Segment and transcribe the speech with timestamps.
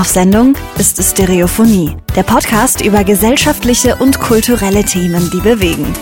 [0.00, 5.92] Auf Sendung ist Stereophonie, der Podcast über gesellschaftliche und kulturelle Themen, die bewegen.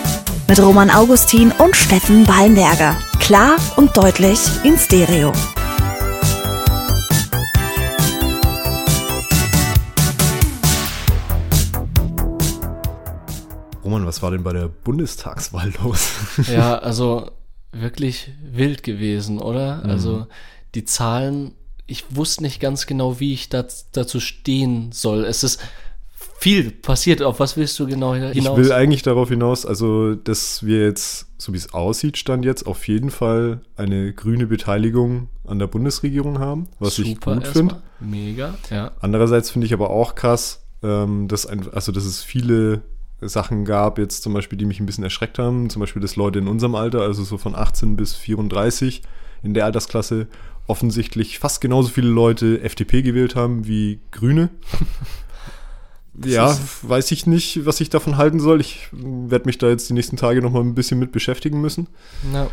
[0.47, 2.97] Mit Roman Augustin und Steffen Ballenberger.
[3.19, 5.33] Klar und deutlich in Stereo.
[13.83, 16.07] Roman, was war denn bei der Bundestagswahl los?
[16.47, 17.31] Ja, also
[17.73, 19.83] wirklich wild gewesen, oder?
[19.83, 19.89] Mhm.
[19.89, 20.27] Also
[20.73, 21.55] die Zahlen,
[21.89, 25.25] ich wusste nicht ganz genau, wie ich das, dazu stehen soll.
[25.25, 25.59] Es ist
[26.39, 27.21] viel passiert.
[27.21, 28.35] Auf was willst du genau hinaus?
[28.35, 32.65] Ich will eigentlich darauf hinaus, also dass wir jetzt, so wie es aussieht, stand jetzt
[32.65, 37.81] auf jeden Fall eine grüne Beteiligung an der Bundesregierung haben, was Super ich gut finde.
[37.99, 38.91] Mega, ja.
[39.01, 42.83] Andererseits finde ich aber auch krass, ähm, dass, ein, also, dass es viele
[43.21, 45.69] Sachen gab, jetzt zum Beispiel, die mich ein bisschen erschreckt haben.
[45.69, 49.01] Zum Beispiel, dass Leute in unserem Alter, also so von 18 bis 34
[49.43, 50.27] in der Altersklasse,
[50.69, 54.49] offensichtlich fast genauso viele Leute FDP gewählt haben wie Grüne.
[56.25, 58.61] ja, weiß ich nicht, was ich davon halten soll.
[58.61, 61.87] Ich werde mich da jetzt die nächsten Tage noch mal ein bisschen mit beschäftigen müssen.
[62.33, 62.47] Ja.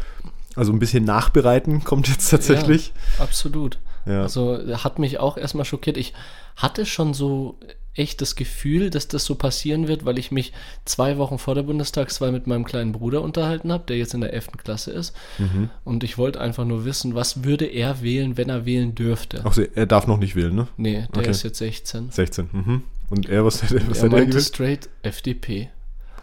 [0.54, 2.92] Also ein bisschen nachbereiten kommt jetzt tatsächlich.
[3.18, 3.78] Ja, absolut.
[4.06, 4.22] Ja.
[4.22, 5.96] Also hat mich auch erstmal schockiert.
[5.96, 6.14] Ich
[6.56, 7.58] hatte schon so
[7.96, 10.52] echt das Gefühl, dass das so passieren wird, weil ich mich
[10.84, 14.32] zwei Wochen vor der Bundestagswahl mit meinem kleinen Bruder unterhalten habe, der jetzt in der
[14.32, 14.52] 11.
[14.62, 15.14] Klasse ist.
[15.38, 15.70] Mhm.
[15.84, 19.42] Und ich wollte einfach nur wissen, was würde er wählen, wenn er wählen dürfte.
[19.44, 20.68] Ach, er darf noch nicht wählen, ne?
[20.76, 21.30] Nee, der okay.
[21.30, 22.10] ist jetzt 16.
[22.10, 22.82] 16, mhm.
[23.08, 24.44] Und er, was, was er hat er gewählt?
[24.44, 25.70] straight FDP.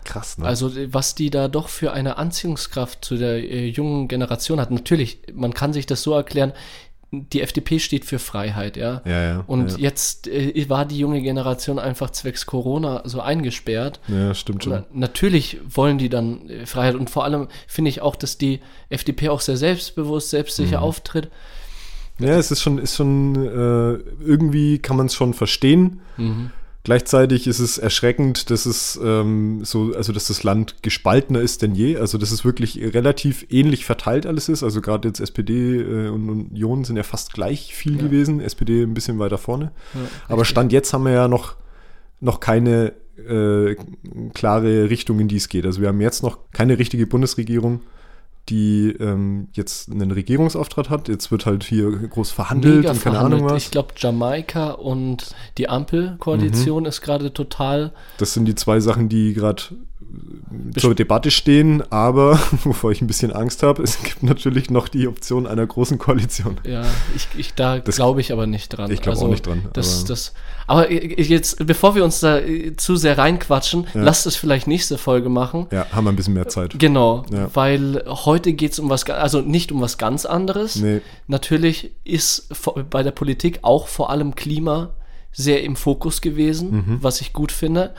[0.04, 0.46] Krass, ne?
[0.46, 4.70] Also was die da doch für eine Anziehungskraft zu der äh, jungen Generation hat.
[4.70, 6.54] Natürlich, man kann sich das so erklären,
[7.14, 9.02] die FDP steht für Freiheit, ja.
[9.06, 9.78] ja, ja und ja.
[9.78, 14.00] jetzt äh, war die junge Generation einfach zwecks Corona so eingesperrt.
[14.08, 14.74] Ja, stimmt schon.
[14.74, 18.62] Na, natürlich wollen die dann äh, Freiheit und vor allem finde ich auch, dass die
[18.90, 20.84] FDP auch sehr selbstbewusst, selbstsicher mhm.
[20.84, 21.30] auftritt.
[22.20, 26.02] Ja, es ist schon, ist schon äh, irgendwie kann man es schon verstehen.
[26.18, 26.52] Mhm.
[26.84, 31.76] Gleichzeitig ist es erschreckend, dass es ähm, so, also dass das Land gespaltener ist denn
[31.76, 31.96] je.
[31.98, 34.64] Also dass es wirklich relativ ähnlich verteilt alles ist.
[34.64, 38.02] Also gerade jetzt SPD äh, und Union sind ja fast gleich viel ja.
[38.04, 38.42] gewesen.
[38.42, 39.72] SPD ein bisschen weiter vorne.
[39.94, 41.56] Ja, Aber Stand jetzt haben wir ja noch,
[42.20, 43.76] noch keine äh,
[44.34, 45.66] klare Richtung, in die es geht.
[45.66, 47.80] Also wir haben jetzt noch keine richtige Bundesregierung
[48.50, 51.08] die ähm, jetzt einen Regierungsauftrag hat.
[51.08, 53.42] Jetzt wird halt hier groß verhandelt Mega und keine verhandelt.
[53.42, 53.64] Ahnung was.
[53.64, 56.90] Ich glaube, Jamaika und die Ampelkoalition mhm.
[56.90, 57.94] ist gerade total.
[58.18, 59.64] Das sind die zwei Sachen, die gerade
[60.78, 65.08] zur Debatte stehen, aber wovor ich ein bisschen Angst habe, es gibt natürlich noch die
[65.08, 66.60] Option einer großen Koalition.
[66.66, 66.84] Ja,
[67.16, 68.92] ich, ich da glaube ich aber nicht dran.
[68.92, 69.66] Ich glaube also, auch nicht dran.
[69.74, 70.34] Das, aber, das,
[70.68, 74.04] aber jetzt, bevor wir uns da äh, zu sehr reinquatschen, ja.
[74.04, 75.68] lasst es vielleicht nächste Folge machen.
[75.72, 76.78] Ja, haben wir ein bisschen mehr Zeit.
[76.78, 77.50] Genau, ja.
[77.54, 80.76] weil heute geht es um was, also nicht um was ganz anderes.
[80.76, 81.02] Nee.
[81.28, 82.50] Natürlich ist
[82.90, 84.92] bei der Politik auch vor allem Klima
[85.32, 86.98] sehr im Fokus gewesen, mhm.
[87.02, 87.94] was ich gut finde.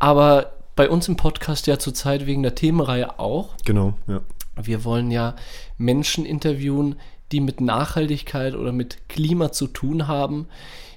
[0.00, 3.56] Aber bei uns im Podcast ja zurzeit wegen der Themenreihe auch.
[3.64, 4.20] Genau, ja.
[4.62, 5.34] Wir wollen ja
[5.78, 6.96] Menschen interviewen,
[7.32, 10.46] die mit Nachhaltigkeit oder mit Klima zu tun haben,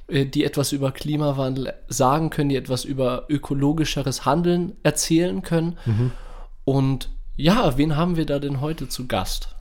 [0.07, 5.77] äh, die etwas über Klimawandel sagen können, die etwas über ökologischeres Handeln erzählen können.
[5.85, 6.11] Mhm.
[6.65, 9.55] Und ja, wen haben wir da denn heute zu Gast?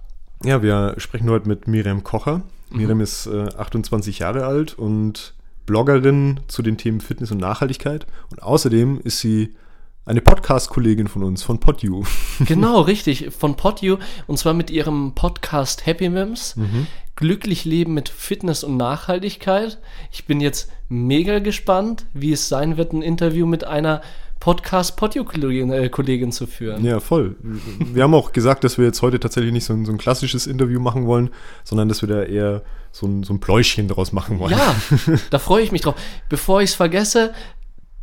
[0.45, 2.43] Ja, wir sprechen heute mit Miriam Kocher.
[2.71, 2.77] Mhm.
[2.77, 5.35] Miriam ist äh, 28 Jahre alt und
[5.67, 8.07] Bloggerin zu den Themen Fitness und Nachhaltigkeit.
[8.31, 9.55] Und außerdem ist sie
[10.07, 12.05] eine Podcast-Kollegin von uns, von PodU.
[12.47, 13.99] Genau, richtig, von PodU.
[14.29, 16.55] Und zwar mit ihrem Podcast Happy Mims.
[16.55, 16.87] Mhm.
[17.17, 19.79] Glücklich leben mit Fitness und Nachhaltigkeit.
[20.13, 24.01] Ich bin jetzt mega gespannt, wie es sein wird, ein Interview mit einer
[24.39, 26.85] Podcast-Podio-Kollegin äh, Kollegin zu führen.
[26.85, 27.35] Ja, voll.
[27.43, 30.47] Wir haben auch gesagt, dass wir jetzt heute tatsächlich nicht so ein, so ein klassisches
[30.47, 31.31] Interview machen wollen,
[31.65, 32.63] sondern dass wir da eher
[32.93, 34.53] so ein, so ein Pläuschchen draus machen wollen.
[34.53, 34.77] Ja,
[35.31, 35.97] da freue ich mich drauf.
[36.29, 37.33] Bevor ich es vergesse,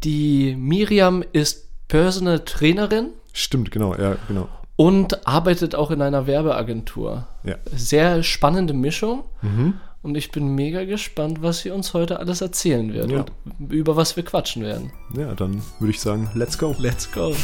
[0.04, 3.10] die Miriam ist Personal Trainerin.
[3.34, 4.50] Stimmt, genau, ja, genau.
[4.76, 7.28] Und arbeitet auch in einer Werbeagentur.
[7.44, 7.56] Ja.
[7.76, 9.24] Sehr spannende Mischung.
[9.42, 9.76] Mhm.
[10.02, 13.20] Und ich bin mega gespannt, was sie uns heute alles erzählen wird ja.
[13.20, 13.32] und
[13.72, 14.92] über was wir quatschen werden.
[15.16, 16.76] Ja, dann würde ich sagen, let's go.
[16.78, 17.34] Let's go.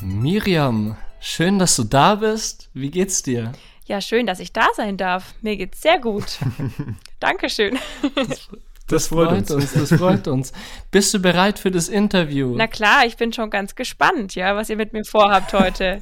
[0.00, 2.70] Miriam, schön, dass du da bist.
[2.72, 3.52] Wie geht's dir?
[3.86, 5.34] Ja, schön, dass ich da sein darf.
[5.42, 6.38] Mir geht's sehr gut.
[7.20, 7.78] Dankeschön.
[8.86, 9.50] Das, freut, freut uns.
[9.50, 9.72] uns.
[9.72, 10.52] Das freut uns.
[10.90, 12.54] Bist du bereit für das Interview?
[12.56, 16.00] Na klar, ich bin schon ganz gespannt, ja, was ihr mit mir vorhabt heute.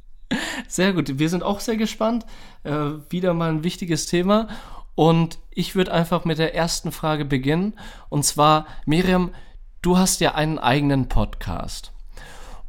[0.68, 1.18] sehr gut.
[1.18, 2.26] Wir sind auch sehr gespannt.
[2.64, 2.72] Äh,
[3.08, 4.48] wieder mal ein wichtiges Thema.
[4.94, 7.74] Und ich würde einfach mit der ersten Frage beginnen.
[8.08, 9.32] Und zwar, Miriam,
[9.80, 11.92] du hast ja einen eigenen Podcast.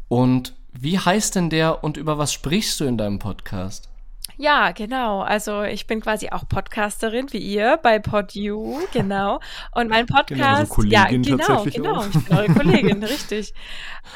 [0.08, 3.89] Und wie heißt denn der und über was sprichst du in deinem Podcast?
[4.42, 5.20] Ja, genau.
[5.20, 9.42] Also ich bin quasi auch Podcasterin wie ihr bei PodU, genau.
[9.76, 11.96] Und mein Podcast, genau, also Kollegin ja, genau, genau.
[11.96, 12.08] Auch.
[12.08, 13.54] Ich bin eure Kollegin, richtig.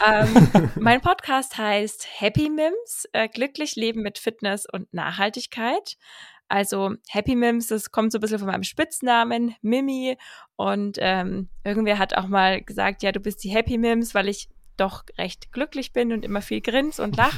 [0.07, 5.97] Ähm, mein Podcast heißt Happy Mims, äh, glücklich leben mit Fitness und Nachhaltigkeit.
[6.47, 10.15] Also Happy Mims, das kommt so ein bisschen von meinem Spitznamen, Mimi.
[10.55, 14.47] Und ähm, irgendwer hat auch mal gesagt, ja, du bist die Happy Mims, weil ich
[14.77, 17.37] doch recht glücklich bin und immer viel grins und lach.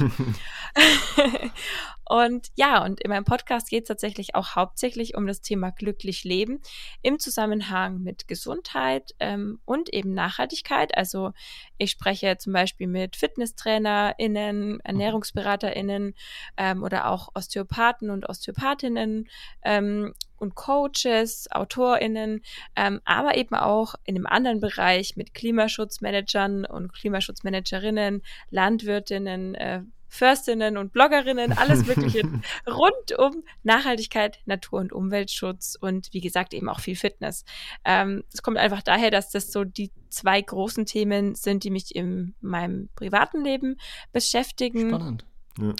[2.08, 6.22] und ja, und in meinem Podcast geht es tatsächlich auch hauptsächlich um das Thema glücklich
[6.22, 6.60] leben
[7.02, 10.96] im Zusammenhang mit Gesundheit ähm, und eben Nachhaltigkeit.
[10.96, 11.32] Also
[11.78, 16.14] ich spreche zum Beispiel mit FitnesstrainerInnen, ErnährungsberaterInnen
[16.56, 19.28] ähm, oder auch Osteopathen und Osteopathinnen
[19.64, 22.42] ähm, und Coaches, AutorInnen,
[22.76, 29.82] ähm, aber eben auch in einem anderen Bereich mit Klimaschutzmanagern und Klimaschutzmanagerinnen, Landwirtinnen, äh,
[30.16, 32.22] Förstinnen und Bloggerinnen, alles Mögliche
[32.66, 37.44] rund um Nachhaltigkeit, Natur- und Umweltschutz und wie gesagt eben auch viel Fitness.
[37.84, 41.94] Ähm, es kommt einfach daher, dass das so die zwei großen Themen sind, die mich
[41.94, 43.76] in meinem privaten Leben
[44.12, 44.88] beschäftigen.
[44.88, 45.26] Spannend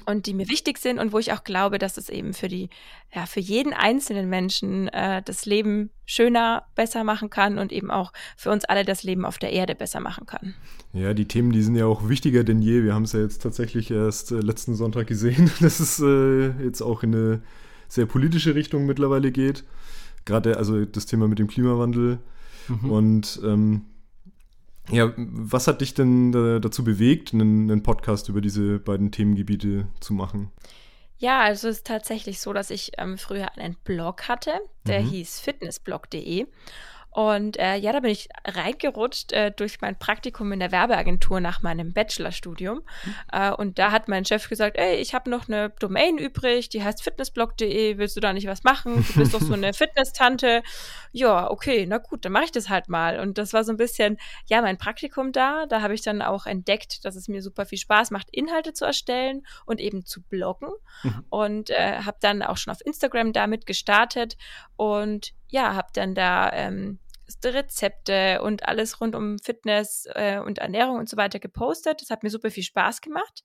[0.07, 2.71] und die mir wichtig sind und wo ich auch glaube, dass es eben für die,
[3.15, 8.13] ja, für jeden einzelnen Menschen äh, das Leben schöner, besser machen kann und eben auch
[8.37, 10.55] für uns alle das Leben auf der Erde besser machen kann.
[10.93, 12.85] Ja, die Themen, die sind ja auch wichtiger denn je.
[12.85, 16.81] Wir haben es ja jetzt tatsächlich erst äh, letzten Sonntag gesehen, dass es äh, jetzt
[16.81, 17.43] auch in eine
[17.89, 19.65] sehr politische Richtung mittlerweile geht.
[20.25, 22.19] Gerade also das Thema mit dem Klimawandel.
[22.69, 22.91] Mhm.
[22.91, 23.83] Und ähm,
[24.91, 30.15] ja, was hat dich denn dazu bewegt, einen, einen, Podcast über diese beiden Themengebiete zu
[30.15, 30.53] machen?
[31.19, 34.53] Ja, also es ist tatsächlich so, dass ich ähm, früher einen Blog hatte,
[34.87, 35.09] der mhm.
[35.09, 36.47] hieß fitnessblog.de.
[37.17, 41.63] Und äh, ja, da bin ich reingerutscht äh, durch mein Praktikum in der Werbeagentur nach
[41.63, 42.83] meinem Bachelorstudium.
[42.83, 43.15] Mhm.
[43.33, 46.85] Äh, und da hat mein Chef gesagt, ey, ich habe noch eine Domain übrig, die
[46.85, 48.97] heißt fitnessblog.de, willst du da nicht was machen?
[48.97, 50.63] Du bist doch so eine Fitness-Tante.
[51.11, 53.19] Ja, okay, na gut, dann mache ich das halt mal.
[53.19, 55.65] Und das war so ein bisschen, ja, mein Praktikum da.
[55.65, 58.85] Da habe ich dann auch entdeckt, dass es mir super viel Spaß macht, Inhalte zu
[58.85, 60.69] erstellen und eben zu bloggen.
[61.03, 61.25] Mhm.
[61.31, 64.37] Und äh, habe dann auch schon auf Instagram damit gestartet
[64.77, 66.99] und ja, habe dann da ähm,
[67.45, 72.03] Rezepte und alles rund um Fitness äh, und Ernährung und so weiter gepostet.
[72.03, 73.43] Das hat mir super viel Spaß gemacht.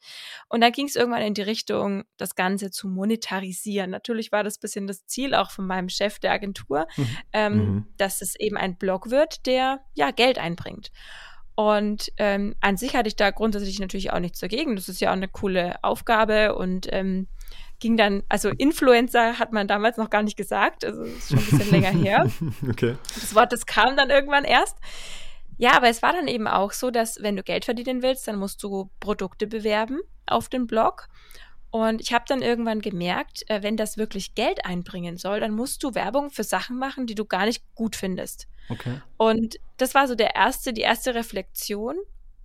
[0.50, 3.92] Und dann ging es irgendwann in die Richtung, das Ganze zu monetarisieren.
[3.92, 7.18] Natürlich war das ein bisschen das Ziel auch von meinem Chef der Agentur, mhm.
[7.34, 7.88] Ähm, mhm.
[7.98, 10.92] dass es eben ein Blog wird, der ja Geld einbringt.
[11.56, 14.76] Und ähm, an sich hatte ich da grundsätzlich natürlich auch nichts dagegen.
[14.76, 17.28] Das ist ja auch eine coole Aufgabe und ähm,
[17.82, 21.46] ging dann, also Influencer hat man damals noch gar nicht gesagt, also ist schon ein
[21.46, 22.32] bisschen länger her.
[22.70, 22.96] Okay.
[23.14, 24.78] Das Wort, das kam dann irgendwann erst.
[25.58, 28.38] Ja, aber es war dann eben auch so, dass wenn du Geld verdienen willst, dann
[28.38, 31.08] musst du Produkte bewerben auf dem Blog.
[31.72, 35.84] Und ich habe dann irgendwann gemerkt, äh, wenn das wirklich Geld einbringen soll, dann musst
[35.84, 38.48] du Werbung für Sachen machen, die du gar nicht gut findest.
[38.70, 39.02] Okay.
[39.18, 41.96] Und das war so der erste, die erste Reflexion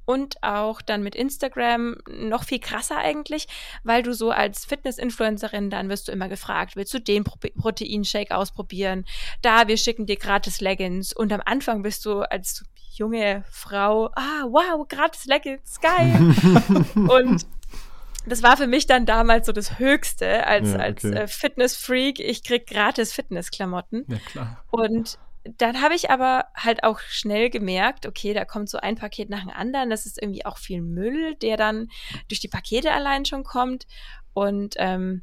[0.07, 3.47] und auch dann mit Instagram noch viel krasser eigentlich,
[3.85, 8.35] weil du so als Fitness-Influencerin dann wirst du immer gefragt, willst du den Pro Proteinshake
[8.35, 9.05] ausprobieren?
[9.43, 14.45] Da, wir schicken dir gratis Leggings und am Anfang bist du als junge Frau, ah,
[14.49, 16.35] wow, gratis Leggings, geil.
[16.95, 17.47] und
[18.27, 20.83] das war für mich dann damals so das Höchste als, ja, okay.
[20.83, 22.19] als äh, Fitness-Freak.
[22.19, 24.05] Ich krieg gratis Fitnessklamotten.
[24.09, 24.65] Ja, klar.
[24.71, 25.19] Und
[25.59, 29.41] dann habe ich aber halt auch schnell gemerkt, okay, da kommt so ein Paket nach
[29.41, 29.91] dem anderen.
[29.91, 31.89] Das ist irgendwie auch viel Müll, der dann
[32.29, 33.87] durch die Pakete allein schon kommt.
[34.35, 35.23] Und ähm,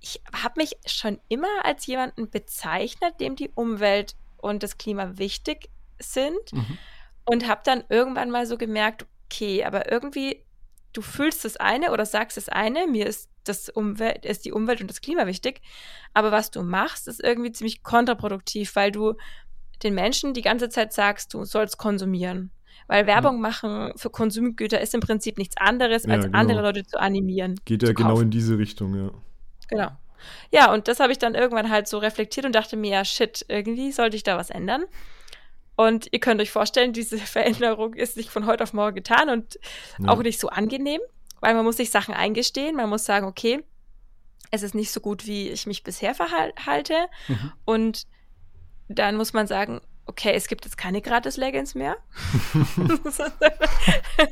[0.00, 5.68] ich habe mich schon immer als jemanden bezeichnet, dem die Umwelt und das Klima wichtig
[5.98, 6.52] sind.
[6.52, 6.78] Mhm.
[7.24, 10.44] Und habe dann irgendwann mal so gemerkt, okay, aber irgendwie,
[10.92, 14.80] du fühlst das eine oder sagst das eine, mir ist das Umwelt, ist die Umwelt
[14.80, 15.60] und das Klima wichtig.
[16.14, 19.14] Aber was du machst, ist irgendwie ziemlich kontraproduktiv, weil du
[19.82, 22.50] den Menschen die ganze Zeit sagst, du sollst konsumieren.
[22.86, 26.38] Weil Werbung machen für Konsumgüter ist im Prinzip nichts anderes, als genau.
[26.38, 27.60] andere Leute zu animieren.
[27.64, 29.10] Geht ja genau in diese Richtung, ja.
[29.68, 29.88] Genau.
[30.50, 33.44] Ja, und das habe ich dann irgendwann halt so reflektiert und dachte mir, ja, shit,
[33.48, 34.84] irgendwie sollte ich da was ändern.
[35.82, 39.58] Und ihr könnt euch vorstellen, diese Veränderung ist nicht von heute auf morgen getan und
[39.98, 40.08] ja.
[40.08, 41.00] auch nicht so angenehm
[41.42, 43.62] weil man muss sich Sachen eingestehen, man muss sagen, okay,
[44.52, 46.94] es ist nicht so gut, wie ich mich bisher verhalte.
[47.26, 47.52] Mhm.
[47.64, 48.06] Und
[48.88, 51.96] dann muss man sagen, okay, es gibt jetzt keine Gratis-Leggings mehr.
[53.06, 53.18] das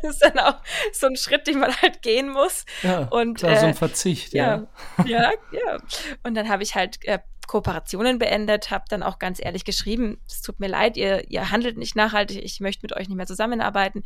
[0.03, 2.65] ist dann auch so ein Schritt, den man halt gehen muss.
[2.83, 4.69] Ja, und, klar, äh, so ein Verzicht, ja.
[4.99, 5.33] Ja, ja.
[5.51, 5.79] ja.
[6.23, 7.19] Und dann habe ich halt äh,
[7.51, 11.79] Kooperationen beendet, habe dann auch ganz ehrlich geschrieben, es tut mir leid, ihr, ihr handelt
[11.79, 14.05] nicht nachhaltig, ich möchte mit euch nicht mehr zusammenarbeiten.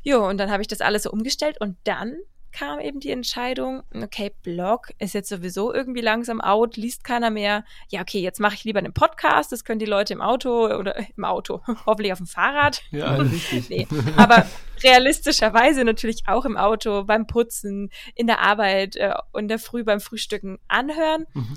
[0.00, 2.16] Jo, und dann habe ich das alles so umgestellt und dann
[2.50, 7.64] kam eben die Entscheidung, okay, Blog ist jetzt sowieso irgendwie langsam out, liest keiner mehr.
[7.90, 10.96] Ja, okay, jetzt mache ich lieber einen Podcast, das können die Leute im Auto oder
[11.14, 12.82] im Auto, hoffentlich auf dem Fahrrad.
[12.90, 13.68] Ja, richtig.
[13.68, 13.86] nee,
[14.16, 14.46] aber
[14.82, 20.00] realistischerweise natürlich auch im Auto, beim Putzen, in der Arbeit äh, und der Früh beim
[20.00, 21.26] Frühstücken anhören.
[21.34, 21.54] Mhm.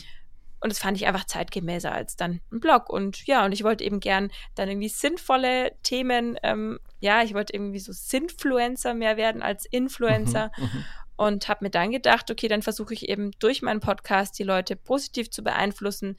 [0.65, 2.89] Und das fand ich einfach zeitgemäßer als dann ein Blog.
[2.89, 7.53] Und ja, und ich wollte eben gern dann irgendwie sinnvolle Themen, ähm, ja, ich wollte
[7.53, 10.51] irgendwie so Sinfluencer mehr werden als Influencer.
[10.57, 10.86] Mhm, mhm.
[11.17, 14.75] und habe mir dann gedacht, okay, dann versuche ich eben durch meinen Podcast die Leute
[14.75, 16.17] positiv zu beeinflussen,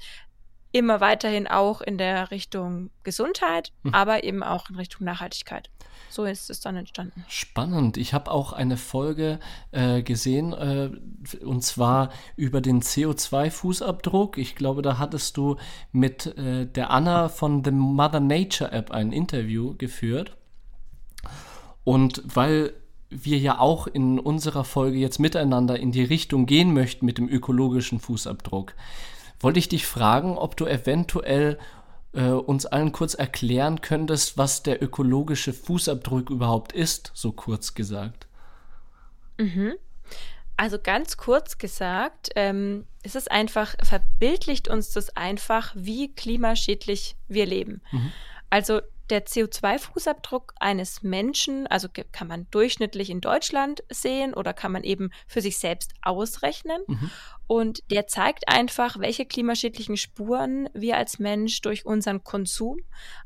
[0.76, 3.94] immer weiterhin auch in der Richtung Gesundheit, mhm.
[3.94, 5.70] aber eben auch in Richtung Nachhaltigkeit.
[6.10, 7.24] So ist es dann entstanden.
[7.28, 7.96] Spannend.
[7.96, 9.38] Ich habe auch eine Folge
[9.72, 10.90] äh, gesehen, äh,
[11.44, 14.38] und zwar über den CO2-Fußabdruck.
[14.38, 15.56] Ich glaube, da hattest du
[15.92, 20.36] mit äh, der Anna von The Mother Nature App ein Interview geführt.
[21.84, 22.74] Und weil
[23.08, 27.28] wir ja auch in unserer Folge jetzt miteinander in die Richtung gehen möchten mit dem
[27.28, 28.74] ökologischen Fußabdruck,
[29.40, 31.58] wollte ich dich fragen, ob du eventuell
[32.12, 38.26] äh, uns allen kurz erklären könntest, was der ökologische Fußabdruck überhaupt ist, so kurz gesagt.
[39.38, 39.74] Mhm.
[40.56, 47.44] Also ganz kurz gesagt, ähm, ist es einfach, verbildlicht uns das einfach, wie klimaschädlich wir
[47.44, 47.82] leben.
[47.92, 48.12] Mhm.
[48.48, 54.84] Also der CO2-Fußabdruck eines Menschen, also kann man durchschnittlich in Deutschland sehen oder kann man
[54.84, 56.82] eben für sich selbst ausrechnen.
[56.86, 57.10] Mhm.
[57.46, 62.78] Und der zeigt einfach, welche klimaschädlichen Spuren wir als Mensch durch unseren Konsum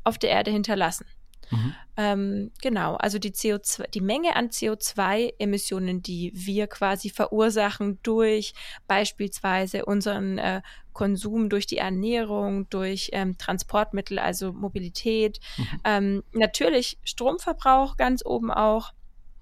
[0.03, 1.05] auf der Erde hinterlassen.
[1.51, 1.75] Mhm.
[1.97, 8.53] Ähm, genau, also die CO2, die Menge an CO2-Emissionen, die wir quasi verursachen durch
[8.87, 10.61] beispielsweise unseren äh,
[10.93, 15.65] Konsum, durch die Ernährung, durch ähm, Transportmittel, also Mobilität, mhm.
[15.83, 18.93] ähm, natürlich Stromverbrauch ganz oben auch,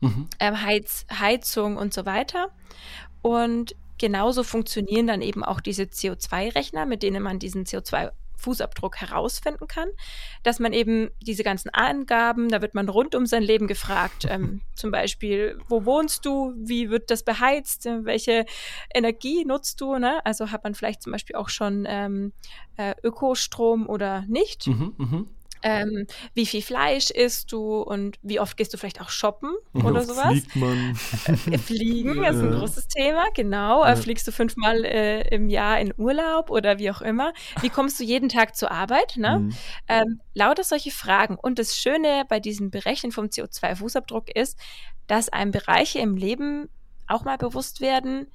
[0.01, 0.27] mhm.
[0.39, 2.49] Ähm, Heiz, Heizung und so weiter.
[3.21, 9.67] Und genauso funktionieren dann eben auch diese CO2-Rechner, mit denen man diesen CO2 Fußabdruck herausfinden
[9.67, 9.89] kann,
[10.43, 14.61] dass man eben diese ganzen Angaben, da wird man rund um sein Leben gefragt, ähm,
[14.75, 18.45] zum Beispiel, wo wohnst du, wie wird das beheizt, welche
[18.93, 20.25] Energie nutzt du, ne?
[20.25, 22.33] also hat man vielleicht zum Beispiel auch schon ähm,
[22.77, 24.67] äh, Ökostrom oder nicht.
[24.67, 25.25] Mhm, mh
[25.61, 30.03] ähm, wie viel Fleisch isst du und wie oft gehst du vielleicht auch shoppen oder
[30.03, 30.31] sowas.
[30.31, 30.97] Fliegt man?
[31.51, 33.85] Äh, fliegen ist ein großes Thema, genau.
[33.85, 33.95] Ja.
[33.95, 37.33] Fliegst du fünfmal äh, im Jahr in Urlaub oder wie auch immer?
[37.61, 39.17] Wie kommst du jeden Tag zur Arbeit?
[39.17, 39.39] Ne?
[39.39, 39.55] Mhm.
[39.87, 41.35] Ähm, lauter solche Fragen.
[41.35, 44.57] Und das Schöne bei diesem Berechnen vom CO2-Fußabdruck ist,
[45.07, 46.69] dass einem Bereiche im Leben
[47.07, 48.27] auch mal bewusst werden,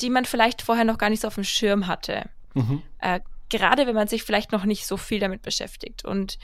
[0.00, 2.30] die man vielleicht vorher noch gar nicht so auf dem Schirm hatte.
[2.54, 2.82] Mhm.
[3.00, 3.20] Äh,
[3.58, 6.04] gerade wenn man sich vielleicht noch nicht so viel damit beschäftigt.
[6.04, 6.38] Und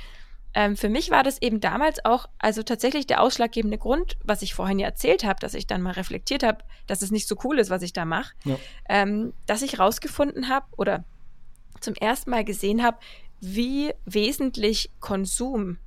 [0.54, 4.54] ähm, für mich war das eben damals auch, also tatsächlich der ausschlaggebende Grund, was ich
[4.54, 7.58] vorhin ja erzählt habe, dass ich dann mal reflektiert habe, dass es nicht so cool
[7.58, 8.56] ist, was ich da mache, ja.
[8.88, 11.04] ähm, dass ich rausgefunden habe oder
[11.80, 12.98] zum ersten Mal gesehen habe,
[13.40, 15.78] wie wesentlich Konsum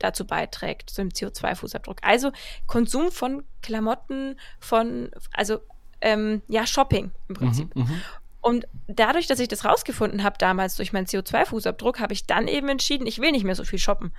[0.00, 1.98] dazu beiträgt, zum CO2-Fußabdruck.
[2.02, 2.32] Also
[2.66, 5.60] Konsum von Klamotten, von, also
[6.00, 7.76] ähm, ja, Shopping im Prinzip.
[7.76, 8.00] Mhm, mhm.
[8.42, 12.68] Und dadurch, dass ich das rausgefunden habe damals durch meinen CO2-Fußabdruck, habe ich dann eben
[12.68, 14.12] entschieden, ich will nicht mehr so viel shoppen.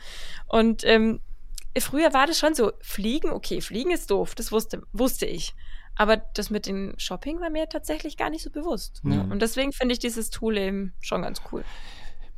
[0.47, 1.19] Und ähm,
[1.77, 5.53] früher war das schon so, Fliegen, okay, Fliegen ist doof, das wusste, wusste ich.
[5.95, 9.01] Aber das mit dem Shopping war mir tatsächlich gar nicht so bewusst.
[9.03, 9.21] Ja.
[9.21, 11.63] Und deswegen finde ich dieses Tool eben schon ganz cool.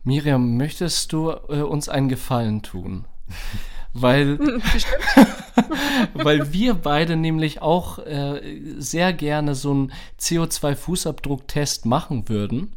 [0.04, 3.06] Miriam, möchtest du äh, uns einen Gefallen tun?
[3.94, 4.38] weil,
[6.14, 8.42] weil wir beide nämlich auch äh,
[8.78, 12.74] sehr gerne so einen CO2-Fußabdruck-Test machen würden.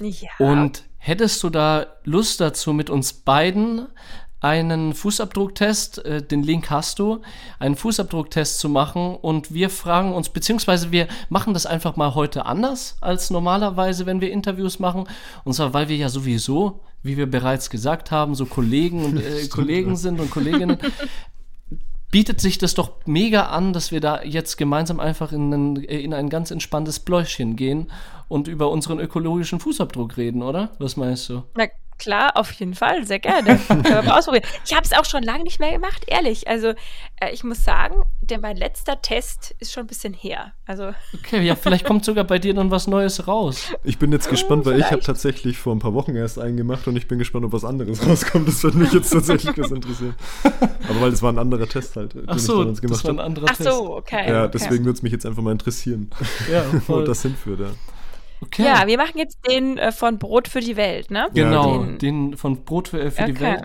[0.00, 0.30] Ja.
[0.38, 3.86] Und hättest du da Lust dazu, mit uns beiden
[4.42, 7.22] einen Fußabdrucktest, äh, den Link hast du,
[7.60, 12.44] einen Fußabdrucktest zu machen und wir fragen uns, beziehungsweise wir machen das einfach mal heute
[12.44, 15.04] anders als normalerweise, wenn wir Interviews machen.
[15.44, 19.46] Und zwar, weil wir ja sowieso, wie wir bereits gesagt haben, so Kollegen und äh,
[19.50, 20.78] Kollegen sind und Kolleginnen.
[22.10, 26.12] bietet sich das doch mega an, dass wir da jetzt gemeinsam einfach in ein, in
[26.12, 27.90] ein ganz entspanntes Bläuschen gehen
[28.28, 30.72] und über unseren ökologischen Fußabdruck reden, oder?
[30.78, 31.44] Was meinst du?
[31.56, 31.66] Na
[32.02, 33.60] klar, auf jeden Fall, sehr gerne.
[34.08, 34.44] ausprobieren.
[34.64, 36.48] Ich habe es auch schon lange nicht mehr gemacht, ehrlich.
[36.48, 36.68] Also
[37.20, 40.52] äh, ich muss sagen, der mein letzter Test ist schon ein bisschen her.
[40.66, 43.72] Also okay, ja, vielleicht kommt sogar bei dir dann was Neues raus.
[43.84, 46.88] Ich bin jetzt gespannt, weil ich habe tatsächlich vor ein paar Wochen erst einen gemacht
[46.88, 48.48] und ich bin gespannt, ob was anderes rauskommt.
[48.48, 50.16] Das würde mich jetzt tatsächlich was interessieren.
[50.88, 52.98] Aber weil es war ein anderer Test halt, den Ach so, ich bei uns gemacht
[52.98, 54.28] das war ein anderer Ach so, okay.
[54.28, 54.84] Ja, deswegen okay.
[54.86, 56.10] würde es mich jetzt einfach mal interessieren,
[56.50, 57.60] ja, wo das hinführt.
[57.60, 57.66] Ja.
[58.42, 58.64] Okay.
[58.64, 61.28] Ja, wir machen jetzt den äh, von Brot für die Welt, ne?
[61.32, 63.32] Genau, den, den, von Brot für, äh, für okay.
[63.32, 63.62] die Welt.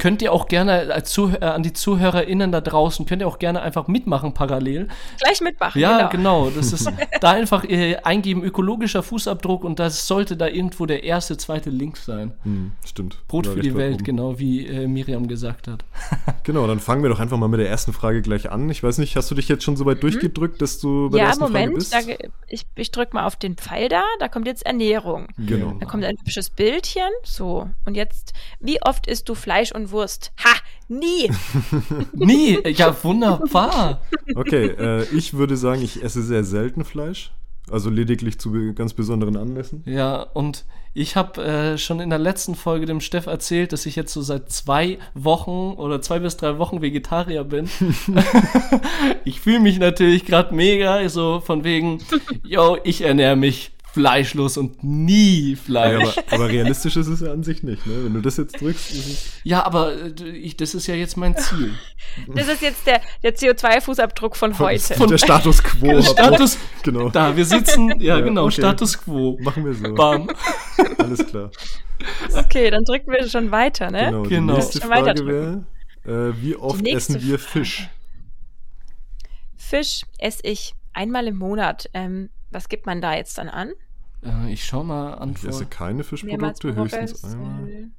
[0.00, 3.38] Könnt ihr auch gerne als Zuh äh, an die ZuhörerInnen da draußen, könnt ihr auch
[3.38, 4.88] gerne einfach mitmachen parallel.
[5.22, 5.80] Gleich mitmachen.
[5.80, 6.44] Ja, genau.
[6.44, 6.90] genau das ist
[7.20, 11.98] da einfach äh, eingeben, ökologischer Fußabdruck und das sollte da irgendwo der erste, zweite Link
[11.98, 12.32] sein.
[12.42, 13.18] Hm, stimmt.
[13.28, 14.04] Brot für die Welt, oben.
[14.04, 15.84] genau, wie äh, Miriam gesagt hat.
[16.44, 18.70] genau, dann fangen wir doch einfach mal mit der ersten Frage gleich an.
[18.70, 20.00] Ich weiß nicht, hast du dich jetzt schon so weit mhm.
[20.00, 21.92] durchgedrückt, dass du bei ja, der ersten Moment, Frage bist?
[21.92, 25.28] Ja, Moment, ich, ich drücke mal auf den Pfeil da, da kommt jetzt Ernährung.
[25.36, 25.76] Genau.
[25.78, 27.68] Da kommt ein hübsches Bildchen, so.
[27.84, 30.32] Und jetzt, wie oft isst du Fleisch und Wurst?
[30.44, 30.56] Ha,
[30.88, 31.30] nie.
[32.12, 34.00] nie, ja, wunderbar.
[34.34, 37.32] Okay, äh, ich würde sagen, ich esse sehr selten Fleisch.
[37.70, 39.84] Also lediglich zu ganz besonderen Anlässen.
[39.86, 43.94] Ja, und ich habe äh, schon in der letzten Folge dem Steff erzählt, dass ich
[43.94, 47.68] jetzt so seit zwei Wochen oder zwei bis drei Wochen Vegetarier bin.
[49.24, 51.98] ich fühle mich natürlich gerade mega, so von wegen,
[52.42, 56.16] yo, ich ernähre mich fleischlos und nie Fleisch.
[56.16, 58.04] Ja, aber, aber, realistisch ist es ja an sich nicht, ne?
[58.04, 59.32] Wenn du das jetzt drückst, ist es.
[59.44, 61.74] Ja, aber äh, ich, das ist ja jetzt mein Ziel.
[62.34, 64.94] Das ist jetzt der, der CO2-Fußabdruck von heute.
[64.94, 66.02] Von der Status quo.
[66.02, 67.08] Status, genau.
[67.08, 68.54] Da, wir sitzen, ja, ja genau, okay.
[68.54, 69.38] Status quo.
[69.40, 69.94] Machen wir so.
[69.94, 70.28] Bam.
[70.98, 71.52] Alles klar.
[72.34, 74.06] Okay, dann drücken wir schon weiter, ne?
[74.06, 74.22] Genau.
[74.22, 74.52] genau.
[74.54, 75.64] Die nächste Frage wäre,
[76.04, 77.88] äh, wie oft essen wir Fisch?
[79.56, 81.88] Fisch esse ich einmal im Monat.
[81.94, 83.72] Ähm, was gibt man da jetzt dann an?
[84.24, 85.34] Äh, ich schau mal an.
[85.36, 87.90] Ich esse keine Fischprodukte, höchstens einmal.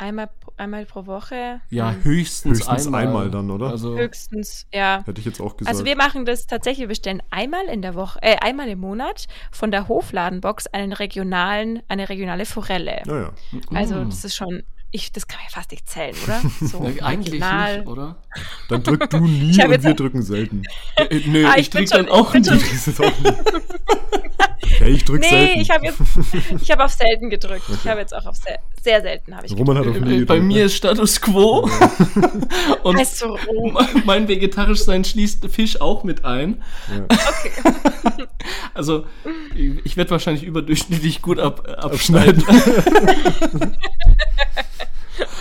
[0.00, 1.60] Einmal, einmal pro Woche.
[1.70, 2.04] Ja, hm.
[2.04, 3.06] höchstens, höchstens einmal.
[3.06, 3.30] einmal.
[3.32, 3.70] dann, oder?
[3.70, 5.02] Also höchstens, ja.
[5.04, 5.74] Hätte ich jetzt auch gesagt.
[5.74, 9.26] Also wir machen das tatsächlich, wir bestellen einmal in der Woche, äh, einmal im Monat
[9.50, 13.02] von der Hofladenbox einen regionalen, eine regionale Forelle.
[13.06, 13.32] Ja, ja.
[13.74, 14.10] Also mm.
[14.10, 16.40] das ist schon ich, das kann man ja fast nicht zählen, oder?
[16.60, 18.16] So Eigentlich nicht, oder?
[18.68, 20.62] Dann drück du nie und wir drücken selten.
[20.96, 22.40] Äh, nö, ah, ich, ich drück dann auch nie.
[24.60, 25.60] okay, ich drück nee, selten.
[25.60, 26.00] ich habe jetzt,
[26.60, 27.62] ich habe auf selten gedrückt.
[27.68, 27.78] Okay.
[27.80, 29.96] Ich habe jetzt auch auf sehr, sehr selten habe ich Roman gedrückt.
[29.96, 30.62] hat auf nie Bei gedrückt, mir ne?
[30.62, 31.70] ist Status Quo.
[32.82, 33.72] und heißt so, oh.
[34.04, 36.62] mein vegetarisch sein schließt Fisch auch mit ein.
[36.88, 37.04] Ja.
[37.04, 38.26] Okay.
[38.74, 39.06] also,
[39.54, 42.42] ich werde wahrscheinlich überdurchschnittlich gut ab, abschneiden.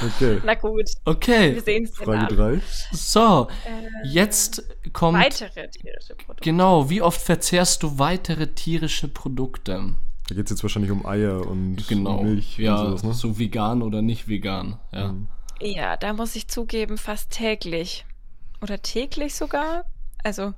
[0.06, 0.42] Okay.
[0.46, 0.90] Na gut.
[1.06, 1.56] Okay.
[1.56, 2.62] Wir sehen es Frage 3.
[2.92, 4.64] So, äh, jetzt
[4.94, 5.20] kommt.
[5.20, 6.44] Weitere tierische Produkte.
[6.44, 9.96] Genau, wie oft verzehrst du weitere tierische Produkte?
[10.28, 12.24] Da geht es jetzt wahrscheinlich um Eier und genau.
[12.24, 12.58] Milch.
[12.58, 13.14] Ja, und sowas, ne?
[13.14, 14.80] so vegan oder nicht vegan.
[14.92, 15.10] Ja.
[15.10, 15.28] Mhm.
[15.62, 18.06] ja, da muss ich zugeben, fast täglich.
[18.62, 19.86] Oder täglich sogar.
[20.24, 20.54] Also,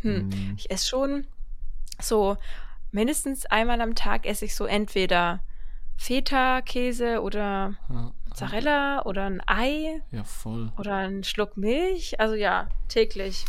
[0.00, 0.54] hm, mhm.
[0.56, 1.26] ich esse schon
[2.00, 2.36] so
[2.90, 5.40] mindestens einmal am Tag esse ich so entweder
[5.96, 8.12] Feta-Käse oder ja.
[8.34, 10.02] Mozzarella oder ein Ei.
[10.10, 10.72] Ja, voll.
[10.76, 12.18] Oder ein Schluck Milch.
[12.18, 13.44] Also ja, täglich.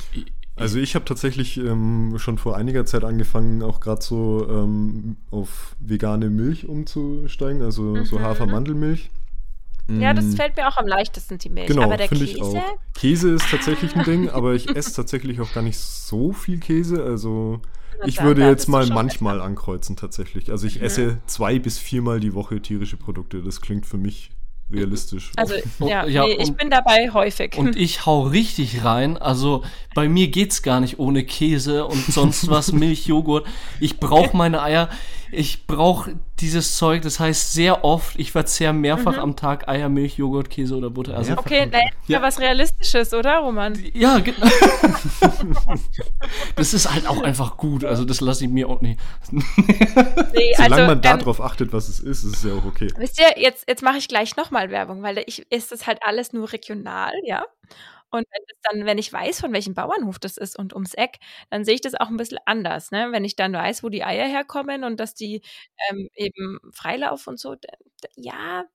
[0.56, 5.76] Also ich habe tatsächlich ähm, schon vor einiger Zeit angefangen, auch gerade so ähm, auf
[5.80, 8.06] vegane Milch umzusteigen, also mhm.
[8.06, 9.10] so Hafer-Mandelmilch.
[9.88, 10.32] Ja, das mm.
[10.32, 11.68] fällt mir auch am leichtesten, die Milch.
[11.68, 12.24] Genau, aber der Käse?
[12.24, 12.56] Ich auch.
[12.96, 17.04] Käse ist tatsächlich ein Ding, aber ich esse tatsächlich auch gar nicht so viel Käse.
[17.04, 17.62] Also
[18.04, 19.46] ich würde jetzt mal manchmal besser.
[19.46, 20.50] ankreuzen tatsächlich.
[20.50, 23.44] Also ich esse zwei bis viermal die Woche tierische Produkte.
[23.44, 24.32] Das klingt für mich
[24.72, 25.32] realistisch.
[25.36, 27.58] Also ja, ja nee, ich bin dabei häufig.
[27.58, 29.18] Und ich hau richtig rein.
[29.18, 33.46] Also bei mir geht's gar nicht ohne Käse und sonst was, Milch, Joghurt.
[33.80, 34.90] Ich brauche meine Eier.
[35.32, 39.20] Ich brauche dieses Zeug, das heißt sehr oft, ich verzehre mehrfach mhm.
[39.20, 41.16] am Tag Eier, Milch, Joghurt, Käse oder Butter.
[41.16, 43.78] Also okay, na, ja was Realistisches, oder, Roman?
[43.94, 44.46] Ja, genau.
[46.56, 49.00] das ist halt auch einfach gut, also das lasse ich mir auch nicht.
[49.32, 49.44] Nee,
[50.58, 52.90] Solange also, man darauf ähm, achtet, was es ist, ist es ja auch okay.
[52.98, 56.34] Wisst ihr, jetzt, jetzt mache ich gleich nochmal Werbung, weil ich ist das halt alles
[56.34, 57.46] nur regional, ja.
[58.16, 61.66] Und wenn dann, wenn ich weiß, von welchem Bauernhof das ist und ums Eck, dann
[61.66, 62.92] sehe ich das auch ein bisschen anders.
[62.92, 63.10] Ne?
[63.12, 65.42] Wenn ich dann weiß, wo die Eier herkommen und dass die
[65.90, 67.56] ähm, eben Freilauf und so,
[68.16, 68.66] ja.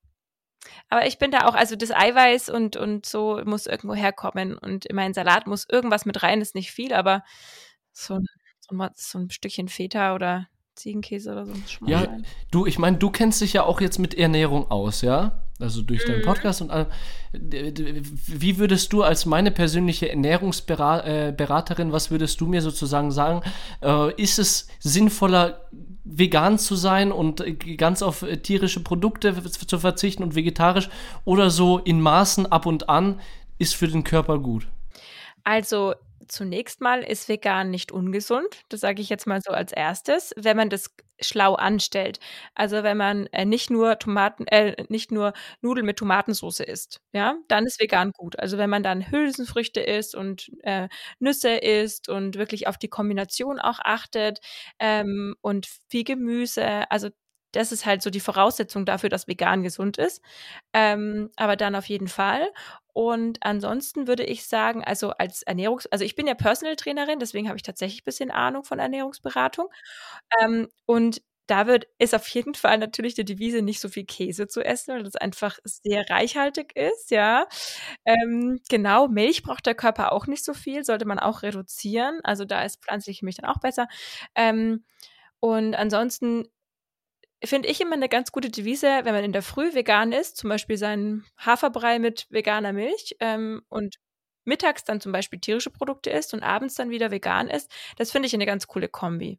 [0.88, 4.56] Aber ich bin da auch, also das Eiweiß und, und so muss irgendwo herkommen.
[4.56, 7.24] Und in meinen Salat muss irgendwas mit rein, ist nicht viel, aber
[7.92, 8.26] so ein,
[8.60, 11.54] so ein, so ein Stückchen Feta oder Ziegenkäse oder so.
[11.86, 12.26] Ja, rein.
[12.50, 15.49] du, ich meine, du kennst dich ja auch jetzt mit Ernährung aus, ja?
[15.60, 16.24] Also durch deinen mhm.
[16.24, 16.70] Podcast und
[17.32, 23.42] wie würdest du als meine persönliche Ernährungsberaterin, was würdest du mir sozusagen sagen?
[23.82, 25.68] Äh, ist es sinnvoller,
[26.04, 27.44] vegan zu sein und
[27.76, 30.88] ganz auf tierische Produkte zu verzichten und vegetarisch
[31.24, 33.20] oder so in Maßen ab und an
[33.58, 34.66] ist für den Körper gut?
[35.44, 35.94] Also
[36.30, 38.62] zunächst mal ist vegan nicht ungesund.
[38.68, 42.18] Das sage ich jetzt mal so als erstes, wenn man das schlau anstellt.
[42.54, 47.34] Also wenn man äh, nicht nur Tomaten, äh, nicht nur Nudeln mit Tomatensauce isst, ja,
[47.48, 48.38] dann ist vegan gut.
[48.38, 50.88] Also wenn man dann Hülsenfrüchte isst und äh,
[51.18, 54.40] Nüsse isst und wirklich auf die Kombination auch achtet
[54.78, 57.08] ähm, und viel Gemüse, also
[57.52, 60.22] das ist halt so die Voraussetzung dafür, dass vegan gesund ist.
[60.72, 62.48] Ähm, aber dann auf jeden Fall.
[62.94, 67.48] Und ansonsten würde ich sagen, also als Ernährungs-, also ich bin ja Personal Trainerin, deswegen
[67.48, 69.68] habe ich tatsächlich ein bisschen Ahnung von Ernährungsberatung.
[70.42, 74.46] Ähm, und da wird, ist auf jeden Fall natürlich die Devise, nicht so viel Käse
[74.46, 77.46] zu essen, weil das einfach sehr reichhaltig ist, ja.
[78.04, 82.20] Ähm, genau, Milch braucht der Körper auch nicht so viel, sollte man auch reduzieren.
[82.24, 83.88] Also da ist pflanzliche Milch dann auch besser.
[84.36, 84.84] Ähm,
[85.40, 86.46] und ansonsten
[87.44, 90.50] finde ich immer eine ganz gute Devise, wenn man in der Früh vegan ist, zum
[90.50, 93.96] Beispiel seinen Haferbrei mit veganer Milch ähm, und
[94.44, 98.26] mittags dann zum Beispiel tierische Produkte isst und abends dann wieder vegan ist, das finde
[98.26, 99.38] ich eine ganz coole Kombi.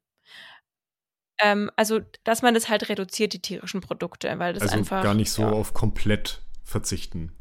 [1.40, 5.04] Ähm, also, dass man das halt reduziert, die tierischen Produkte, weil das also einfach.
[5.04, 5.52] gar nicht so ja.
[5.52, 7.36] auf komplett verzichten.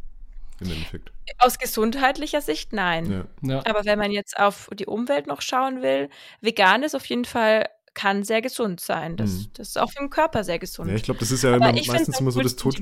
[0.61, 1.11] Im Endeffekt.
[1.39, 3.27] Aus gesundheitlicher Sicht nein.
[3.43, 3.51] Ja.
[3.55, 3.63] Ja.
[3.65, 6.11] Aber wenn man jetzt auf die Umwelt noch schauen will,
[6.43, 9.17] vegan ist auf jeden Fall kann sehr gesund sein.
[9.17, 9.47] Das, Mhm.
[9.55, 10.89] das ist auch für den Körper sehr gesund.
[10.91, 12.79] Ja, ich glaube, das ist ja immer, meistens immer so das Tod.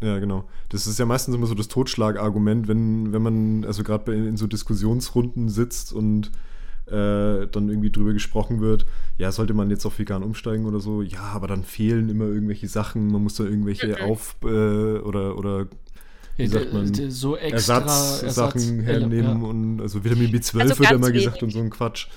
[0.00, 0.48] Ja, genau.
[0.68, 4.46] Das ist ja meistens immer so das Totschlagargument, wenn, wenn man also gerade in so
[4.46, 6.30] Diskussionsrunden sitzt und
[6.86, 8.86] äh, dann irgendwie drüber gesprochen wird,
[9.18, 12.68] ja, sollte man jetzt auf vegan umsteigen oder so, ja, aber dann fehlen immer irgendwelche
[12.68, 14.10] Sachen, man muss da irgendwelche Mhm.
[14.10, 14.46] auf äh,
[14.98, 15.66] oder oder
[16.36, 18.24] wie sagt man, so extra Ersatzsachen
[18.80, 19.48] Ersatz- hernehmen ja.
[19.48, 21.42] und also Vitamin B12 Also wird mal gesagt wenig.
[21.42, 22.08] und so ein Quatsch.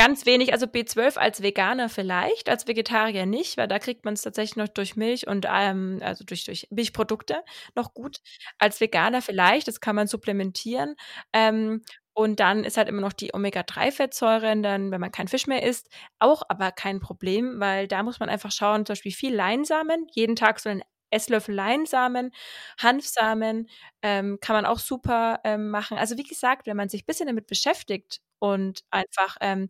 [0.00, 4.22] Ganz wenig, also B12 als Veganer vielleicht, als Vegetarier nicht, weil da kriegt man es
[4.22, 7.42] tatsächlich noch durch Milch und ähm, also durch, durch Milchprodukte
[7.74, 8.22] noch gut.
[8.58, 10.96] Als Veganer vielleicht, das kann man supplementieren.
[11.34, 11.82] Ähm,
[12.14, 15.90] und dann ist halt immer noch die Omega-3-Fettsäuren, dann, wenn man kein Fisch mehr isst,
[16.18, 20.34] auch aber kein Problem, weil da muss man einfach schauen, zum Beispiel viel Leinsamen, jeden
[20.34, 22.32] Tag so einen Esslöffel Leinsamen,
[22.78, 23.68] Hanfsamen,
[24.00, 25.98] ähm, kann man auch super ähm, machen.
[25.98, 29.68] Also wie gesagt, wenn man sich ein bisschen damit beschäftigt und einfach ähm,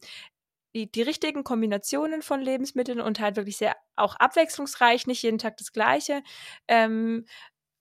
[0.75, 5.57] die, die richtigen Kombinationen von Lebensmitteln und halt wirklich sehr auch abwechslungsreich, nicht jeden Tag
[5.59, 6.23] das Gleiche,
[6.69, 7.27] ähm,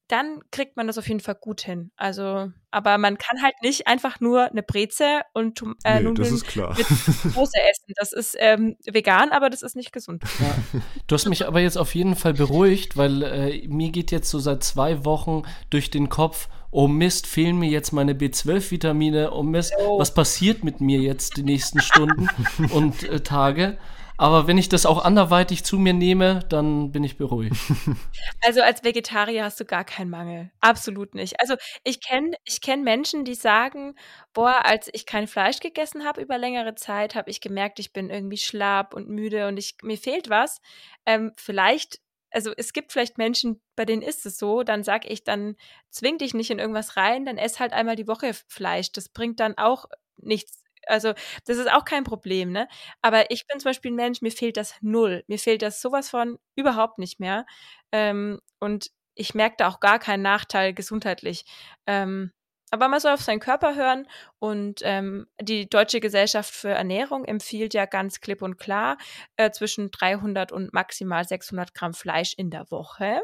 [0.10, 1.92] dann kriegt man das auf jeden Fall gut hin.
[1.96, 6.34] Also, aber man kann halt nicht einfach nur eine Breze und äh, nee, das Nudeln
[6.34, 6.76] ist klar.
[6.76, 7.94] mit Soße essen.
[7.96, 10.24] Das ist ähm, vegan, aber das ist nicht gesund.
[10.40, 10.80] Ja.
[11.06, 14.40] Du hast mich aber jetzt auf jeden Fall beruhigt, weil äh, mir geht jetzt so
[14.40, 19.74] seit zwei Wochen durch den Kopf, oh Mist, fehlen mir jetzt meine B12-Vitamine, oh Mist,
[19.98, 22.30] was passiert mit mir jetzt die nächsten Stunden
[22.72, 23.78] und äh, Tage?
[24.20, 27.56] Aber wenn ich das auch anderweitig zu mir nehme, dann bin ich beruhigt.
[28.42, 30.50] Also als Vegetarier hast du gar keinen Mangel.
[30.60, 31.40] Absolut nicht.
[31.40, 33.96] Also ich kenne ich kenn Menschen, die sagen,
[34.34, 38.10] boah, als ich kein Fleisch gegessen habe über längere Zeit, habe ich gemerkt, ich bin
[38.10, 40.60] irgendwie schlapp und müde und ich, mir fehlt was.
[41.06, 42.00] Ähm, vielleicht,
[42.32, 45.56] also es gibt vielleicht Menschen, bei denen ist es so, dann sag ich, dann
[45.90, 48.92] zwing dich nicht in irgendwas rein, dann ess halt einmal die Woche Fleisch.
[48.92, 49.86] Das bringt dann auch
[50.18, 50.64] nichts.
[50.88, 51.14] Also,
[51.46, 52.68] das ist auch kein Problem, ne?
[53.02, 55.24] Aber ich bin zum Beispiel ein Mensch, mir fehlt das null.
[55.28, 57.46] Mir fehlt das sowas von überhaupt nicht mehr.
[57.92, 61.46] Ähm, und ich merke da auch gar keinen Nachteil gesundheitlich.
[61.88, 62.32] Ähm,
[62.72, 64.08] aber man soll auf seinen Körper hören
[64.40, 68.98] und ähm, die Deutsche Gesellschaft für Ernährung empfiehlt ja ganz klipp und klar
[69.38, 73.22] äh, zwischen 300 und maximal 600 Gramm Fleisch in der Woche.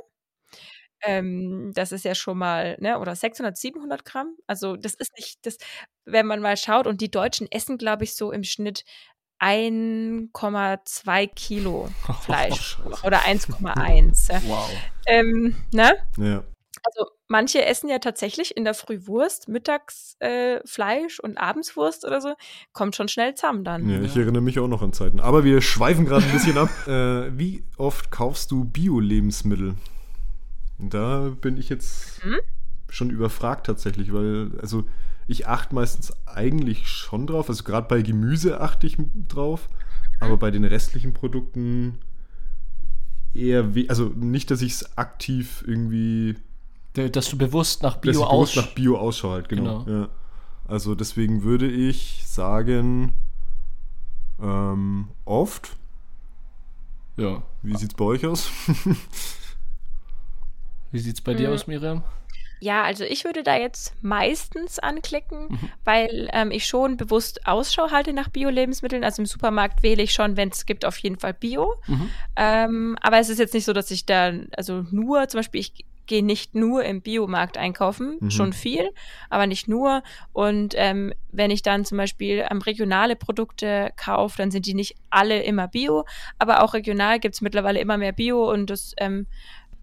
[1.01, 4.36] Ähm, das ist ja schon mal, ne, oder 600, 700 Gramm.
[4.47, 5.58] Also das ist nicht, das,
[6.05, 8.84] wenn man mal schaut und die Deutschen essen, glaube ich, so im Schnitt
[9.39, 11.89] 1,2 Kilo
[12.21, 14.31] Fleisch oder 1,1.
[14.31, 14.41] ja.
[14.47, 14.71] Wow.
[15.05, 15.97] ähm, ne?
[16.17, 16.43] Ja.
[16.84, 22.05] Also manche essen ja tatsächlich in der Früh Wurst, mittags äh, Fleisch und abends Wurst
[22.05, 22.33] oder so.
[22.73, 23.89] Kommt schon schnell zusammen dann.
[23.89, 25.19] Ja, ich erinnere mich auch noch an Zeiten.
[25.19, 26.69] Aber wir schweifen gerade ein bisschen ab.
[26.88, 29.75] Äh, wie oft kaufst du Bio-Lebensmittel?
[30.77, 32.39] Da bin ich jetzt Mhm.
[32.89, 34.83] schon überfragt tatsächlich, weil, also
[35.27, 37.49] ich achte meistens eigentlich schon drauf.
[37.49, 39.69] Also gerade bei Gemüse achte ich drauf,
[40.19, 41.97] aber bei den restlichen Produkten
[43.33, 46.35] eher, we also nicht, dass ich es aktiv irgendwie
[46.95, 48.55] Dass du bewusst nach Bio ich bewusst aus.
[48.65, 49.84] nach Bio Ausschau halt, genau.
[49.84, 49.99] Genau.
[50.01, 50.10] Ja.
[50.67, 53.13] Also deswegen würde ich sagen,
[54.41, 55.75] ähm, oft.
[57.17, 57.43] Ja.
[57.62, 58.49] Wie sieht's bei euch aus?
[60.91, 61.53] Wie sieht's bei dir Mhm.
[61.55, 62.03] aus, Miriam?
[62.62, 65.69] Ja, also ich würde da jetzt meistens anklicken, Mhm.
[65.84, 69.03] weil ähm, ich schon bewusst Ausschau halte nach Bio-Lebensmitteln.
[69.03, 71.75] Also im Supermarkt wähle ich schon, wenn es gibt, auf jeden Fall Bio.
[71.88, 72.10] Mhm.
[72.38, 75.86] Ähm, aber es ist jetzt nicht so, dass ich da, also nur, zum Beispiel, ich
[76.08, 78.32] gehe nicht nur im Biomarkt einkaufen, Mhm.
[78.32, 78.89] schon viel,
[79.30, 80.04] aber nicht nur.
[80.34, 84.96] Und ähm, wenn ich dann zum Beispiel ähm, regionale Produkte kaufe, dann sind die nicht
[85.10, 86.06] alle immer Bio,
[86.39, 89.28] aber auch regional gibt es mittlerweile immer mehr Bio und das ähm,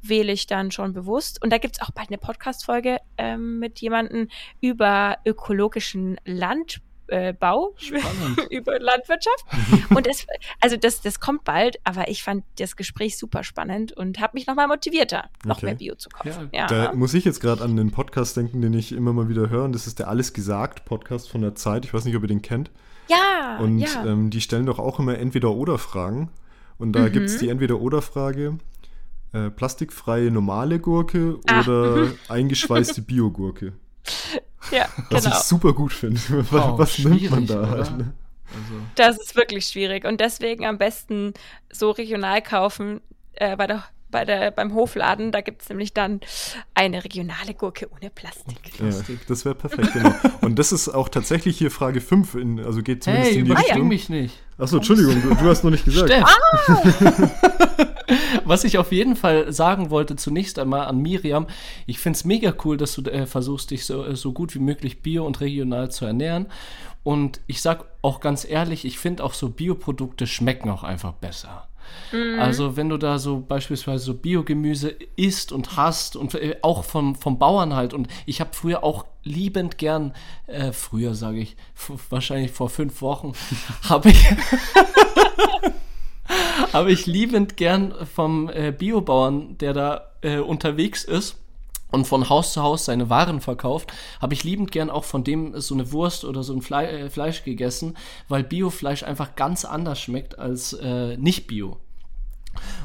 [0.03, 1.43] wähle ich dann schon bewusst.
[1.43, 4.29] Und da gibt es auch bald eine Podcast-Folge ähm, mit jemandem
[4.61, 7.75] über ökologischen Landbau äh, Bau,
[8.51, 9.45] über Landwirtschaft.
[9.95, 10.27] und das,
[10.61, 14.47] also das, das kommt bald, aber ich fand das Gespräch super spannend und habe mich
[14.47, 15.67] nochmal motivierter, noch okay.
[15.67, 16.49] mehr Bio zu kaufen.
[16.53, 16.67] Ja.
[16.67, 19.65] Da muss ich jetzt gerade an den Podcast denken, den ich immer mal wieder höre.
[19.65, 21.85] Und das ist der Alles gesagt Podcast von der Zeit.
[21.85, 22.71] Ich weiß nicht, ob ihr den kennt.
[23.09, 23.59] Ja.
[23.61, 24.07] Und ja.
[24.07, 26.31] Ähm, die stellen doch auch immer Entweder-Oder-Fragen.
[26.79, 27.13] Und da mhm.
[27.13, 28.59] gibt es die Entweder-Oder-Frage.
[29.33, 31.61] Äh, plastikfreie normale Gurke ah.
[31.61, 33.75] oder eingeschweißte Biogurke.
[34.71, 35.37] Ja, Was genau.
[35.37, 36.21] ich super gut finde.
[36.53, 37.97] Oh, Was nimmt man da halt?
[37.99, 38.13] Ne?
[38.55, 38.75] Also.
[38.95, 41.33] Das ist wirklich schwierig und deswegen am besten
[41.71, 43.01] so regional kaufen
[43.35, 46.21] äh, bei der bei der, beim Hofladen, da gibt es nämlich dann
[46.75, 48.59] eine regionale Gurke ohne Plastik.
[48.79, 50.15] Ja, das wäre perfekt, genau.
[50.41, 53.53] Und das ist auch tatsächlich hier Frage 5, in, also geht zumindest hey, in die
[53.53, 53.89] Richtung.
[53.89, 54.41] mich nicht.
[54.59, 56.13] Achso, Entschuldigung, du, du, hast noch nicht gesagt.
[56.13, 56.25] Steff.
[56.25, 57.31] Ah!
[58.45, 61.47] Was ich auf jeden Fall sagen wollte, zunächst einmal an Miriam,
[61.87, 64.59] ich finde es mega cool, dass du äh, versuchst, dich so, äh, so gut wie
[64.59, 66.47] möglich bio- und regional zu ernähren.
[67.05, 71.67] Und ich sag auch ganz ehrlich, ich finde auch so Bioprodukte schmecken auch einfach besser.
[72.13, 72.39] Mhm.
[72.39, 77.15] Also wenn du da so beispielsweise so Biogemüse isst und hast und äh, auch vom,
[77.15, 80.15] vom Bauern halt und ich habe früher auch liebend gern,
[80.47, 81.57] äh, früher sage ich,
[82.11, 83.33] wahrscheinlich vor fünf Wochen,
[83.89, 84.25] habe ich,
[86.73, 91.42] habe ich liebend gern vom äh, Biobauern, der da äh, unterwegs ist,
[91.93, 95.61] und von Haus zu Haus seine Waren verkauft, habe ich liebend gern auch von dem
[95.61, 97.97] so eine Wurst oder so ein Fle äh, Fleisch gegessen,
[98.29, 101.77] weil Biofleisch einfach ganz anders schmeckt als äh, nicht Bio.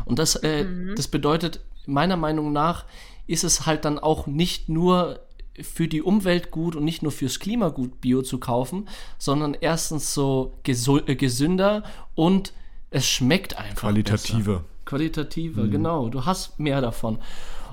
[0.05, 0.95] Und das, äh, mhm.
[0.95, 2.85] das bedeutet, meiner Meinung nach,
[3.25, 5.19] ist es halt dann auch nicht nur
[5.59, 10.13] für die Umwelt gut und nicht nur fürs Klima gut, Bio zu kaufen, sondern erstens
[10.13, 11.83] so äh, gesünder
[12.15, 12.53] und
[12.89, 13.89] es schmeckt einfach.
[13.89, 14.53] Qualitativer.
[14.59, 14.65] Besser.
[14.85, 15.71] Qualitativer, mhm.
[15.71, 16.09] genau.
[16.09, 17.19] Du hast mehr davon.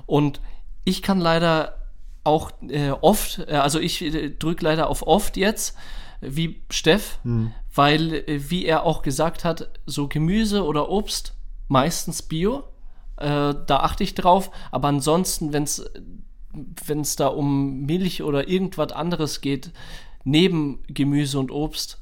[0.05, 0.41] Und
[0.85, 1.77] ich kann leider
[2.23, 5.75] auch äh, oft, äh, also ich äh, drücke leider auf oft jetzt,
[6.21, 7.51] wie Steff, mhm.
[7.73, 11.35] weil, äh, wie er auch gesagt hat, so Gemüse oder Obst
[11.67, 12.63] meistens Bio.
[13.17, 14.51] Äh, da achte ich drauf.
[14.71, 19.71] Aber ansonsten, wenn es da um Milch oder irgendwas anderes geht,
[20.23, 22.01] neben Gemüse und Obst,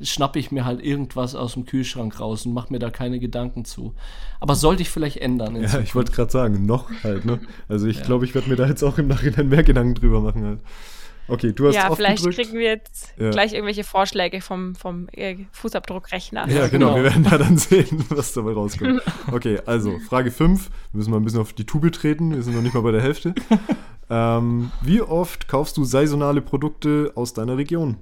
[0.00, 3.64] schnappe ich mir halt irgendwas aus dem Kühlschrank raus und mache mir da keine Gedanken
[3.64, 3.94] zu.
[4.40, 5.56] Aber sollte ich vielleicht ändern.
[5.56, 5.88] ja, Zukunft.
[5.88, 7.40] ich wollte gerade sagen, noch halt, ne?
[7.68, 8.04] Also ich ja.
[8.04, 10.60] glaube, ich werde mir da jetzt auch im Nachhinein mehr Gedanken drüber machen halt.
[11.28, 12.36] Okay, du hast Ja, vielleicht gedrückt.
[12.36, 13.30] kriegen wir jetzt ja.
[13.30, 16.48] gleich irgendwelche Vorschläge vom, vom äh, Fußabdruckrechner.
[16.48, 19.02] Ja, genau, genau, wir werden da dann sehen, was dabei rauskommt.
[19.32, 20.68] Okay, also Frage 5.
[20.92, 22.34] Wir müssen mal ein bisschen auf die Tube treten.
[22.34, 23.34] Wir sind noch nicht mal bei der Hälfte.
[24.10, 27.96] ähm, wie oft kaufst du saisonale Produkte aus deiner Region?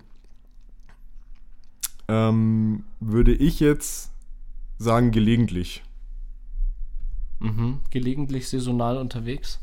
[2.08, 4.12] Ähm, würde ich jetzt
[4.78, 5.82] sagen, gelegentlich.
[7.38, 7.80] Mhm.
[7.90, 9.60] Gelegentlich saisonal unterwegs?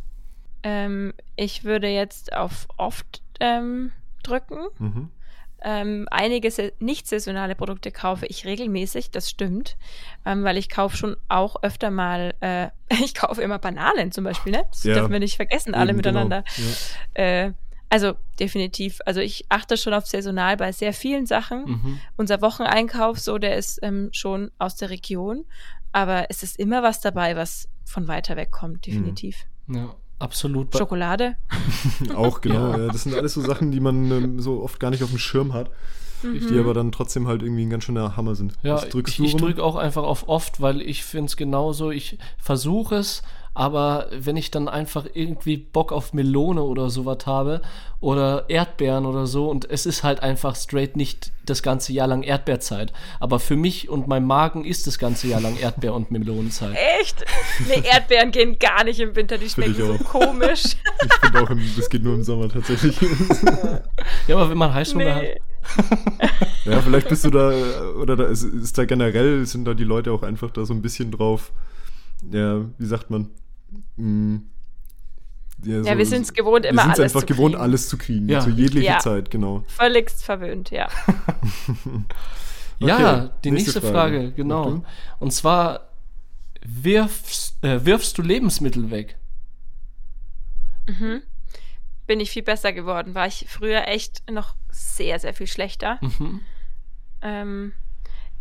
[0.63, 3.91] Ähm, ich würde jetzt auf oft ähm,
[4.23, 4.59] drücken.
[4.79, 5.09] Mhm.
[5.63, 9.77] Ähm, einige nicht saisonale Produkte kaufe ich regelmäßig, das stimmt,
[10.25, 12.69] ähm, weil ich kaufe schon auch öfter mal, äh,
[13.03, 14.65] ich kaufe immer Bananen zum Beispiel, ne?
[14.71, 14.95] Das ja.
[14.95, 16.23] dürfen wir nicht vergessen, alle Eben, genau.
[16.23, 16.43] miteinander.
[16.55, 16.69] Genau.
[17.15, 17.23] Ja.
[17.45, 17.53] Äh,
[17.91, 18.99] also definitiv.
[19.05, 21.65] Also ich achte schon auf saisonal bei sehr vielen Sachen.
[21.65, 21.99] Mhm.
[22.15, 25.43] Unser Wocheneinkauf, so, der ist ähm, schon aus der Region,
[25.91, 29.45] aber es ist immer was dabei, was von weiter weg kommt, definitiv.
[29.67, 29.75] Mhm.
[29.75, 29.95] Ja.
[30.19, 30.77] Absolut.
[30.77, 31.35] Schokolade.
[32.15, 32.77] auch, genau.
[32.77, 32.87] Ja.
[32.87, 35.51] Das sind alles so Sachen, die man ähm, so oft gar nicht auf dem Schirm
[35.51, 35.71] hat.
[36.21, 36.47] Mhm.
[36.47, 38.53] Die aber dann trotzdem halt irgendwie ein ganz schöner Hammer sind.
[38.61, 41.89] Ja, ich, ich drücke auch einfach auf oft, weil ich finde es genauso.
[41.89, 47.61] Ich versuche es, aber wenn ich dann einfach irgendwie Bock auf Melone oder sowas habe
[47.99, 52.23] oder Erdbeeren oder so und es ist halt einfach straight nicht das ganze Jahr lang
[52.23, 52.93] Erdbeerzeit.
[53.19, 56.77] Aber für mich und mein Magen ist das ganze Jahr lang Erdbeer- und Melonenzeit.
[56.99, 57.25] Echt?
[57.67, 60.63] Nee, Erdbeeren gehen gar nicht im Winter, die schmecken so komisch.
[61.03, 62.99] Ich finde auch, im, das geht nur im Sommer tatsächlich.
[64.27, 65.35] ja, aber wenn man Heißhunger nee.
[65.35, 65.51] hat.
[66.65, 67.53] ja, vielleicht bist du da,
[68.01, 70.81] oder da ist, ist da generell, sind da die Leute auch einfach da so ein
[70.81, 71.51] bisschen drauf,
[72.29, 73.29] ja, wie sagt man,
[73.95, 74.37] Mm.
[75.63, 78.27] Ja, ja wir sind es gewohnt, immer alles zu einfach gewohnt, alles zu kriegen.
[78.27, 78.39] Ja.
[78.39, 78.99] Zu jeglicher ja.
[78.99, 79.63] Zeit, genau.
[79.67, 80.89] Völligst verwöhnt, ja.
[81.07, 82.05] okay,
[82.79, 84.83] ja, die nächste, nächste Frage, Frage genau.
[85.19, 85.91] Und zwar,
[86.65, 89.17] wirfst, äh, wirfst du Lebensmittel weg?
[90.87, 91.21] Mhm.
[92.07, 93.13] Bin ich viel besser geworden.
[93.13, 95.99] War ich früher echt noch sehr, sehr viel schlechter.
[96.01, 96.41] Mhm.
[97.21, 97.73] Ähm,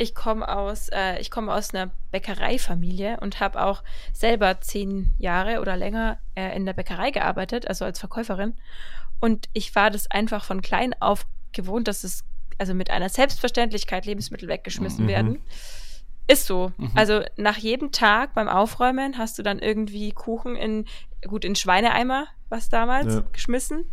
[0.01, 3.85] ich komme aus, äh, ich komme aus einer Bäckereifamilie und habe auch
[4.15, 8.55] selber zehn Jahre oder länger äh, in der Bäckerei gearbeitet, also als Verkäuferin.
[9.21, 12.25] Und ich war das einfach von klein auf gewohnt, dass es
[12.57, 15.09] also mit einer Selbstverständlichkeit Lebensmittel weggeschmissen mhm.
[15.09, 15.43] werden.
[16.27, 16.73] Ist so.
[16.79, 16.93] Mhm.
[16.95, 20.87] Also nach jedem Tag beim Aufräumen hast du dann irgendwie Kuchen in,
[21.29, 23.25] gut, in Schweineeimer, was damals, ja.
[23.33, 23.85] geschmissen.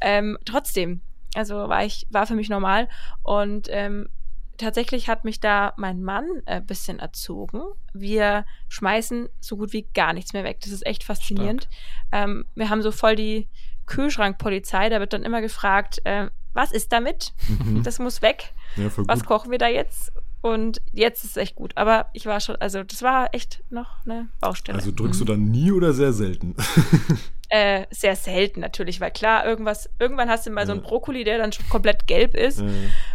[0.00, 1.00] Ähm, trotzdem,
[1.34, 2.88] Also war ich, war für mich normal.
[3.24, 4.10] Und ähm,
[4.58, 7.62] tatsächlich hat mich da mein Mann ein äh, bisschen erzogen.
[7.92, 10.60] Wir schmeißen so gut wie gar nichts mehr weg.
[10.62, 11.68] Das ist echt faszinierend.
[12.12, 13.48] Ähm, wir haben so voll die
[13.86, 14.88] Kühlschrankpolizei.
[14.88, 17.32] Da wird dann immer gefragt, äh, was ist damit?
[17.48, 17.82] Mhm.
[17.82, 18.54] Das muss weg.
[18.76, 20.12] Ja, was kochen wir da jetzt?
[20.40, 21.72] Und jetzt ist es echt gut.
[21.76, 24.78] Aber ich war schon, also das war echt noch eine Baustelle.
[24.78, 25.26] Also drückst mhm.
[25.26, 26.54] du dann nie oder sehr selten?
[27.50, 30.66] Äh, sehr selten natürlich, weil klar, irgendwas, irgendwann hast du mal ja.
[30.66, 32.66] so einen Brokkoli, der dann schon komplett gelb ist, ja.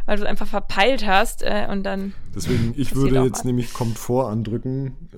[0.06, 2.14] weil du einfach verpeilt hast äh, und dann.
[2.36, 5.18] Deswegen, ich würde jetzt nämlich Komfort andrücken, äh,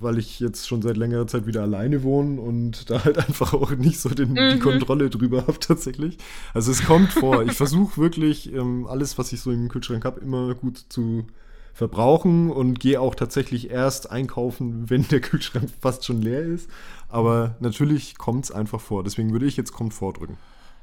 [0.00, 3.72] weil ich jetzt schon seit längerer Zeit wieder alleine wohne und da halt einfach auch
[3.72, 4.50] nicht so den, mhm.
[4.54, 6.18] die Kontrolle drüber habe tatsächlich.
[6.52, 7.42] Also es kommt vor.
[7.42, 11.26] Ich versuche wirklich ähm, alles, was ich so im Kühlschrank habe, immer gut zu
[11.74, 16.70] verbrauchen und gehe auch tatsächlich erst einkaufen, wenn der Kühlschrank fast schon leer ist.
[17.08, 19.04] Aber natürlich kommt es einfach vor.
[19.04, 20.38] Deswegen würde ich jetzt Komfort drücken.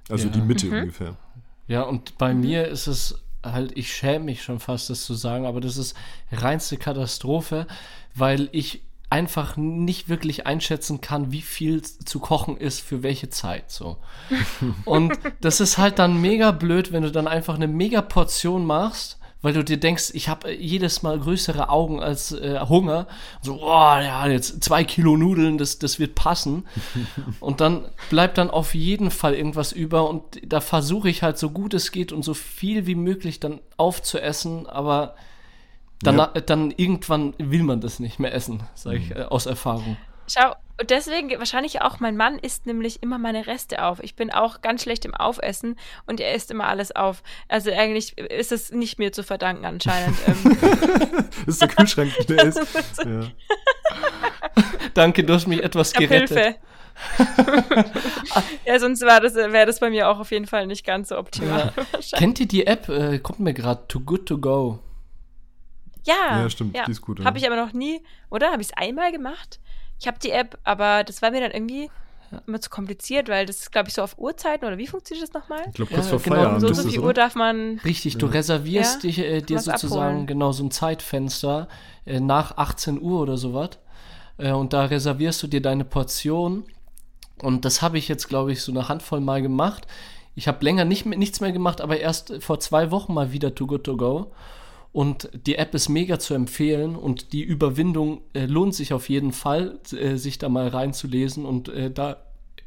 [0.09, 0.33] Also ja.
[0.33, 0.73] die Mitte mhm.
[0.73, 1.15] ungefähr.
[1.67, 2.41] Ja, und bei mhm.
[2.41, 5.95] mir ist es halt, ich schäme mich schon fast, das zu sagen, aber das ist
[6.31, 7.65] reinste Katastrophe,
[8.13, 13.71] weil ich einfach nicht wirklich einschätzen kann, wie viel zu kochen ist für welche Zeit
[13.71, 13.97] so.
[14.85, 19.20] Und das ist halt dann mega blöd, wenn du dann einfach eine mega Portion machst
[19.41, 23.07] weil du dir denkst, ich habe äh, jedes Mal größere Augen als äh, Hunger.
[23.41, 26.65] So, oh, ja, jetzt zwei Kilo Nudeln, das, das wird passen.
[27.39, 31.49] und dann bleibt dann auf jeden Fall irgendwas über und da versuche ich halt so
[31.49, 35.15] gut es geht und so viel wie möglich dann aufzuessen, aber
[36.01, 36.27] dann, ja.
[36.27, 39.17] dann irgendwann will man das nicht mehr essen, sage ich mhm.
[39.17, 39.97] äh, aus Erfahrung.
[40.33, 44.01] Schau, und deswegen wahrscheinlich auch mein Mann isst nämlich immer meine Reste auf.
[44.01, 47.21] Ich bin auch ganz schlecht im Aufessen und er isst immer alles auf.
[47.47, 50.17] Also eigentlich ist es nicht mir zu verdanken anscheinend.
[50.27, 50.57] Ähm.
[51.45, 52.59] das ist der Kühlschrank, der ist.
[52.97, 53.27] Ja.
[54.95, 56.29] Danke, du hast mich etwas gerettet.
[56.29, 56.55] Hilfe.
[58.65, 61.17] ja, sonst wäre das, wär das bei mir auch auf jeden Fall nicht ganz so
[61.17, 61.73] optimal.
[61.75, 62.17] Ja.
[62.17, 62.89] Kennt ihr die App?
[62.89, 64.79] Äh, kommt mir gerade Too Good To Go.
[66.05, 66.85] Ja, ja stimmt, ja.
[66.85, 67.19] die ist gut.
[67.19, 67.25] Ja.
[67.25, 68.51] Habe ich aber noch nie, oder?
[68.51, 69.59] Habe ich es einmal gemacht?
[70.01, 71.91] Ich habe die App, aber das war mir dann irgendwie
[72.47, 75.33] immer zu kompliziert, weil das ist, glaube ich, so auf Uhrzeiten oder wie funktioniert das
[75.39, 75.63] nochmal?
[75.67, 76.61] Ich glaube, kurz ja, vor genau, Feierabend.
[76.61, 77.79] So, so viel Uhr darf man.
[77.85, 80.27] Richtig, du reservierst ja, dich, äh, dir sozusagen abholen.
[80.27, 81.67] genau so ein Zeitfenster
[82.07, 83.77] äh, nach 18 Uhr oder sowas.
[84.37, 86.63] Äh, und da reservierst du dir deine Portion.
[87.43, 89.85] Und das habe ich jetzt, glaube ich, so eine Handvoll Mal gemacht.
[90.33, 93.67] Ich habe länger nicht, nichts mehr gemacht, aber erst vor zwei Wochen mal wieder Too
[93.67, 94.31] Good To Go.
[94.93, 99.31] Und die App ist mega zu empfehlen und die Überwindung äh, lohnt sich auf jeden
[99.31, 102.17] Fall, äh, sich da mal reinzulesen und äh, da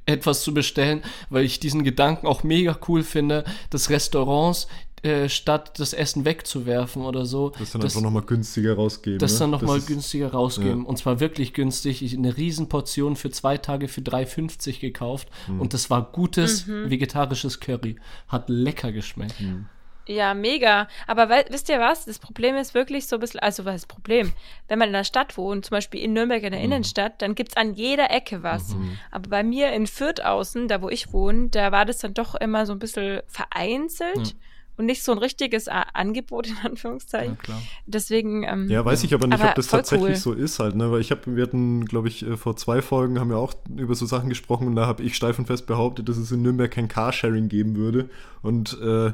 [0.07, 4.69] etwas zu bestellen, weil ich diesen Gedanken auch mega cool finde, dass Restaurants
[5.05, 7.51] äh, statt das Essen wegzuwerfen oder so.
[7.59, 9.19] Das dann das, einfach nochmal günstiger rausgeben.
[9.19, 9.41] Das ne?
[9.41, 10.83] dann nochmal günstiger rausgeben.
[10.83, 10.89] Ja.
[10.89, 12.03] Und zwar wirklich günstig.
[12.03, 15.29] Ich eine Riesenportion für zwei Tage für 3,50 gekauft.
[15.47, 15.61] Mhm.
[15.61, 16.89] Und das war gutes mhm.
[16.89, 17.97] vegetarisches Curry.
[18.29, 19.39] Hat lecker geschmeckt.
[19.43, 19.67] Mhm.
[20.07, 20.89] Ja, mega.
[21.07, 22.05] Aber we wisst ihr was?
[22.05, 24.33] Das Problem ist wirklich so ein bisschen, also was ist das Problem?
[24.69, 26.67] Wenn man in der Stadt wohnt, zum Beispiel in Nürnberg in der mhm.
[26.67, 28.75] Innenstadt, dann gibt es an jeder Ecke was.
[28.75, 28.99] Mhm.
[29.11, 32.35] Aber bei mir in Fürth außen, da wo ich wohne, da war das dann doch
[32.35, 34.35] immer so ein bisschen vereinzelt.
[34.35, 34.39] Mhm
[34.77, 37.39] und nicht so ein richtiges Angebot in Anführungszeichen.
[37.47, 37.55] Ja,
[37.87, 38.43] Deswegen.
[38.43, 40.17] Ähm, ja, weiß ich aber nicht, aber ob das tatsächlich cool.
[40.17, 40.91] so ist halt, ne?
[40.91, 43.95] Weil ich habe, wir hatten, glaube ich, äh, vor zwei Folgen haben wir auch über
[43.95, 46.71] so Sachen gesprochen und da habe ich steif und fest behauptet, dass es in Nürnberg
[46.71, 48.09] kein Carsharing geben würde.
[48.43, 49.11] Und äh,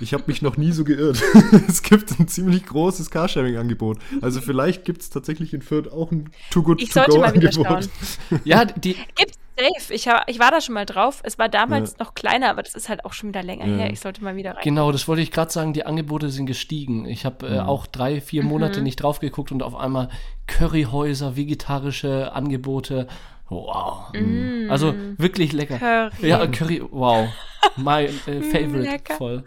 [0.00, 1.22] ich habe mich noch nie so geirrt.
[1.68, 3.98] es gibt ein ziemlich großes Carsharing-Angebot.
[4.22, 7.90] Also vielleicht gibt es tatsächlich in Fürth auch ein Too Good ich To Go-Angebot.
[8.44, 8.96] Ja, die.
[9.16, 9.94] Gibt's safe.
[9.94, 11.20] Ich, ich war da schon mal drauf.
[11.22, 12.04] Es war damals ja.
[12.04, 13.76] noch kleiner, aber das ist halt auch schon wieder länger ja.
[13.76, 13.90] her.
[13.90, 14.62] Ich sollte mal wieder rein.
[14.62, 15.72] Genau, das wollte ich gerade sagen.
[15.72, 17.06] Die Angebote sind gestiegen.
[17.06, 17.68] Ich habe äh, mhm.
[17.68, 18.84] auch drei, vier Monate mhm.
[18.84, 20.08] nicht drauf geguckt und auf einmal
[20.46, 23.06] Curryhäuser, vegetarische Angebote.
[23.48, 24.12] Wow.
[24.14, 24.70] Mm.
[24.70, 25.78] Also wirklich lecker.
[25.78, 26.28] Curry.
[26.28, 27.28] Ja, Curry, wow.
[27.76, 28.10] My äh,
[28.42, 29.14] favorite lecker.
[29.16, 29.44] voll.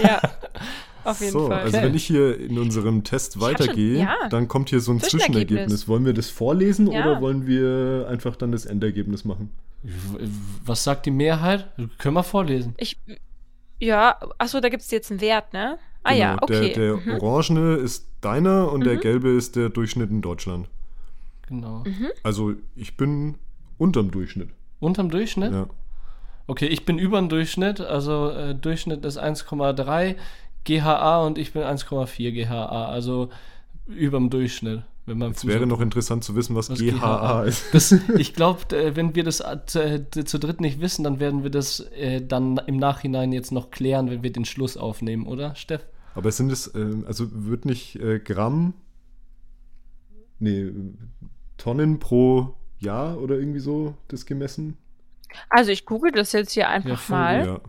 [0.00, 0.20] Ja.
[1.04, 1.62] Auf jeden so, Fall.
[1.62, 4.14] Also wenn ich hier in unserem Test weitergehe, ja.
[4.30, 5.32] dann kommt hier so ein Zwischenergebnis.
[5.32, 5.88] Zwischenergebnis.
[5.88, 7.00] Wollen wir das vorlesen ja.
[7.00, 9.50] oder wollen wir einfach dann das Endergebnis machen?
[10.64, 11.66] Was sagt die Mehrheit?
[11.98, 12.74] Können wir vorlesen.
[12.78, 12.98] Ich,
[13.80, 15.78] ja, achso, da gibt es jetzt einen Wert, ne?
[16.04, 16.72] Ah genau, ja, okay.
[16.72, 17.20] Der, der mhm.
[17.20, 18.84] orangene ist deiner und mhm.
[18.84, 20.68] der gelbe ist der Durchschnitt in Deutschland.
[21.48, 21.82] Genau.
[21.84, 22.08] Mhm.
[22.22, 23.36] Also ich bin
[23.78, 24.50] unterm Durchschnitt.
[24.80, 25.52] Unterm Durchschnitt?
[25.52, 25.66] Ja.
[26.46, 30.16] Okay, ich bin über dem Durchschnitt, also äh, Durchschnitt ist 1,3,
[30.64, 33.30] GHA und ich bin 1,4 GHA, also
[33.86, 34.82] über dem Durchschnitt.
[35.04, 37.64] Wenn man es wäre noch interessant zu wissen, was, was GHA, GHA, ist.
[37.72, 38.60] Das, ich glaube,
[38.94, 42.76] wenn wir das äh, zu dritt nicht wissen, dann werden wir das äh, dann im
[42.76, 45.84] Nachhinein jetzt noch klären, wenn wir den Schluss aufnehmen, oder, Steff?
[46.14, 48.74] Aber sind es, äh, also wird nicht äh, Gramm,
[50.38, 50.70] nee,
[51.56, 54.76] Tonnen pro Jahr oder irgendwie so das gemessen?
[55.48, 57.46] Also ich google das jetzt hier einfach ja, mal.
[57.46, 57.60] Ja.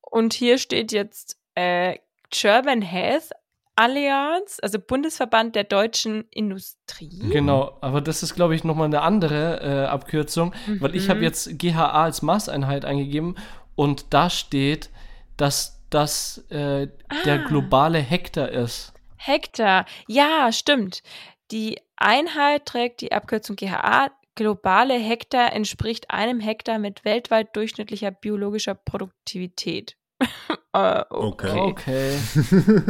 [0.00, 1.98] Und hier steht jetzt äh,
[2.30, 3.30] German Health
[3.78, 7.30] Allianz, also Bundesverband der deutschen Industrie.
[7.30, 10.80] Genau, aber das ist, glaube ich, nochmal eine andere äh, Abkürzung, mhm.
[10.80, 13.36] weil ich habe jetzt GHA als Maßeinheit eingegeben
[13.76, 14.90] und da steht,
[15.36, 17.14] dass das äh, ah.
[17.24, 18.92] der globale Hektar ist.
[19.16, 21.04] Hektar, ja, stimmt.
[21.52, 24.10] Die Einheit trägt die Abkürzung GHA.
[24.34, 29.96] Globale Hektar entspricht einem Hektar mit weltweit durchschnittlicher biologischer Produktivität.
[30.72, 31.58] äh, okay.
[31.58, 32.18] Okay.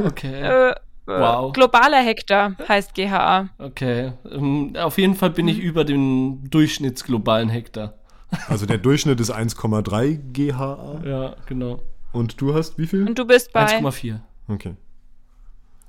[0.04, 0.42] okay.
[0.42, 0.74] Äh,
[1.08, 1.52] äh, wow.
[1.52, 3.48] Globaler Hektar heißt GHA.
[3.58, 4.12] Okay.
[4.24, 7.94] Um, ähm, auf jeden Fall bin ich über dem durchschnittsglobalen Hektar.
[8.48, 11.00] Also der Durchschnitt ist 1,3 GHA.
[11.02, 11.80] Ja, genau.
[12.12, 13.08] Und du hast wie viel?
[13.08, 14.18] Und du bist bei 1,4.
[14.48, 14.76] Okay.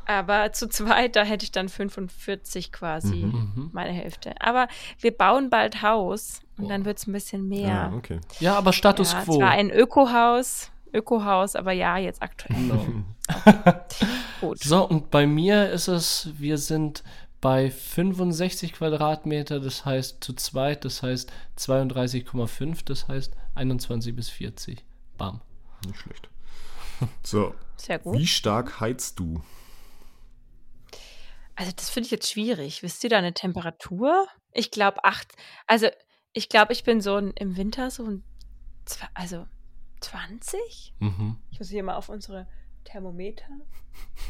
[0.06, 3.52] aber zu zweit, da hätte ich dann 45 quasi, mhm.
[3.56, 3.70] mhm.
[3.74, 4.36] meine Hälfte.
[4.40, 4.68] Aber
[5.00, 6.70] wir bauen bald Haus und oh.
[6.70, 7.90] dann wird es ein bisschen mehr.
[7.92, 8.20] Ah, okay.
[8.40, 9.34] Ja, aber Status ja, quo.
[9.34, 10.72] Es war ein Ökohaus.
[10.94, 12.58] Ökohaus, aber ja, jetzt aktuell.
[12.58, 12.86] Genau.
[14.42, 14.60] Gut.
[14.64, 17.04] So, und bei mir ist es, wir sind
[17.42, 24.84] bei 65 Quadratmeter, das heißt zu zweit, das heißt 32,5, das heißt 21 bis 40.
[25.18, 25.42] Bam.
[25.86, 26.30] Nicht schlecht.
[27.24, 27.54] So.
[27.76, 28.18] Sehr gut.
[28.18, 29.44] Wie stark heizt du?
[31.56, 32.84] Also, das finde ich jetzt schwierig.
[32.84, 34.28] Wisst ihr da eine Temperatur?
[34.52, 35.34] Ich glaube, acht.
[35.66, 35.88] Also,
[36.34, 38.24] ich glaube, ich bin so ein, im Winter so ein.
[39.14, 39.46] Also,
[40.02, 40.94] 20?
[41.00, 41.38] Mhm.
[41.52, 42.48] Ich muss hier mal auf unsere
[42.84, 43.46] Thermometer.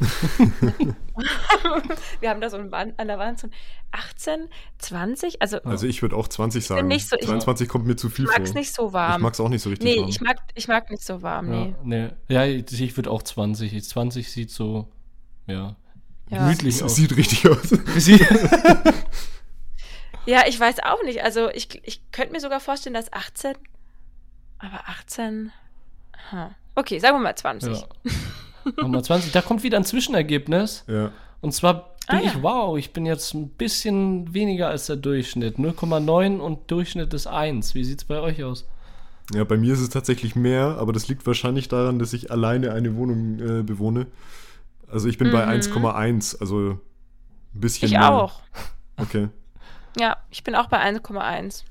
[2.20, 3.52] wir haben da so an der Wand so ein
[3.90, 4.48] 18,
[4.78, 5.42] 20.
[5.42, 6.88] Also, also ich würde auch 20 sagen.
[6.88, 8.34] Nicht so, 22 ich, kommt mir zu viel vor.
[8.34, 9.20] Ich mag es nicht so warm.
[9.20, 10.08] Ich mag es auch nicht so richtig nee, warm.
[10.08, 12.10] Ich mag, ich mag nicht so warm, ja, nee.
[12.28, 12.34] nee.
[12.34, 13.82] Ja, ich würde auch 20.
[13.82, 14.88] 20 sieht so,
[15.46, 15.76] ja,
[16.30, 16.38] ja.
[16.38, 16.96] gemütlich aus.
[16.96, 17.70] Sieht richtig aus.
[20.26, 21.22] ja, ich weiß auch nicht.
[21.22, 23.54] Also ich, ich könnte mir sogar vorstellen, dass 18
[24.58, 25.52] aber 18.
[26.12, 26.50] Aha.
[26.74, 27.76] Okay, sagen wir mal 20.
[27.76, 27.86] Ja.
[28.76, 29.32] Machen wir 20.
[29.32, 30.84] Da kommt wieder ein Zwischenergebnis.
[30.86, 31.10] Ja.
[31.40, 32.42] Und zwar bin ah, ich, ja.
[32.42, 35.56] wow, ich bin jetzt ein bisschen weniger als der Durchschnitt.
[35.56, 37.74] 0,9 und Durchschnitt ist 1.
[37.74, 38.66] Wie sieht es bei euch aus?
[39.34, 42.72] Ja, bei mir ist es tatsächlich mehr, aber das liegt wahrscheinlich daran, dass ich alleine
[42.72, 44.06] eine Wohnung äh, bewohne.
[44.90, 45.32] Also ich bin mhm.
[45.32, 46.80] bei 1,1, also ein
[47.52, 48.00] bisschen ich mehr.
[48.00, 48.40] Ich auch.
[48.96, 49.28] Okay.
[49.98, 51.64] Ja, ich bin auch bei 1,1.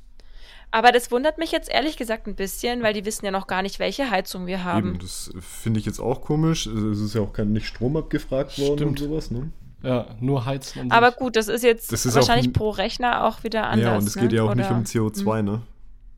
[0.71, 3.61] Aber das wundert mich jetzt ehrlich gesagt ein bisschen, weil die wissen ja noch gar
[3.61, 4.89] nicht, welche Heizung wir haben.
[4.89, 6.67] Eben, das finde ich jetzt auch komisch.
[6.67, 9.01] Es ist ja auch kein nicht Strom abgefragt worden Stimmt.
[9.01, 9.51] und sowas, ne?
[9.83, 10.91] Ja, nur heizen.
[10.91, 13.85] Aber gut, das ist jetzt das ist wahrscheinlich auch, pro Rechner auch wieder anders.
[13.85, 14.21] Ja, und es ne?
[14.23, 14.55] geht ja auch Oder?
[14.55, 15.45] nicht um CO2, hm.
[15.45, 15.61] ne?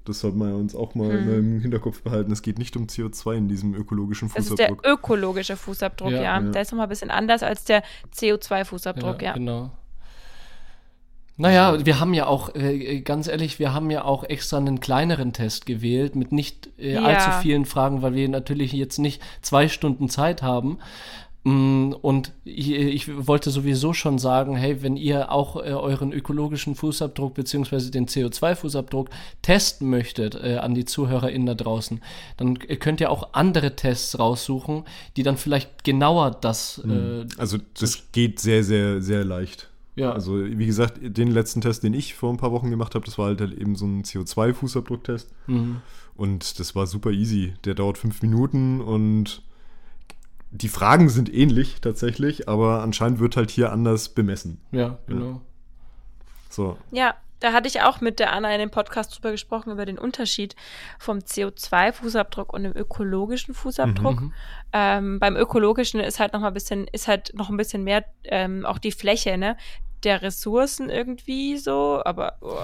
[0.06, 1.38] Das sollte man uns auch mal hm.
[1.38, 2.32] im Hinterkopf behalten.
[2.32, 4.58] Es geht nicht um CO2 in diesem ökologischen Fußabdruck.
[4.58, 6.22] Das ist der ökologische Fußabdruck, ja.
[6.22, 6.42] ja.
[6.42, 6.52] ja.
[6.52, 7.84] Der ist nochmal ein bisschen anders als der
[8.16, 9.34] CO2-Fußabdruck, ja, ja.
[9.34, 9.72] Genau.
[11.40, 15.32] Naja, wir haben ja auch, äh, ganz ehrlich, wir haben ja auch extra einen kleineren
[15.32, 17.02] Test gewählt mit nicht äh, ja.
[17.02, 20.80] allzu vielen Fragen, weil wir natürlich jetzt nicht zwei Stunden Zeit haben.
[21.46, 26.76] Mm, und ich, ich, wollte sowieso schon sagen, hey, wenn ihr auch äh, euren ökologischen
[26.76, 29.08] Fußabdruck beziehungsweise den CO2-Fußabdruck
[29.42, 32.02] testen möchtet äh, an die ZuhörerInnen da draußen,
[32.36, 34.84] dann könnt ihr auch andere Tests raussuchen,
[35.16, 36.82] die dann vielleicht genauer das.
[36.84, 37.28] Mhm.
[37.32, 39.69] Äh, also das geht sehr, sehr, sehr leicht.
[40.00, 40.14] Ja.
[40.14, 43.18] Also, wie gesagt, den letzten Test, den ich vor ein paar Wochen gemacht habe, das
[43.18, 45.28] war halt, halt eben so ein CO2-Fußabdrucktest.
[45.48, 45.82] Mhm.
[46.16, 47.54] Und das war super easy.
[47.66, 49.42] Der dauert fünf Minuten und
[50.52, 54.60] die Fragen sind ähnlich tatsächlich, aber anscheinend wird halt hier anders bemessen.
[54.72, 55.26] Ja, genau.
[55.26, 55.42] Ja.
[56.50, 56.78] So.
[56.92, 59.98] Ja, da hatte ich auch mit der Anna in dem Podcast drüber gesprochen, über den
[59.98, 60.56] Unterschied
[60.98, 64.22] vom CO2-Fußabdruck und dem ökologischen Fußabdruck.
[64.22, 64.34] Mhm.
[64.74, 68.04] Ähm, beim ökologischen ist halt noch mal ein bisschen, ist halt noch ein bisschen mehr
[68.26, 69.56] ähm, auch die Fläche, ne?
[70.04, 72.58] Der Ressourcen irgendwie so, aber oh,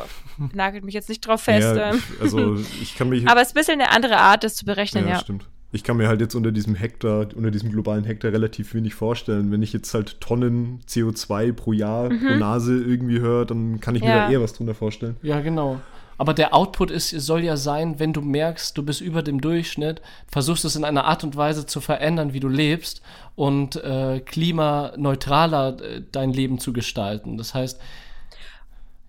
[0.53, 1.75] nagelt mich jetzt nicht drauf fest.
[1.75, 2.03] Ja, ähm.
[2.21, 3.27] also ich kann mich.
[3.27, 5.19] aber es ist ein bisschen eine andere Art, das zu berechnen, ja, ja.
[5.19, 5.47] stimmt.
[5.71, 9.51] Ich kann mir halt jetzt unter diesem Hektar, unter diesem globalen Hektar relativ wenig vorstellen.
[9.51, 14.01] Wenn ich jetzt halt Tonnen CO2 pro Jahr pro Nase irgendwie höre, dann kann ich
[14.01, 14.15] mir Mhm.
[14.15, 14.25] Ja.
[14.27, 15.17] da eher was drunter vorstellen.
[15.21, 15.81] Ja, genau.
[16.17, 20.01] Aber der Output ist, soll ja sein, wenn du merkst, du bist über dem Durchschnitt,
[20.27, 23.01] versuchst es in einer Art und Weise zu verändern, wie du lebst
[23.35, 27.37] und äh, klimaneutraler äh, dein Leben zu gestalten.
[27.37, 27.79] Das heißt,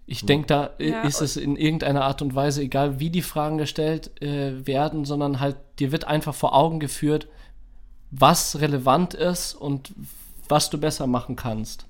[0.06, 3.22] ich denke, da äh, Ja, ist es in irgendeiner Art und Weise, egal wie die
[3.22, 7.28] Fragen gestellt äh, werden, sondern halt, dir wird einfach vor Augen geführt,
[8.10, 9.92] was relevant ist und
[10.48, 11.86] was du besser machen kannst.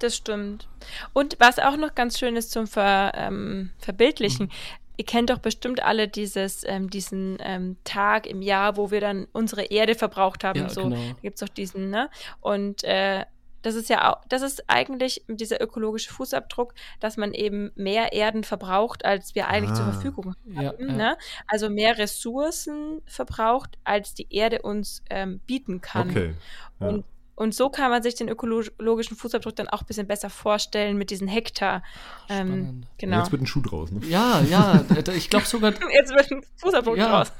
[0.00, 0.68] Das stimmt.
[1.12, 4.50] Und was auch noch ganz schön ist zum Ver, ähm, Verbildlichen, Mhm.
[4.96, 9.26] ihr kennt doch bestimmt alle dieses, ähm, diesen ähm, Tag im Jahr, wo wir dann
[9.32, 10.60] unsere Erde verbraucht haben.
[10.60, 10.96] Ja, so, genau.
[10.96, 12.10] Da gibt es doch diesen, ne?
[12.40, 13.24] Und äh,
[13.62, 18.44] das ist ja auch, das ist eigentlich dieser ökologische Fußabdruck, dass man eben mehr Erden
[18.44, 19.92] verbraucht, als wir eigentlich zur Ah.
[19.92, 20.62] Verfügung haben.
[20.62, 20.92] Ja, ja.
[20.92, 21.16] Ne?
[21.48, 26.10] Also mehr Ressourcen verbraucht, als die Erde uns ähm, bieten kann.
[26.10, 26.34] Okay.
[26.80, 26.88] Ja.
[26.88, 27.04] Und,
[27.38, 31.10] und so kann man sich den ökologischen Fußabdruck dann auch ein bisschen besser vorstellen mit
[31.10, 31.84] diesen Hektar.
[32.28, 33.18] Ähm, genau.
[33.18, 34.00] Jetzt wird ein Schuh draus, ne?
[34.08, 34.84] Ja, ja,
[35.16, 37.24] ich glaube sogar, Jetzt wird ein Fußabdruck Ja.
[37.24, 37.32] draus.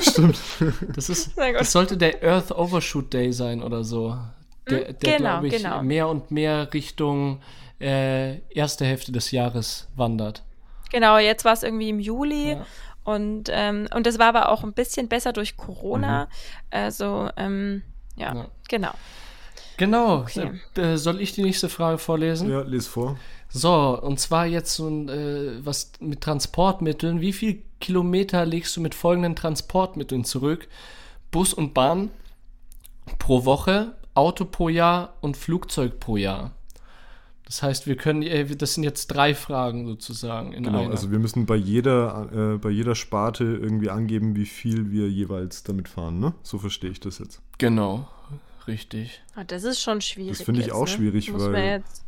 [0.10, 0.38] Stimmt.
[0.94, 4.18] das ist, das sollte der Earth Overshoot Day sein oder so.
[4.68, 5.82] Der, der genau, glaube ich, genau.
[5.82, 7.40] mehr und mehr Richtung
[7.80, 10.42] äh, erste Hälfte des Jahres wandert.
[10.90, 12.50] genau, jetzt war es irgendwie im Juli.
[12.52, 12.66] Ja.
[13.04, 16.28] Und, ähm, und das war aber auch ein bisschen besser durch Corona.
[16.70, 17.82] Also, ähm,
[18.16, 18.46] ja, Ja.
[18.68, 18.92] genau.
[19.78, 20.18] Genau.
[20.20, 20.60] Okay.
[20.76, 22.50] Äh, soll ich die nächste Frage vorlesen?
[22.50, 23.16] Ja, les vor.
[23.48, 27.20] So, und zwar jetzt so ein, äh, was mit Transportmitteln.
[27.20, 30.68] Wie viel Kilometer legst du mit folgenden Transportmitteln zurück?
[31.30, 32.10] Bus und Bahn
[33.18, 36.52] pro Woche, Auto pro Jahr und Flugzeug pro Jahr.
[37.52, 40.90] Das heißt, wir können, äh, das sind jetzt drei Fragen sozusagen in Genau, einer.
[40.90, 45.62] also wir müssen bei jeder, äh, bei jeder Sparte irgendwie angeben, wie viel wir jeweils
[45.62, 46.32] damit fahren, ne?
[46.42, 47.42] So verstehe ich das jetzt.
[47.58, 48.08] genau,
[48.66, 49.20] richtig.
[49.34, 50.38] Ah, Das ist schon schwierig.
[50.38, 50.92] Das finde ich jetzt, auch ne?
[50.92, 52.06] schwierig, Muss weil- man jetzt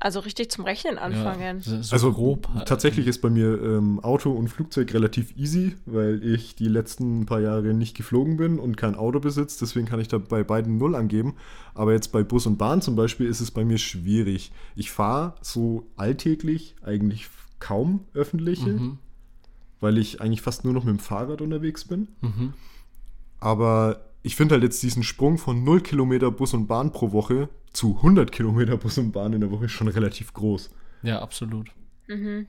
[0.00, 1.58] also richtig zum Rechnen anfangen.
[1.58, 2.48] Ja, so so Also grob.
[2.54, 2.68] halt.
[2.68, 7.40] tatsächlich ist bei mir ähm, Auto und Flugzeug relativ easy, weil ich die letzten paar
[7.40, 9.58] Jahre nicht geflogen bin und kein Auto besitze.
[9.60, 11.34] Deswegen kann ich da bei beiden null angeben.
[11.74, 14.52] Aber jetzt bei Bus und Bahn zum Beispiel ist es bei mir schwierig.
[14.76, 18.98] Ich fahre so alltäglich eigentlich kaum öffentliche, Mhm.
[19.80, 22.08] weil ich eigentlich fast nur noch mit dem Fahrrad unterwegs bin.
[22.20, 22.52] Mhm.
[23.40, 27.48] Aber ich finde halt jetzt diesen Sprung von 0 Kilometer Bus und Bahn pro Woche
[27.72, 30.70] zu 100 Kilometer Bus und Bahn in der Woche schon relativ groß.
[31.02, 31.70] Ja, absolut.
[32.08, 32.46] Mhm.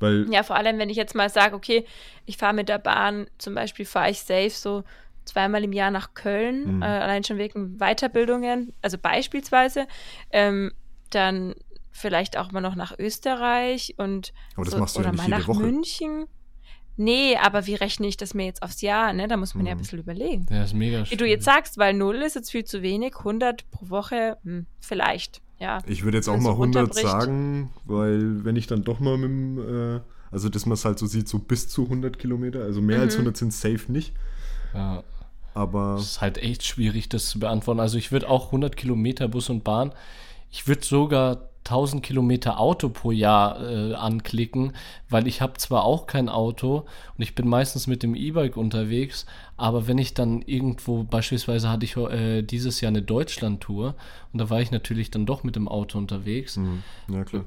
[0.00, 1.86] Weil Ja, vor allem, wenn ich jetzt mal sage, okay,
[2.26, 4.84] ich fahre mit der Bahn, zum Beispiel fahre ich safe so
[5.24, 6.82] zweimal im Jahr nach Köln, Mhm.
[6.82, 9.86] äh, allein schon wegen Weiterbildungen, also beispielsweise,
[10.32, 10.72] ähm,
[11.10, 11.54] dann
[11.92, 15.20] vielleicht auch mal noch nach Österreich und Aber das so, machst du ja oder nicht
[15.22, 15.62] mal jede nach Woche.
[15.62, 16.26] München.
[16.96, 19.12] Nee, aber wie rechne ich das mir jetzt aufs Jahr?
[19.12, 19.28] Ne?
[19.28, 19.82] Da muss man ja ein Mhm.
[19.82, 20.46] bisschen überlegen.
[20.50, 23.70] Ja, ist mega Wie du jetzt sagst, weil 0 ist jetzt viel zu wenig, 100
[23.70, 25.78] pro Woche, hm, vielleicht, ja.
[25.86, 27.06] Ich würde jetzt auch mal so 100 runterbricht.
[27.08, 30.98] sagen, weil wenn ich dann doch mal mit dem, äh, also dass man es halt
[30.98, 33.20] so sieht, so bis zu 100 Kilometer, also mehr als Mhm.
[33.26, 34.14] 100 sind safe nicht,
[34.74, 35.02] Ja.
[35.54, 37.80] aber Es ist halt echt schwierig, das zu beantworten.
[37.80, 39.92] Also ich würde auch 100 Kilometer Bus und Bahn,
[40.50, 44.72] ich würde sogar 1000 Kilometer Auto pro Jahr äh, anklicken,
[45.08, 46.86] weil ich habe zwar auch kein Auto
[47.16, 51.84] und ich bin meistens mit dem E-Bike unterwegs, aber wenn ich dann irgendwo, beispielsweise hatte
[51.84, 53.94] ich äh, dieses Jahr eine Deutschland-Tour
[54.32, 57.44] und da war ich natürlich dann doch mit dem Auto unterwegs hm, ja klar.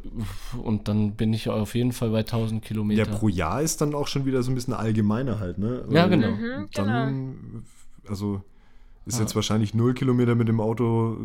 [0.64, 3.06] und dann bin ich auf jeden Fall bei 1000 Kilometer.
[3.06, 5.86] Ja, pro Jahr ist dann auch schon wieder so ein bisschen allgemeiner halt, ne?
[5.90, 6.32] Ja, genau.
[6.32, 7.64] Mhm, Dann,
[8.08, 8.42] also
[9.10, 9.22] ist Ja.
[9.22, 11.18] jetzt wahrscheinlich 0 Kilometer mit dem Auto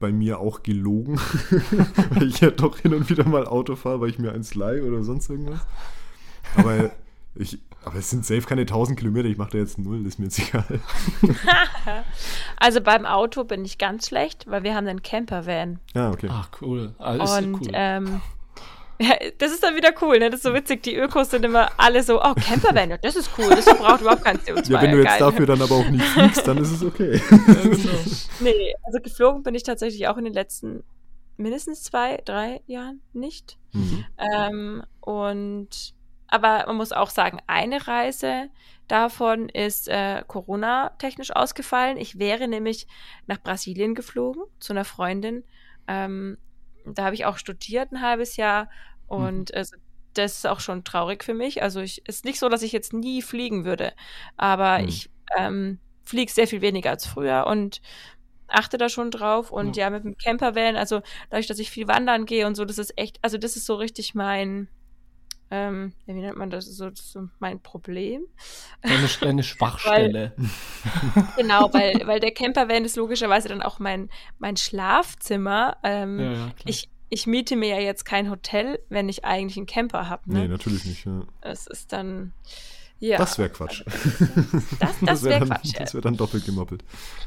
[0.00, 1.18] bei mir auch gelogen,
[2.10, 4.82] weil ich ja doch hin und wieder mal Auto fahre, weil ich mir eins leih
[4.82, 5.60] oder sonst irgendwas.
[6.56, 6.90] Aber
[7.34, 10.24] ich, aber es sind safe keine 1000 Kilometer, ich mache da jetzt null, ist mir
[10.26, 10.64] jetzt egal.
[12.58, 15.78] Also beim Auto bin ich ganz schlecht, weil wir haben einen Campervan.
[15.94, 16.28] Ja, okay.
[16.30, 16.94] Ach, cool.
[16.98, 17.68] Alles Und cool.
[17.72, 18.20] ähm,
[18.98, 20.30] ja, das ist dann wieder cool, ne?
[20.30, 20.82] Das ist so witzig.
[20.82, 24.24] Die Ökos sind immer alle so, oh, Campervan, ja, das ist cool, das verbraucht überhaupt
[24.24, 24.70] kein CO2.
[24.70, 25.18] Ja, wenn du jetzt geil.
[25.18, 27.20] dafür dann aber auch nicht fliegst, dann ist es okay.
[28.40, 30.84] Nee, also geflogen bin ich tatsächlich auch in den letzten
[31.36, 33.58] mindestens zwei, drei Jahren nicht.
[33.72, 34.04] Mhm.
[34.18, 35.94] Ähm, und
[36.28, 38.48] aber man muss auch sagen, eine Reise
[38.88, 41.96] davon ist äh, Corona-technisch ausgefallen.
[41.96, 42.86] Ich wäre nämlich
[43.26, 45.44] nach Brasilien geflogen zu einer Freundin.
[45.86, 46.36] Ähm,
[46.94, 48.68] da habe ich auch studiert ein halbes Jahr
[49.06, 49.76] und also,
[50.14, 51.62] das ist auch schon traurig für mich.
[51.62, 53.92] Also ich ist nicht so, dass ich jetzt nie fliegen würde,
[54.36, 54.88] aber Mhm.
[54.88, 57.80] ich ähm, fliege sehr viel weniger als früher und
[58.48, 59.50] achte da schon drauf.
[59.50, 62.64] Und ja, ja mit dem Campervan, also dadurch, dass ich viel wandern gehe und so,
[62.64, 64.68] das ist echt, also das ist so richtig mein,
[65.50, 68.22] ähm, wie nennt man das, so, so mein Problem.
[68.82, 70.32] Eine, eine Schwachstelle.
[70.36, 75.76] weil, genau, weil, weil der Campervan ist logischerweise dann auch mein, mein Schlafzimmer.
[75.84, 79.66] Ähm, ja, ja, ich, ich miete mir ja jetzt kein Hotel, wenn ich eigentlich einen
[79.66, 80.32] Camper habe.
[80.32, 80.40] Ne?
[80.40, 81.06] Nee, natürlich nicht.
[81.06, 81.22] Ja.
[81.42, 82.32] Es ist dann.
[82.98, 83.18] Ja.
[83.18, 83.84] Das wäre Quatsch.
[84.80, 85.74] Das, das wäre wär Quatsch.
[85.78, 86.82] Das wäre dann doppelt gemoppelt.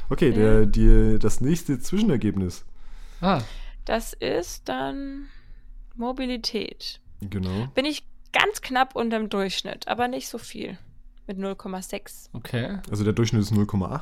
[0.10, 2.66] Okay, der, die, das nächste Zwischenergebnis.
[3.22, 3.42] Ah.
[3.86, 5.28] Das ist dann
[5.96, 7.00] Mobilität.
[7.22, 7.68] Genau.
[7.76, 10.78] Bin ich ganz knapp unterm Durchschnitt, aber nicht so viel.
[11.28, 12.30] Mit 0,6.
[12.34, 12.80] Okay.
[12.90, 14.02] Also der Durchschnitt ist 0,8?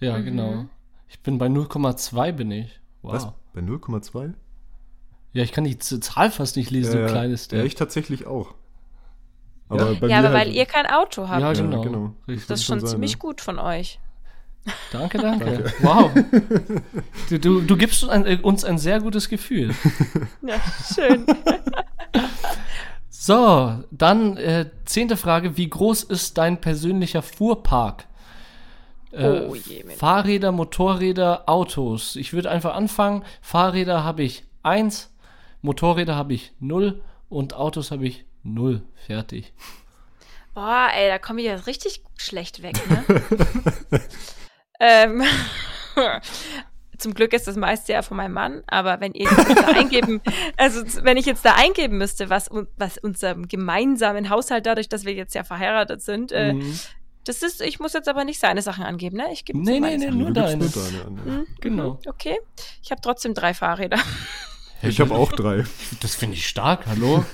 [0.00, 0.24] Ja, mhm.
[0.24, 0.64] genau.
[1.08, 2.80] Ich bin bei 0,2 bin ich.
[3.02, 3.12] Wow.
[3.12, 3.28] Was?
[3.52, 4.32] Bei 0,2?
[5.32, 7.60] Ja, ich kann die Zahl fast nicht lesen, ja, so klein ist der.
[7.60, 8.54] Ja, ich tatsächlich auch.
[9.68, 11.40] Aber ja, ja aber halt weil ihr kein Auto habt.
[11.40, 11.78] Ja, genau.
[11.78, 12.14] Ja, genau.
[12.26, 13.98] Das ist schon sein, ziemlich gut von euch.
[14.92, 15.44] Danke, danke.
[15.44, 15.72] danke.
[15.80, 16.10] Wow.
[17.28, 19.74] Du, du, du gibst uns ein, uns ein sehr gutes Gefühl.
[20.42, 20.60] Ja,
[20.94, 21.24] schön.
[23.08, 25.56] So, dann äh, zehnte Frage.
[25.56, 28.06] Wie groß ist dein persönlicher Fuhrpark?
[29.12, 32.16] Äh, oh je, Fahrräder, Motorräder, Autos.
[32.16, 33.24] Ich würde einfach anfangen.
[33.40, 35.14] Fahrräder habe ich eins,
[35.60, 38.82] Motorräder habe ich null und Autos habe ich null.
[39.06, 39.52] Fertig.
[40.54, 43.04] Boah, ey, da komme ich ja richtig schlecht weg, ne?
[44.82, 45.22] ähm,
[46.98, 50.20] zum Glück ist das meiste ja von meinem Mann, aber wenn ihr jetzt da eingeben,
[50.56, 55.14] also wenn ich jetzt da eingeben müsste, was, was unserem gemeinsamen Haushalt, dadurch, dass wir
[55.14, 56.78] jetzt ja verheiratet sind, äh, mhm.
[57.24, 59.28] das ist, ich muss jetzt aber nicht seine Sachen angeben, ne?
[59.32, 60.64] Ich gebe nee, nee, nee, nur deine.
[60.64, 61.32] Nur deine an, ja.
[61.32, 61.46] mhm.
[61.60, 62.00] Genau.
[62.06, 62.38] Okay.
[62.82, 63.98] Ich habe trotzdem drei Fahrräder.
[64.82, 65.64] Ich habe auch drei.
[66.00, 67.24] Das finde ich stark, hallo?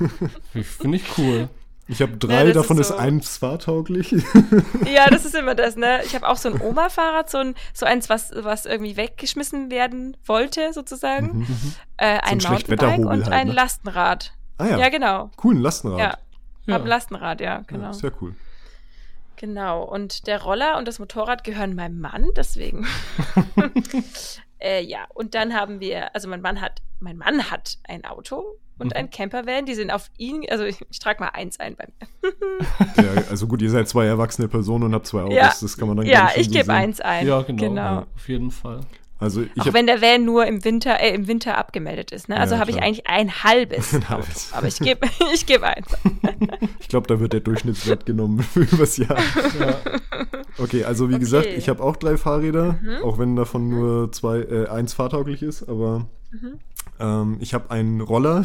[0.53, 1.49] finde ich cool.
[1.91, 4.11] Ich habe drei, ja, davon ist, so ist eins fahrtauglich.
[4.87, 6.03] Ja, das ist immer das, ne?
[6.05, 10.17] Ich habe auch so ein Oma-Fahrrad, so, ein, so eins, was, was irgendwie weggeschmissen werden
[10.27, 11.39] wollte, sozusagen.
[11.39, 11.75] Mhm, mhm.
[11.97, 13.53] äh, ein so ein Mountainbike und halt, ein ne?
[13.55, 14.35] Lastenrad.
[14.59, 14.79] Ah ja.
[14.79, 15.31] Ja, genau.
[15.43, 15.99] Cool, ein Lastenrad.
[15.99, 16.19] Ja,
[16.67, 16.75] ja.
[16.75, 17.87] Hab ein Lastenrad, ja, genau.
[17.87, 18.35] Ja, sehr cool.
[19.37, 22.87] Genau, und der Roller und das Motorrad gehören meinem Mann, deswegen.
[24.59, 28.59] äh, ja, und dann haben wir, also mein Mann hat, mein Mann hat ein Auto
[28.79, 28.93] und mhm.
[28.95, 29.67] ein Campervan.
[29.67, 32.33] Die sind auf ihn, also ich, ich trage mal eins ein bei mir.
[32.97, 35.53] ja, also gut, ihr seid zwei erwachsene Personen und habt zwei Autos, ja.
[35.61, 37.27] das kann man dann Ja, ich so gebe eins ein.
[37.27, 37.83] Ja, genau, genau.
[37.83, 38.81] Ja, auf jeden Fall.
[39.21, 42.29] Also ich Auch wenn der Van nur im Winter, äh, im Winter abgemeldet ist.
[42.29, 42.39] Ne?
[42.39, 43.93] Also ja, habe ich eigentlich ein halbes.
[43.95, 44.53] ein halbes.
[44.53, 45.87] Aber ich gebe ich geb eins.
[46.81, 49.19] ich glaube, da wird der Durchschnittswert genommen übers Jahr.
[49.59, 49.77] Ja.
[50.59, 51.21] Okay, also wie okay.
[51.21, 53.03] gesagt, ich habe auch drei Fahrräder, mhm.
[53.03, 56.61] auch wenn davon nur zwei, äh, eins fahrtauglich ist, aber mhm.
[57.01, 58.45] Ähm, ich habe einen Roller,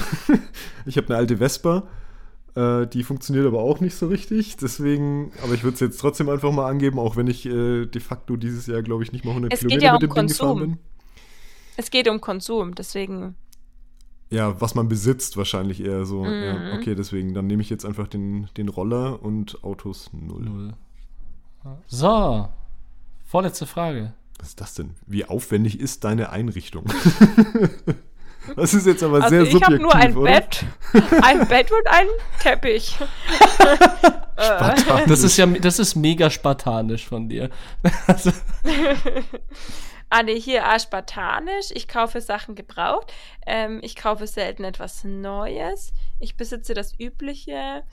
[0.85, 1.83] ich habe eine alte Vespa,
[2.55, 4.57] äh, die funktioniert aber auch nicht so richtig.
[4.57, 8.01] Deswegen, aber ich würde es jetzt trotzdem einfach mal angeben, auch wenn ich äh, de
[8.01, 10.27] facto dieses Jahr, glaube ich, nicht mal 100 es Kilometer ja mit dem um Ding
[10.27, 10.77] gefahren bin.
[11.75, 13.35] Es geht um Konsum, deswegen.
[14.29, 16.23] Ja, was man besitzt, wahrscheinlich eher so.
[16.23, 16.43] Mhm.
[16.43, 20.43] Ja, okay, deswegen, dann nehme ich jetzt einfach den, den Roller und Autos null.
[20.43, 20.73] null.
[21.87, 22.49] So,
[23.25, 24.13] vorletzte Frage.
[24.39, 24.91] Was ist das denn?
[25.07, 26.85] Wie aufwendig ist deine Einrichtung?
[28.55, 30.31] Das ist jetzt aber also sehr ich subjektiv, Ich habe nur ein oder?
[30.31, 30.65] Bett,
[31.21, 32.09] ein Bett und einen
[32.41, 32.97] Teppich.
[35.07, 37.49] das ist ja, das ist mega spartanisch von dir.
[38.07, 38.31] also.
[40.09, 41.71] Ah, nee, hier ah, spartanisch.
[41.73, 43.11] Ich kaufe Sachen gebraucht.
[43.47, 45.91] Ähm, ich kaufe selten etwas Neues.
[46.19, 47.83] Ich besitze das Übliche.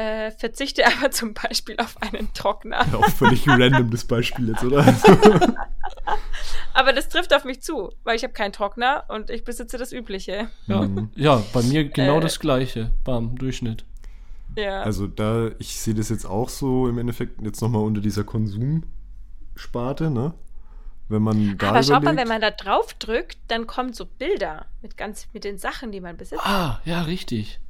[0.00, 2.86] Äh, verzichte aber zum Beispiel auf einen Trockner.
[2.90, 4.82] Ja, auch völlig random das Beispiel jetzt, oder?
[6.74, 9.92] aber das trifft auf mich zu, weil ich habe keinen Trockner und ich besitze das
[9.92, 10.48] Übliche.
[10.68, 13.84] Ja, ja bei mir genau äh, das Gleiche beim Durchschnitt.
[14.56, 14.80] Ja.
[14.80, 20.08] Also da, ich sehe das jetzt auch so im Endeffekt jetzt nochmal unter dieser Konsumsparte,
[20.10, 20.32] ne?
[21.08, 24.64] Wenn man da Aber schau mal, wenn man da drauf drückt, dann kommen so Bilder
[24.80, 26.46] mit ganz mit den Sachen, die man besitzt.
[26.46, 27.60] Ah, ja, richtig.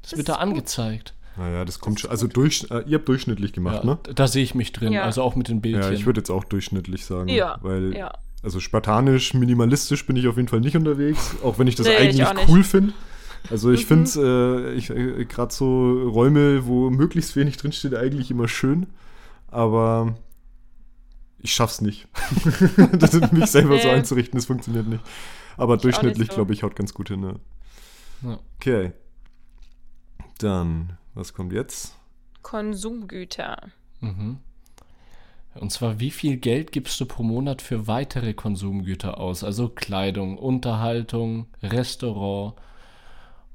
[0.00, 1.14] Das, das wird da angezeigt.
[1.36, 2.10] Naja, das kommt schon.
[2.10, 3.98] Also durch, äh, ihr habt durchschnittlich gemacht, ja, ne?
[4.14, 5.02] Da sehe ich mich drin, ja.
[5.02, 5.82] also auch mit den Bildchen.
[5.82, 7.28] Ja, ich würde jetzt auch durchschnittlich sagen.
[7.28, 7.58] Ja.
[7.62, 8.12] Weil, ja.
[8.42, 11.96] also spartanisch, minimalistisch bin ich auf jeden Fall nicht unterwegs, auch wenn ich das nee,
[11.96, 12.92] eigentlich ich cool finde.
[13.50, 14.06] Also ich mhm.
[14.06, 18.86] finde äh, ich, äh, gerade so Räume, wo möglichst wenig drinsteht, eigentlich immer schön.
[19.48, 20.14] Aber
[21.38, 22.08] ich schaff's nicht.
[22.92, 23.82] das mich selber nee.
[23.82, 25.02] so einzurichten, das funktioniert nicht.
[25.56, 26.34] Aber ich durchschnittlich, so.
[26.36, 27.20] glaube ich, haut ganz gut hin.
[27.20, 27.34] Ne?
[28.22, 28.38] Ja.
[28.58, 28.92] Okay.
[30.38, 31.96] Dann was kommt jetzt?
[32.42, 33.70] Konsumgüter.
[34.00, 34.38] Mhm.
[35.54, 39.44] Und zwar, wie viel Geld gibst du pro Monat für weitere Konsumgüter aus?
[39.44, 42.54] Also Kleidung, Unterhaltung, Restaurant.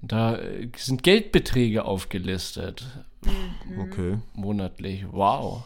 [0.01, 2.85] Da äh, sind Geldbeträge aufgelistet.
[3.25, 3.79] Mhm.
[3.79, 4.17] Okay.
[4.33, 5.05] Monatlich.
[5.11, 5.63] Wow.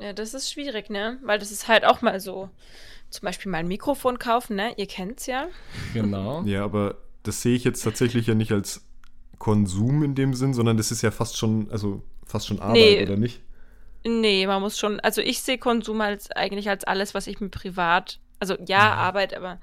[0.00, 1.18] Ja, das ist schwierig, ne?
[1.22, 2.48] Weil das ist halt auch mal so.
[3.10, 4.72] Zum Beispiel mal ein Mikrofon kaufen, ne?
[4.78, 5.48] Ihr kennt's ja.
[5.92, 6.42] Genau.
[6.44, 8.86] Ja, aber das sehe ich jetzt tatsächlich ja nicht als
[9.40, 13.02] Konsum in dem Sinn, sondern das ist ja fast schon, also fast schon Arbeit, Nee.
[13.02, 13.40] oder nicht?
[14.06, 17.48] Nee, man muss schon, also ich sehe Konsum als eigentlich als alles, was ich mir
[17.48, 19.58] privat, also ja, Arbeit, aber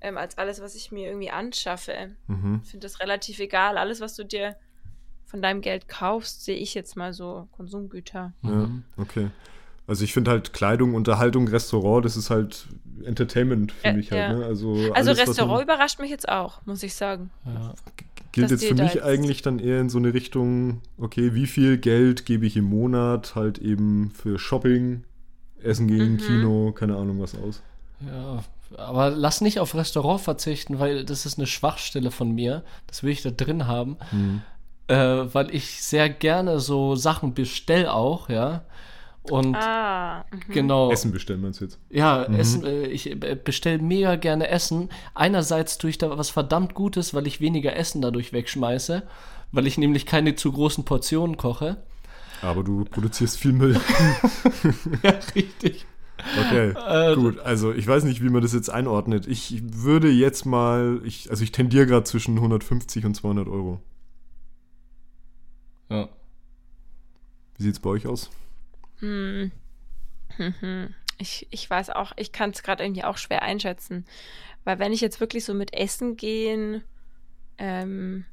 [0.00, 2.10] ähm, als alles, was ich mir irgendwie anschaffe.
[2.26, 2.60] Mhm.
[2.64, 3.78] Ich finde das relativ egal.
[3.78, 4.56] Alles, was du dir
[5.26, 8.32] von deinem Geld kaufst, sehe ich jetzt mal so Konsumgüter.
[8.42, 9.28] Ja, okay.
[9.86, 12.66] Also ich finde halt Kleidung, Unterhaltung, Restaurant, das ist halt
[13.04, 14.20] Entertainment für Ja, mich halt.
[14.20, 14.32] ja.
[14.38, 14.44] Ne?
[14.44, 17.30] Also, Also alles, Restaurant man- überrascht mich jetzt auch, muss ich sagen.
[17.46, 17.72] Ja.
[18.40, 21.46] Gilt dass jetzt für mich jetzt- eigentlich dann eher in so eine Richtung, okay, wie
[21.46, 25.04] viel Geld gebe ich im Monat halt eben für Shopping,
[25.62, 26.18] Essen gehen, Mhm.
[26.18, 27.62] Kino, keine Ahnung was aus.
[28.06, 28.44] Ja,
[28.76, 32.62] aber lass nicht auf Restaurant verzichten, weil das ist eine Schwachstelle von mir.
[32.86, 33.96] Das will ich da drin haben.
[34.86, 34.96] Äh,
[35.34, 38.62] weil ich sehr gerne so Sachen bestell auch, ja.
[39.30, 40.52] Und Ah, mhm.
[40.52, 40.90] genau.
[40.90, 41.78] Essen bestellen meinst du jetzt?
[41.90, 44.88] Ja, Essen, äh, ich äh, bestelle mega gerne Essen.
[45.14, 49.02] Einerseits tue ich da was verdammt Gutes, weil ich weniger Essen dadurch wegschmeiße,
[49.52, 51.76] weil ich nämlich keine zu großen Portionen koche.
[52.42, 53.80] Aber du produzierst viel Müll.
[55.02, 55.86] Ja, richtig.
[56.40, 57.38] Okay, Äh, gut.
[57.40, 59.26] Also ich weiß nicht, wie man das jetzt einordnet.
[59.26, 63.80] Ich würde jetzt mal, ich, also ich tendiere gerade zwischen 150 und 200 Euro.
[65.90, 66.08] Ja.
[67.56, 68.30] Wie sieht's bei euch aus?
[69.00, 69.52] Hm.
[71.20, 74.04] Ich, ich weiß auch, ich kann es gerade irgendwie auch schwer einschätzen.
[74.62, 76.84] Weil wenn ich jetzt wirklich so mit Essen gehen,
[77.58, 78.24] ähm,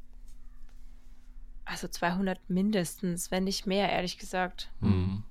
[1.66, 4.70] also 200 mindestens, wenn nicht mehr, ehrlich gesagt.
[4.82, 5.24] Hm.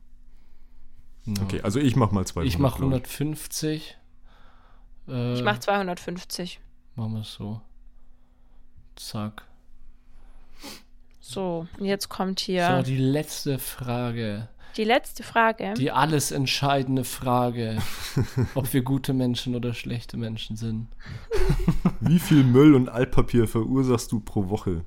[1.26, 1.42] Ja.
[1.42, 2.52] Okay, also ich mach mal 200.
[2.52, 3.96] Ich mache glaub 150.
[5.06, 6.58] Äh, Ich mache 250.
[6.96, 7.60] Machen wir es so.
[8.96, 9.46] Zack.
[11.20, 14.48] So, und jetzt kommt So, hier die letzte Frage.
[14.76, 15.74] Die letzte Frage.
[15.74, 17.78] Die alles entscheidende Frage.
[18.54, 20.88] ob wir gute Menschen oder schlechte Menschen sind.
[22.00, 24.84] Wie viel Müll und Altpapier verursachst du pro Woche?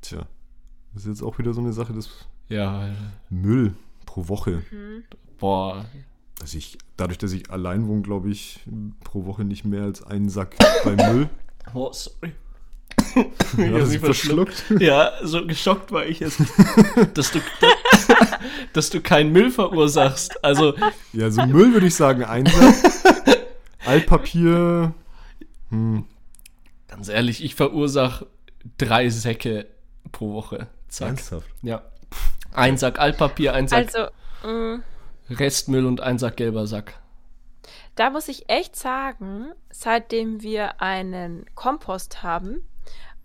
[0.00, 0.26] Tja,
[0.94, 2.10] das ist jetzt auch wieder so eine Sache des
[2.48, 2.88] Ja,
[3.30, 3.74] Müll
[4.06, 4.62] pro Woche.
[5.38, 5.84] boah.
[6.40, 8.60] Also ich, dadurch, dass ich allein wohne, glaube ich,
[9.02, 11.28] pro Woche nicht mehr als einen Sack bei Müll.
[11.74, 12.32] Oh, sorry.
[13.14, 13.22] Ja,
[13.72, 14.64] hab das mich verschluckt.
[14.78, 16.40] Ja, so geschockt war ich jetzt,
[17.14, 17.40] dass du,
[18.72, 20.42] dass du keinen Müll verursachst.
[20.44, 20.74] Also,
[21.12, 22.74] Ja, also Müll würde ich sagen ein Sack.
[23.86, 24.92] Altpapier.
[25.70, 26.04] Hm,
[26.88, 28.26] ganz ehrlich, ich verursache
[28.76, 29.66] drei Säcke
[30.12, 30.68] pro Woche.
[30.88, 31.08] Zack.
[31.08, 31.48] ernsthaft.
[31.62, 31.82] Ja.
[32.52, 34.10] Ein Sack Altpapier, ein Sack also,
[34.48, 34.80] mh,
[35.30, 36.94] Restmüll und ein Sack gelber Sack.
[37.96, 42.62] da muss ich echt sagen, seitdem wir einen Kompost haben,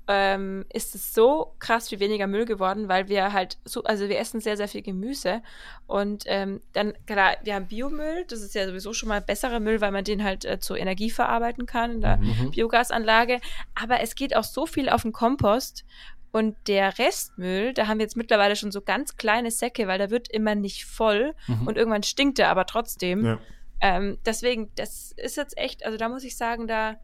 [0.08, 4.20] ähm, ist es so krass wie weniger Müll geworden, weil wir halt so, also wir
[4.20, 5.42] essen sehr, sehr viel Gemüse
[5.88, 9.80] und ähm, dann, klar, wir haben Biomüll, das ist ja sowieso schon mal besserer Müll,
[9.82, 12.52] weil man den halt äh, zur Energie verarbeiten kann in der Mhm.
[12.52, 13.40] Biogasanlage,
[13.82, 15.86] aber es geht auch so viel auf den Kompost
[16.32, 20.10] und der Restmüll, da haben wir jetzt mittlerweile schon so ganz kleine Säcke, weil der
[20.10, 21.68] wird immer nicht voll Mhm.
[21.68, 23.24] und irgendwann stinkt er aber trotzdem.
[23.26, 23.40] Ja.
[23.80, 26.96] Ähm, deswegen, das ist jetzt echt, also da muss ich sagen, da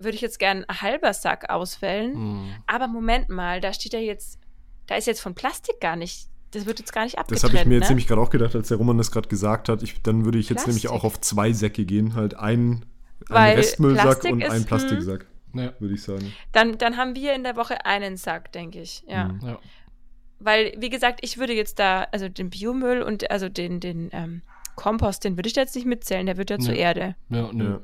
[0.00, 2.14] würde ich jetzt gern ein halber Sack auswählen.
[2.14, 2.54] Mhm.
[2.66, 4.38] Aber Moment mal, da steht ja jetzt,
[4.86, 7.52] da ist jetzt von Plastik gar nicht, das wird jetzt gar nicht Das abgetrennt.
[7.52, 7.90] habe ich mir jetzt ne?
[7.90, 9.82] nämlich gerade auch gedacht, als der Roman das gerade gesagt hat.
[9.82, 11.00] Ich, dann würde ich jetzt nämlich Plastik.
[11.00, 12.14] auch auf zwei Säcke gehen.
[12.14, 12.84] Halt ein, ein
[13.28, 14.66] Weil Restmüllsack Plastik und ist, ein hm.
[14.66, 15.72] Plastiksack, Ja.
[15.78, 16.32] würde ich sagen.
[16.52, 19.04] dann, dann haben wir in der Woche einen Sack, denke ich.
[19.06, 19.28] Ja.
[19.28, 19.40] Mhm.
[19.46, 19.58] Ja.
[20.40, 24.40] Weil, wie gesagt, ich würde jetzt da, also den Biomüll und also den, den ähm,
[24.74, 26.80] Kompost, den würde ich da jetzt nicht mitzählen, der wird ja zur Ja.
[26.80, 27.14] Erde.
[27.28, 27.72] Ja, nö.
[27.72, 27.80] Ja.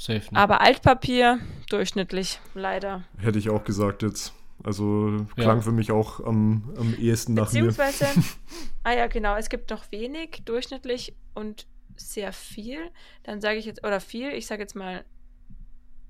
[0.00, 0.36] Safe nicht.
[0.36, 3.04] Aber Altpapier, durchschnittlich, leider.
[3.18, 4.32] Hätte ich auch gesagt jetzt.
[4.64, 5.42] Also Ja.
[5.42, 7.64] klang für mich auch am, am ehesten nach mir.
[7.66, 8.06] Beziehungsweise,
[8.82, 12.78] ah ja, genau, es gibt noch wenig, durchschnittlich und sehr viel.
[13.24, 15.04] Dann sage ich jetzt, oder viel, ich sage jetzt mal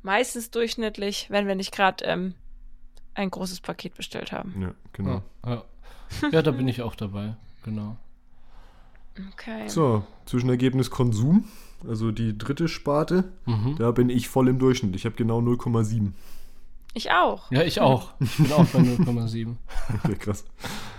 [0.03, 2.35] meistens durchschnittlich, wenn wir nicht gerade ähm,
[3.15, 4.55] ein großes Paket bestellt haben.
[4.63, 5.23] Ja, genau.
[5.45, 5.65] ja,
[6.23, 6.29] ja.
[6.31, 7.35] ja, da bin ich auch dabei.
[7.65, 7.97] Genau.
[9.33, 9.69] Okay.
[9.69, 11.49] So, Zwischenergebnis Konsum,
[11.89, 13.77] also die dritte Sparte, Mhm.
[13.79, 14.95] da bin ich voll im Durchschnitt.
[14.97, 16.13] Ich habe genau 0,7.
[16.95, 17.51] Ich auch.
[17.53, 18.13] Ja, ich auch.
[18.21, 19.57] Ich bin auch bei 0,7.
[20.05, 20.45] Okay, krass.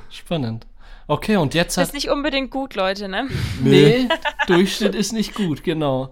[0.09, 0.65] Spannend.
[1.07, 1.87] Okay, und jetzt Das hat.
[1.89, 3.27] ist nicht unbedingt gut, Leute, ne?
[3.61, 4.07] Nee,
[4.47, 6.09] Durchschnitt ist nicht gut, genau.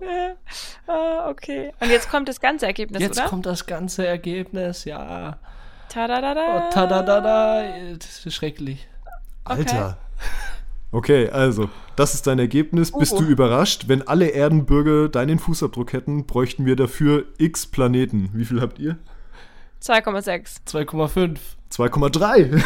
[0.88, 1.72] ah, okay.
[1.80, 3.30] Und jetzt kommt das ganze Ergebnis, Jetzt oder?
[3.30, 5.38] kommt das ganze Ergebnis, ja.
[5.88, 6.68] Tadadada.
[6.68, 7.64] Oh, tadadada.
[7.98, 8.88] Das ist schrecklich.
[9.46, 9.98] Alter.
[10.92, 12.92] Okay, also, das ist dein Ergebnis.
[12.92, 13.22] Bist Uhu.
[13.24, 13.84] du überrascht?
[13.88, 18.30] Wenn alle Erdenbürger deinen Fußabdruck hätten, bräuchten wir dafür x Planeten.
[18.34, 18.98] Wie viel habt ihr?
[19.84, 20.62] 2,6.
[20.68, 21.38] 2,5.
[21.72, 22.64] 2,3.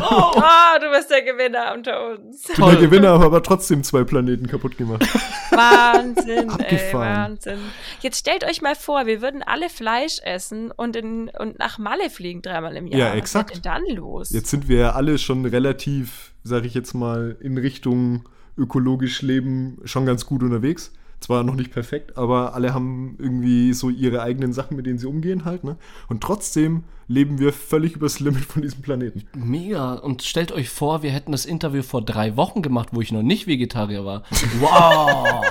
[0.00, 0.32] Oh.
[0.36, 2.48] oh, du bist der Gewinner unter uns.
[2.48, 5.02] Ich bin der Gewinner, habe aber trotzdem zwei Planeten kaputt gemacht.
[5.50, 7.58] Wahnsinn, ey, Wahnsinn.
[8.00, 12.10] Jetzt stellt euch mal vor, wir würden alle Fleisch essen und, in, und nach Malle
[12.10, 13.10] fliegen dreimal im Jahr.
[13.10, 13.50] Ja, exakt.
[13.50, 14.30] Was ist denn dann los?
[14.30, 18.24] Jetzt sind wir ja alle schon relativ, sage ich jetzt mal, in Richtung
[18.56, 20.92] ökologisch leben schon ganz gut unterwegs.
[21.20, 25.06] Zwar noch nicht perfekt, aber alle haben irgendwie so ihre eigenen Sachen, mit denen sie
[25.06, 25.76] umgehen halt, ne?
[26.08, 29.24] Und trotzdem leben wir völlig übers Limit von diesem Planeten.
[29.34, 29.94] Mega.
[29.94, 33.22] Und stellt euch vor, wir hätten das Interview vor drei Wochen gemacht, wo ich noch
[33.22, 34.22] nicht Vegetarier war.
[34.60, 35.44] Wow!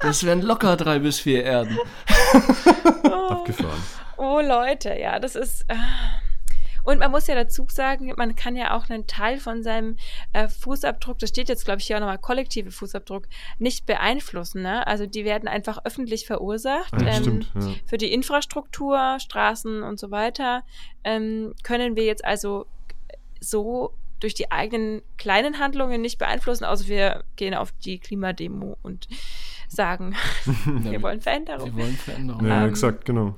[0.00, 1.78] das wären locker drei bis vier Erden.
[3.28, 3.82] Abgefahren.
[4.16, 5.64] Oh Leute, ja, das ist.
[5.68, 5.74] Äh
[6.84, 9.96] und man muss ja dazu sagen, man kann ja auch einen Teil von seinem
[10.32, 13.26] äh, Fußabdruck, das steht jetzt, glaube ich, hier auch nochmal, kollektive Fußabdruck,
[13.58, 14.62] nicht beeinflussen.
[14.62, 14.86] Ne?
[14.86, 16.92] Also die werden einfach öffentlich verursacht.
[17.00, 17.74] Ja, ähm, stimmt, ja.
[17.86, 20.62] Für die Infrastruktur, Straßen und so weiter
[21.02, 22.66] ähm, können wir jetzt also
[23.40, 29.08] so durch die eigenen kleinen Handlungen nicht beeinflussen, außer wir gehen auf die Klimademo und
[29.68, 30.14] sagen,
[30.66, 31.74] wir wollen Veränderung.
[31.74, 32.46] Wir wollen Veränderung.
[32.46, 33.34] Ja, Ähm, exakt, genau.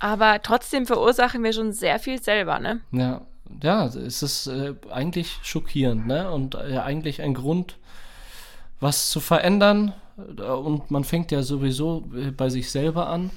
[0.00, 2.80] Aber trotzdem verursachen wir schon sehr viel selber, ne?
[2.90, 3.22] Ja,
[3.62, 6.30] ja, es ist äh, eigentlich schockierend, ne?
[6.30, 7.76] Und äh, eigentlich ein Grund,
[8.80, 9.92] was zu verändern.
[10.16, 13.30] Und man fängt ja sowieso äh, bei sich selber an.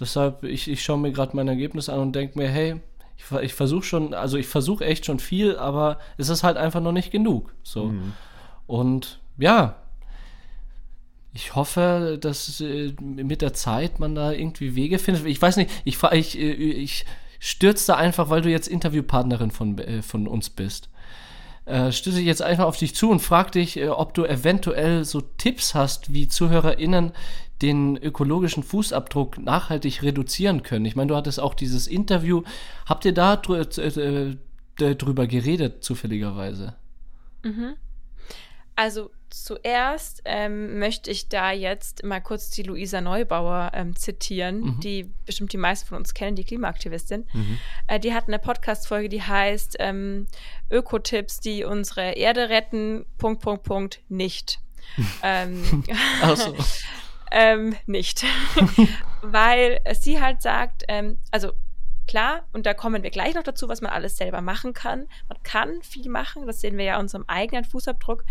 [0.00, 2.80] Deshalb, ich, ich schaue mir gerade mein Ergebnis an und denke mir, hey,
[3.16, 6.80] ich, ich versuche schon, also ich versuche echt schon viel, aber es ist halt einfach
[6.80, 7.54] noch nicht genug.
[7.62, 7.86] So.
[7.86, 8.12] Mhm.
[8.66, 9.76] Und ja,
[11.34, 15.24] ich hoffe, dass äh, mit der Zeit man da irgendwie Wege findet.
[15.26, 17.06] Ich weiß nicht, ich, ich, äh, ich
[17.38, 20.90] stürze da einfach, weil du jetzt Interviewpartnerin von, äh, von uns bist.
[21.64, 25.04] Äh, stürze ich jetzt einfach auf dich zu und frag dich, äh, ob du eventuell
[25.04, 27.12] so Tipps hast, wie ZuhörerInnen
[27.62, 30.84] den ökologischen Fußabdruck nachhaltig reduzieren können.
[30.84, 32.42] Ich meine, du hattest auch dieses Interview.
[32.86, 34.34] Habt ihr da äh,
[34.80, 36.74] äh, drüber geredet, zufälligerweise?
[37.42, 37.74] Mhm.
[38.74, 44.80] Also zuerst ähm, möchte ich da jetzt mal kurz die Luisa Neubauer ähm, zitieren, Mhm.
[44.80, 47.26] die bestimmt die meisten von uns kennen, die Klimaaktivistin.
[47.32, 47.58] Mhm.
[47.86, 50.26] Äh, die hat eine Podcast-Folge, die heißt ähm,
[50.70, 54.58] Ökotipps, die unsere Erde retten, Punkt, Punkt, Punkt, nicht.
[55.22, 55.84] ähm,
[56.22, 56.54] Also,
[57.30, 58.24] ähm, nicht.
[59.22, 61.52] Weil sie halt sagt, ähm, also
[62.12, 65.06] klar, und da kommen wir gleich noch dazu, was man alles selber machen kann.
[65.30, 68.22] Man kann viel machen, das sehen wir ja an unserem eigenen Fußabdruck.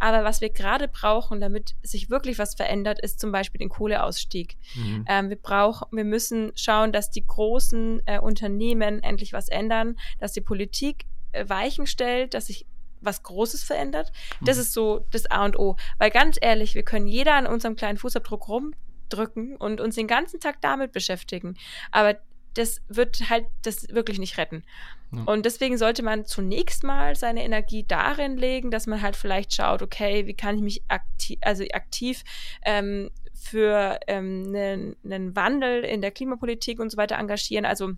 [0.00, 4.56] Aber was wir gerade brauchen, damit sich wirklich was verändert, ist zum Beispiel den Kohleausstieg.
[4.74, 5.04] Mhm.
[5.08, 10.32] Ähm, wir brauchen, wir müssen schauen, dass die großen äh, Unternehmen endlich was ändern, dass
[10.32, 12.66] die Politik äh, Weichen stellt, dass sich
[13.00, 14.10] was Großes verändert.
[14.40, 14.62] Das Mhm.
[14.62, 15.76] ist so das A und O.
[15.98, 20.40] Weil ganz ehrlich, wir können jeder an unserem kleinen Fußabdruck rumdrücken und uns den ganzen
[20.40, 21.56] Tag damit beschäftigen.
[21.92, 22.16] Aber
[22.54, 24.64] das wird halt das wirklich nicht retten.
[25.12, 25.22] Ja.
[25.24, 29.80] Und deswegen sollte man zunächst mal seine Energie darin legen, dass man halt vielleicht schaut,
[29.82, 32.22] okay, wie kann ich mich aktiv, also aktiv
[32.64, 37.64] ähm, für ähm, einen, einen Wandel in der Klimapolitik und so weiter engagieren.
[37.64, 37.92] Also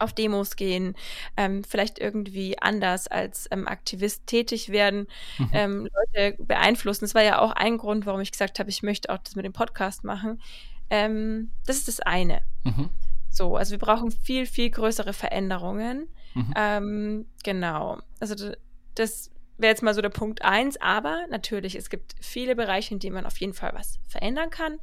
[0.00, 0.96] auf Demos gehen,
[1.36, 5.06] ähm, vielleicht irgendwie anders als ähm, Aktivist tätig werden,
[5.38, 5.50] Mhm.
[5.52, 7.04] ähm, Leute beeinflussen.
[7.04, 9.44] Das war ja auch ein Grund, warum ich gesagt habe, ich möchte auch das mit
[9.44, 10.42] dem Podcast machen.
[10.90, 12.40] Ähm, das ist das eine.
[12.64, 12.90] mhm.
[13.34, 16.08] So, also wir brauchen viel, viel größere Veränderungen.
[16.34, 16.54] Mhm.
[16.56, 17.98] Ähm, genau.
[18.20, 18.52] Also
[18.94, 23.00] das wäre jetzt mal so der Punkt eins, aber natürlich, es gibt viele Bereiche, in
[23.00, 24.78] denen man auf jeden Fall was verändern kann.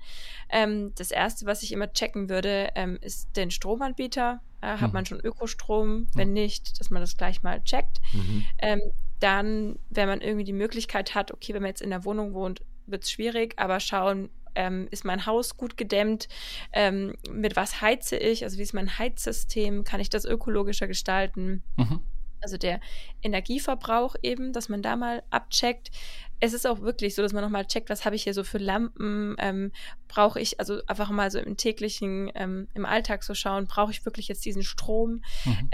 [0.49, 4.41] Ähm, das erste, was ich immer checken würde, ähm, ist den Stromanbieter.
[4.61, 4.93] Äh, hat Mhm.
[4.93, 6.07] man schon Ökostrom?
[6.13, 7.99] Wenn nicht, dass man das gleich mal checkt.
[8.13, 8.45] Mhm.
[8.59, 8.81] Ähm,
[9.21, 12.61] dann, wenn man irgendwie die Möglichkeit hat, okay, wenn man jetzt in der Wohnung wohnt,
[12.85, 16.27] wird es schwierig, aber schauen, ähm, ist mein Haus gut gedämmt,
[16.73, 21.63] ähm, mit was heize ich, also wie ist mein Heizsystem, kann ich das ökologischer gestalten,
[21.77, 22.01] Mhm.
[22.41, 22.79] also der
[23.21, 25.91] Energieverbrauch eben, dass man da mal abcheckt.
[26.39, 28.57] Es ist auch wirklich so, dass man nochmal checkt, was habe ich hier so für
[28.57, 29.71] Lampen, ähm,
[30.07, 34.05] brauche ich, also einfach mal so im täglichen, ähm, im Alltag so schauen, brauche ich
[34.05, 35.69] wirklich jetzt diesen Strom, Mhm.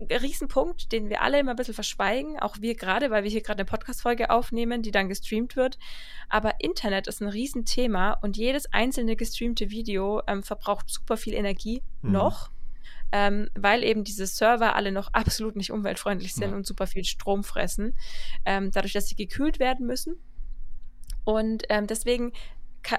[0.00, 3.60] Riesenpunkt, den wir alle immer ein bisschen verschweigen, auch wir gerade, weil wir hier gerade
[3.60, 5.78] eine Podcast-Folge aufnehmen, die dann gestreamt wird.
[6.28, 11.82] Aber Internet ist ein Riesenthema und jedes einzelne gestreamte Video ähm, verbraucht super viel Energie
[12.02, 12.12] Mhm.
[12.12, 12.50] noch,
[13.12, 16.56] ähm, weil eben diese Server alle noch absolut nicht umweltfreundlich sind Ja.
[16.56, 17.96] und super viel Strom fressen,
[18.44, 20.16] ähm, dadurch, dass sie gekühlt werden müssen.
[21.24, 22.32] Und ähm, deswegen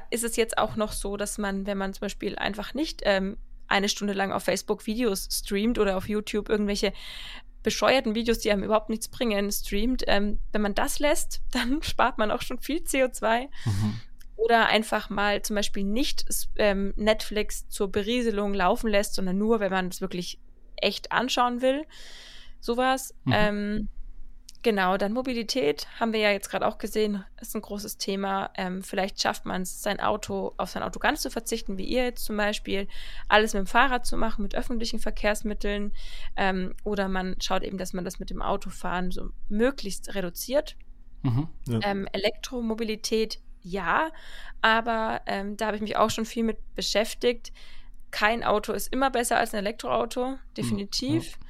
[0.09, 3.37] ist es jetzt auch noch so, dass man, wenn man zum Beispiel einfach nicht ähm,
[3.67, 6.93] eine Stunde lang auf Facebook Videos streamt oder auf YouTube irgendwelche
[7.63, 12.17] bescheuerten Videos, die einem überhaupt nichts bringen, streamt, ähm, wenn man das lässt, dann spart
[12.17, 13.47] man auch schon viel CO2.
[13.65, 14.01] Mhm.
[14.35, 16.25] oder einfach mal zum Beispiel nicht
[16.57, 20.39] ähm, Netflix zur Berieselung laufen lässt, sondern nur, wenn man es wirklich
[20.77, 21.85] echt anschauen will.
[22.59, 23.13] Sowas.
[23.25, 23.33] Mhm.
[23.35, 23.87] Ähm,
[24.63, 28.49] Genau, dann Mobilität haben wir ja jetzt gerade auch gesehen, ist ein großes Thema.
[28.57, 32.03] Ähm, vielleicht schafft man es, sein Auto auf sein Auto ganz zu verzichten, wie ihr
[32.03, 32.87] jetzt zum Beispiel,
[33.27, 35.93] alles mit dem Fahrrad zu machen, mit öffentlichen Verkehrsmitteln.
[36.35, 40.75] Ähm, oder man schaut eben, dass man das mit dem Autofahren so möglichst reduziert.
[41.21, 41.79] Mhm, ja.
[41.83, 44.11] ähm, Elektromobilität, ja,
[44.61, 47.51] aber ähm, da habe ich mich auch schon viel mit beschäftigt.
[48.11, 51.37] Kein Auto ist immer besser als ein Elektroauto, definitiv.
[51.37, 51.45] Mhm.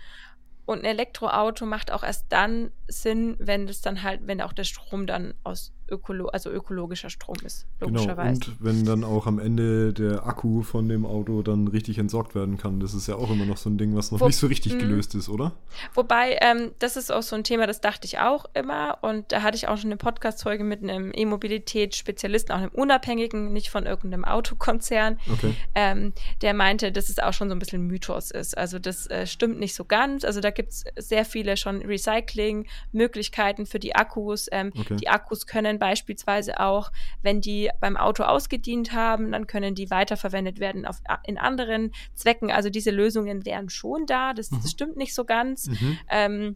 [0.68, 4.66] Und ein Elektroauto macht auch erst dann Sinn, wenn es dann halt, wenn auch der
[4.66, 8.40] Strom dann aus ökolo also ökologischer Strom ist, logischerweise.
[8.40, 12.36] Genau, und wenn dann auch am Ende der Akku von dem Auto dann richtig entsorgt
[12.36, 14.38] werden kann, das ist ja auch immer noch so ein Ding, was noch Wo, nicht
[14.38, 14.80] so richtig mh.
[14.80, 15.54] gelöst ist, oder?
[15.94, 19.42] Wobei, ähm, das ist auch so ein Thema, das dachte ich auch immer und da
[19.42, 24.26] hatte ich auch schon eine Podcast-Folge mit einem E-Mobilitätsspezialisten, auch einem Unabhängigen, nicht von irgendeinem
[24.26, 25.54] Autokonzern, okay.
[25.76, 28.58] ähm, der meinte, dass es auch schon so ein bisschen Mythos ist.
[28.58, 30.24] Also das äh, stimmt nicht so ganz.
[30.24, 34.48] Also da gibt es sehr viele schon Recycling-Möglichkeiten für die Akkus.
[34.52, 34.96] Ähm, okay.
[34.98, 39.90] Die Akkus können können beispielsweise auch, wenn die beim Auto ausgedient haben, dann können die
[39.90, 42.52] weiterverwendet werden auf, in anderen Zwecken.
[42.52, 44.34] Also diese Lösungen wären schon da.
[44.34, 44.60] Das, mhm.
[44.62, 45.68] das stimmt nicht so ganz.
[45.68, 46.00] Mhm.
[46.10, 46.56] Ähm,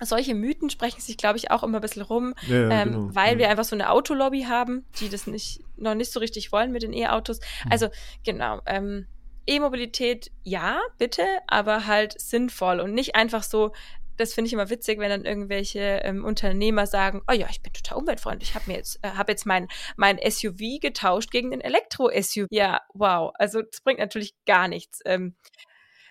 [0.00, 3.14] solche Mythen sprechen sich, glaube ich, auch immer ein bisschen rum, ja, ja, ähm, genau.
[3.14, 3.38] weil ja.
[3.38, 6.82] wir einfach so eine Autolobby haben, die das nicht, noch nicht so richtig wollen mit
[6.82, 7.40] den E-Autos.
[7.64, 7.72] Mhm.
[7.72, 7.88] Also,
[8.24, 8.60] genau.
[8.66, 9.06] Ähm,
[9.46, 13.72] E-Mobilität, ja, bitte, aber halt sinnvoll und nicht einfach so,
[14.18, 17.72] das finde ich immer witzig, wenn dann irgendwelche ähm, Unternehmer sagen, oh ja, ich bin
[17.72, 21.60] total umweltfreundlich, ich habe mir jetzt, äh, habe jetzt mein, mein SUV getauscht gegen ein
[21.60, 22.48] Elektro-SUV.
[22.50, 23.32] Ja, wow.
[23.34, 25.00] Also das bringt natürlich gar nichts.
[25.04, 25.34] Ähm,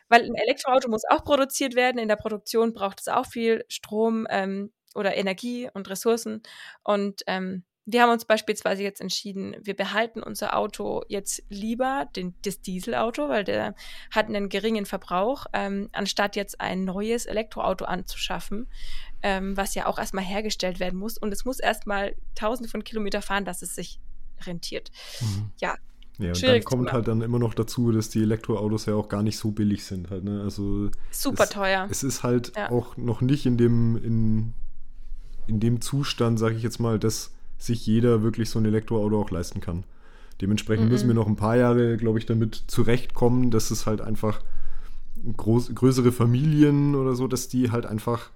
[0.10, 2.00] weil ein Elektroauto muss auch produziert werden.
[2.00, 6.42] In der Produktion braucht es auch viel Strom ähm, oder Energie und Ressourcen.
[6.84, 12.36] Und ähm, wir haben uns beispielsweise jetzt entschieden, wir behalten unser Auto jetzt lieber, den,
[12.44, 13.76] das Dieselauto, weil der
[14.12, 18.68] hat einen geringen Verbrauch, ähm, anstatt jetzt ein neues Elektroauto anzuschaffen,
[19.24, 21.18] ähm, was ja auch erstmal hergestellt werden muss.
[21.18, 24.02] Und es muss erstmal tausende von Kilometer fahren, dass es sich
[24.46, 24.92] rentiert.
[25.22, 25.52] Mhm.
[25.62, 25.76] Ja.
[26.20, 29.22] Ja, und dann kommt halt dann immer noch dazu, dass die Elektroautos ja auch gar
[29.22, 30.42] nicht so billig sind halt, ne?
[30.42, 31.88] Also super es, teuer.
[31.92, 32.72] Es ist halt ja.
[32.72, 34.54] auch noch nicht in dem, in,
[35.46, 39.32] in dem Zustand, sage ich jetzt mal, dass sich jeder wirklich so ein Elektroauto auch
[39.32, 39.84] leisten kann.
[40.42, 40.92] Dementsprechend mm -mm.
[40.92, 44.42] müssen wir noch ein paar Jahre, glaube ich, damit zurechtkommen, dass es halt einfach
[45.36, 48.32] groß, größere Familien oder so, dass die halt einfach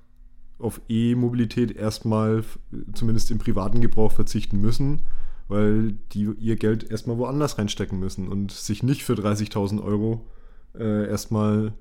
[0.60, 2.44] auf E-Mobilität erstmal
[2.94, 5.02] zumindest im privaten Gebrauch verzichten müssen,
[5.48, 10.26] weil die ihr Geld erstmal woanders reinstecken müssen und sich nicht für 30.000 Euro
[10.78, 11.74] äh, erstmal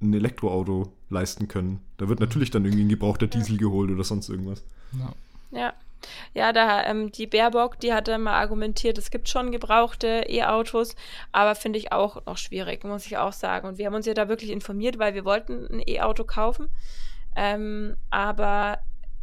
[0.00, 1.80] ein Elektroauto leisten können.
[1.96, 4.62] Da wird natürlich dann irgendwie ein gebrauchter Diesel geholt oder sonst irgendwas.
[4.98, 5.58] Ja.
[5.58, 5.72] ja.
[6.34, 10.94] Ja, da ähm, die Baerbock, die hat dann mal argumentiert, es gibt schon gebrauchte E-Autos,
[11.32, 13.66] aber finde ich auch noch schwierig, muss ich auch sagen.
[13.66, 16.68] Und wir haben uns ja da wirklich informiert, weil wir wollten ein E-Auto kaufen.
[17.34, 18.78] Ähm, aber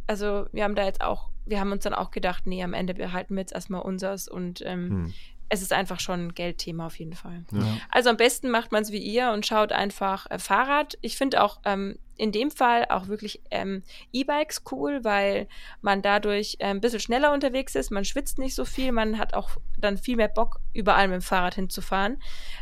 [0.06, 2.94] also wir haben da jetzt auch, wir haben uns dann auch gedacht, nee, am Ende
[2.94, 5.14] behalten wir jetzt erstmal unseres und ähm, hm
[5.48, 7.44] es ist einfach schon ein Geldthema auf jeden Fall.
[7.52, 7.78] Ja.
[7.90, 10.98] Also am besten macht man es wie ihr und schaut einfach äh, Fahrrad.
[11.00, 15.48] Ich finde auch ähm, in dem Fall auch wirklich ähm, E-Bikes cool, weil
[15.80, 19.34] man dadurch äh, ein bisschen schneller unterwegs ist, man schwitzt nicht so viel, man hat
[19.34, 22.18] auch dann viel mehr Bock, überall mit dem Fahrrad hinzufahren.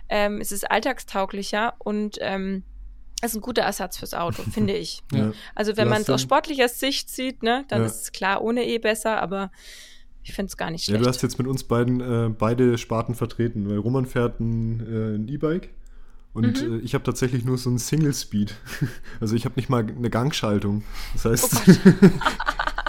[0.09, 2.65] Ähm, es ist alltagstauglicher und ähm,
[3.23, 5.03] ist ein guter Ersatz fürs Auto, finde ich.
[5.13, 5.33] Ja.
[5.55, 7.87] Also wenn man es aus sportlicher Sicht sieht, ne, dann ja.
[7.87, 9.51] ist es klar ohne E besser, aber
[10.25, 10.99] ich finde es gar nicht schlecht.
[10.99, 15.29] Ja, du hast jetzt mit uns beiden äh, beide Sparten vertreten, weil Roman fährt ein
[15.29, 15.71] äh, E-Bike
[16.35, 16.79] und mhm.
[16.79, 18.55] äh, ich habe tatsächlich nur so ein Single Speed.
[19.21, 20.83] Also ich habe nicht mal eine Gangschaltung.
[21.13, 21.63] Das heißt,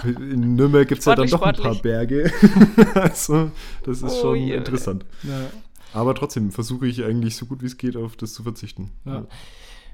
[0.04, 2.32] oh in Nürnberg gibt es ja dann doch ein paar Berge.
[2.94, 3.52] also
[3.84, 4.56] das ist oh, schon yeah.
[4.56, 5.04] interessant.
[5.22, 5.46] Ja.
[5.92, 8.90] Aber trotzdem versuche ich eigentlich so gut wie es geht auf das zu verzichten.
[9.04, 9.26] Ja.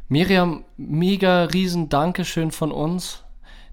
[0.08, 3.22] Miriam, mega riesen Dankeschön von uns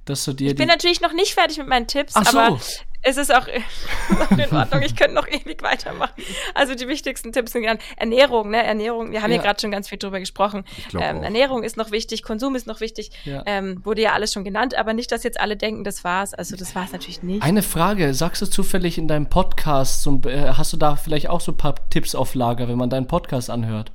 [0.10, 0.52] dass du dir.
[0.52, 2.82] Ich bin natürlich noch nicht fertig mit meinen Tipps, Ach aber so.
[3.08, 4.82] Es ist auch in Ordnung.
[4.82, 6.14] Ich könnte noch ewig weitermachen.
[6.54, 8.64] Also die wichtigsten Tipps sind dann Ernährung, ne?
[8.64, 10.66] Ernährung, wir haben ja, ja gerade schon ganz viel drüber gesprochen.
[10.94, 13.12] Ähm, Ernährung ist noch wichtig, Konsum ist noch wichtig.
[13.24, 13.44] Ja.
[13.46, 16.34] Ähm, wurde ja alles schon genannt, aber nicht, dass jetzt alle denken, das war's.
[16.34, 17.44] Also das war's natürlich nicht.
[17.44, 21.42] Eine Frage, sagst du zufällig in deinem Podcast, so, äh, hast du da vielleicht auch
[21.42, 23.92] so ein paar Tipps auf Lager, wenn man deinen Podcast anhört?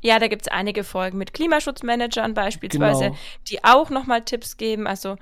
[0.00, 3.16] Ja, da gibt es einige Folgen mit Klimaschutzmanagern beispielsweise, genau.
[3.48, 4.88] die auch nochmal Tipps geben.
[4.88, 5.16] Also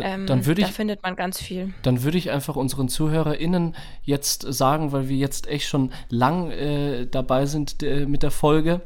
[0.00, 1.74] ähm, dann würde ich, da findet man ganz viel.
[1.82, 7.06] Dann würde ich einfach unseren ZuhörerInnen jetzt sagen, weil wir jetzt echt schon lang äh,
[7.06, 8.80] dabei sind äh, mit der Folge,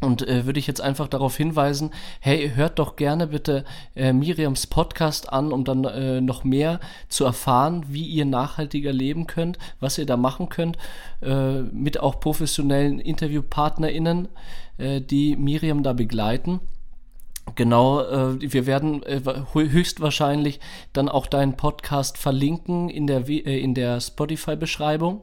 [0.00, 1.90] Und äh, würde ich jetzt einfach darauf hinweisen,
[2.20, 3.64] hey, hört doch gerne bitte
[3.96, 6.78] äh, Miriams Podcast an, um dann äh, noch mehr
[7.08, 10.78] zu erfahren, wie ihr nachhaltiger leben könnt, was ihr da machen könnt,
[11.20, 14.28] äh, mit auch professionellen InterviewpartnerInnen,
[14.78, 16.60] äh, die Miriam da begleiten.
[17.54, 19.20] Genau, äh, wir werden äh,
[19.52, 20.60] höchstwahrscheinlich
[20.92, 25.22] dann auch deinen Podcast verlinken in der, äh, der Spotify-Beschreibung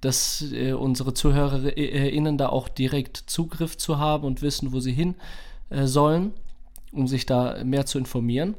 [0.00, 5.14] dass äh, unsere ZuhörerInnen da auch direkt Zugriff zu haben und wissen, wo sie hin
[5.68, 6.32] äh, sollen,
[6.92, 8.54] um sich da mehr zu informieren.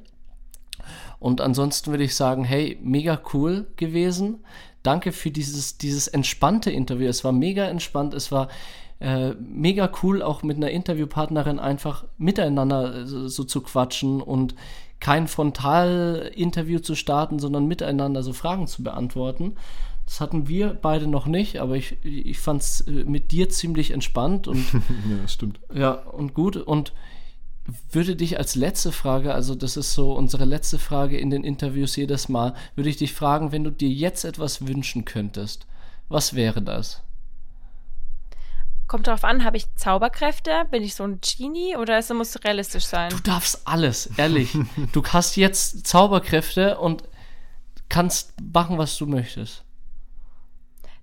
[1.20, 4.44] Und ansonsten würde ich sagen, hey, mega cool gewesen.
[4.84, 7.08] Danke für dieses, dieses entspannte Interview.
[7.08, 8.14] Es war mega entspannt.
[8.14, 8.48] Es war
[9.02, 14.54] äh, mega cool, auch mit einer Interviewpartnerin einfach miteinander äh, so, so zu quatschen und
[15.00, 19.56] kein Frontal-Interview zu starten, sondern miteinander so Fragen zu beantworten.
[20.06, 23.90] Das hatten wir beide noch nicht, aber ich, ich fand es äh, mit dir ziemlich
[23.90, 25.60] entspannt und ja, stimmt.
[25.74, 26.56] Ja, und gut.
[26.58, 26.94] Und
[27.92, 31.96] würde dich als letzte Frage, also das ist so unsere letzte Frage in den Interviews
[31.96, 35.66] jedes Mal, würde ich dich fragen, wenn du dir jetzt etwas wünschen könntest,
[36.08, 37.02] was wäre das?
[38.92, 40.66] Kommt darauf an, habe ich Zauberkräfte?
[40.70, 43.10] Bin ich so ein Genie oder es muss realistisch sein?
[43.10, 44.52] Du darfst alles, ehrlich.
[44.92, 47.06] du hast jetzt Zauberkräfte und
[47.88, 49.64] kannst machen, was du möchtest.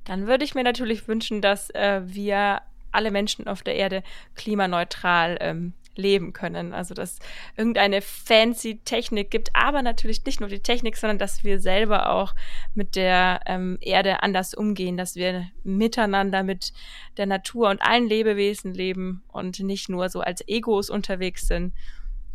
[0.05, 2.61] Dann würde ich mir natürlich wünschen, dass äh, wir
[2.93, 4.03] alle Menschen auf der Erde
[4.35, 6.73] klimaneutral ähm, leben können.
[6.73, 7.19] Also dass
[7.57, 12.35] irgendeine fancy Technik gibt, aber natürlich nicht nur die Technik, sondern dass wir selber auch
[12.75, 16.73] mit der ähm, Erde anders umgehen, dass wir miteinander mit
[17.17, 21.75] der Natur und allen Lebewesen leben und nicht nur so als Egos unterwegs sind.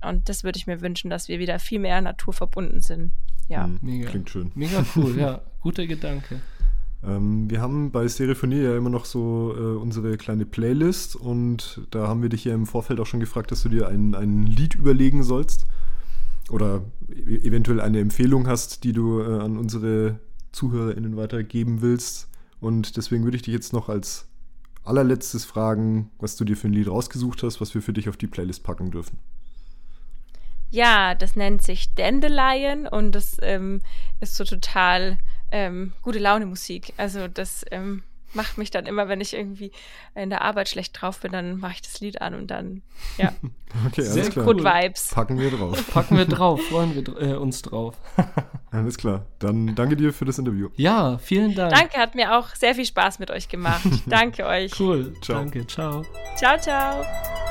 [0.01, 3.11] Und das würde ich mir wünschen, dass wir wieder viel mehr naturverbunden sind.
[3.47, 3.68] Ja.
[3.68, 4.09] Mhm, Mega.
[4.09, 4.51] Klingt schön.
[4.55, 5.41] Mega cool, ja.
[5.61, 6.41] Guter Gedanke.
[7.05, 12.07] Ähm, wir haben bei Stereophonie ja immer noch so äh, unsere kleine Playlist und da
[12.07, 14.75] haben wir dich ja im Vorfeld auch schon gefragt, dass du dir ein, ein Lied
[14.75, 15.65] überlegen sollst
[16.49, 20.19] oder e eventuell eine Empfehlung hast, die du äh, an unsere
[20.51, 22.29] ZuhörerInnen weitergeben willst.
[22.59, 24.27] Und deswegen würde ich dich jetzt noch als
[24.83, 28.17] allerletztes fragen, was du dir für ein Lied rausgesucht hast, was wir für dich auf
[28.17, 29.19] die Playlist packen dürfen.
[30.69, 33.81] Ja, das nennt sich Dandelion und das ähm,
[34.19, 35.17] ist so total
[35.53, 36.93] ähm, gute Laune Musik.
[36.97, 39.71] Also das ähm, macht mich dann immer, wenn ich irgendwie
[40.15, 42.81] in der Arbeit schlecht drauf bin, dann mache ich das Lied an und dann,
[43.17, 43.31] ja.
[43.87, 44.45] okay, Sehr klar.
[44.45, 45.11] Good Vibes.
[45.13, 45.87] Packen wir drauf.
[45.93, 47.95] Packen wir drauf, freuen wir äh, uns drauf.
[48.71, 49.27] alles klar.
[49.39, 50.69] Dann danke dir für das Interview.
[50.75, 51.73] Ja, vielen Dank.
[51.73, 53.85] Danke, hat mir auch sehr viel Spaß mit euch gemacht.
[54.07, 54.77] danke euch.
[54.79, 55.13] Cool.
[55.21, 55.37] Ciao.
[55.37, 56.03] Danke, ciao.
[56.35, 57.42] Ciao, ciao.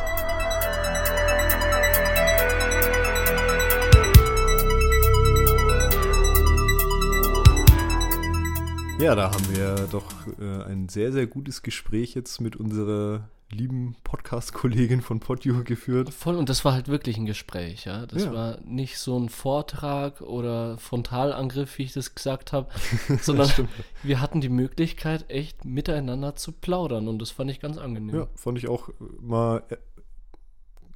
[9.03, 10.05] Ja, da haben wir doch
[10.39, 16.15] äh, ein sehr, sehr gutes Gespräch jetzt mit unserer lieben Podcast-Kollegin von Podio geführt.
[16.15, 18.07] Voll, und das war halt wirklich ein Gespräch, ja.
[18.07, 18.33] Das ja.
[18.33, 22.69] war nicht so ein Vortrag oder Frontalangriff, wie ich das gesagt habe,
[23.21, 23.51] sondern
[24.05, 28.15] wir hatten die Möglichkeit, echt miteinander zu plaudern und das fand ich ganz angenehm.
[28.15, 28.89] Ja, fand ich auch
[29.21, 29.65] mal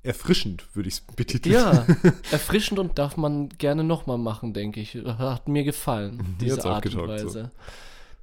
[0.05, 1.57] erfrischend, würde ich es betiteln.
[1.57, 1.85] Ja,
[2.31, 4.95] erfrischend und darf man gerne nochmal machen, denke ich.
[4.95, 7.29] Hat mir gefallen, diese Art und Weise.
[7.29, 7.51] So.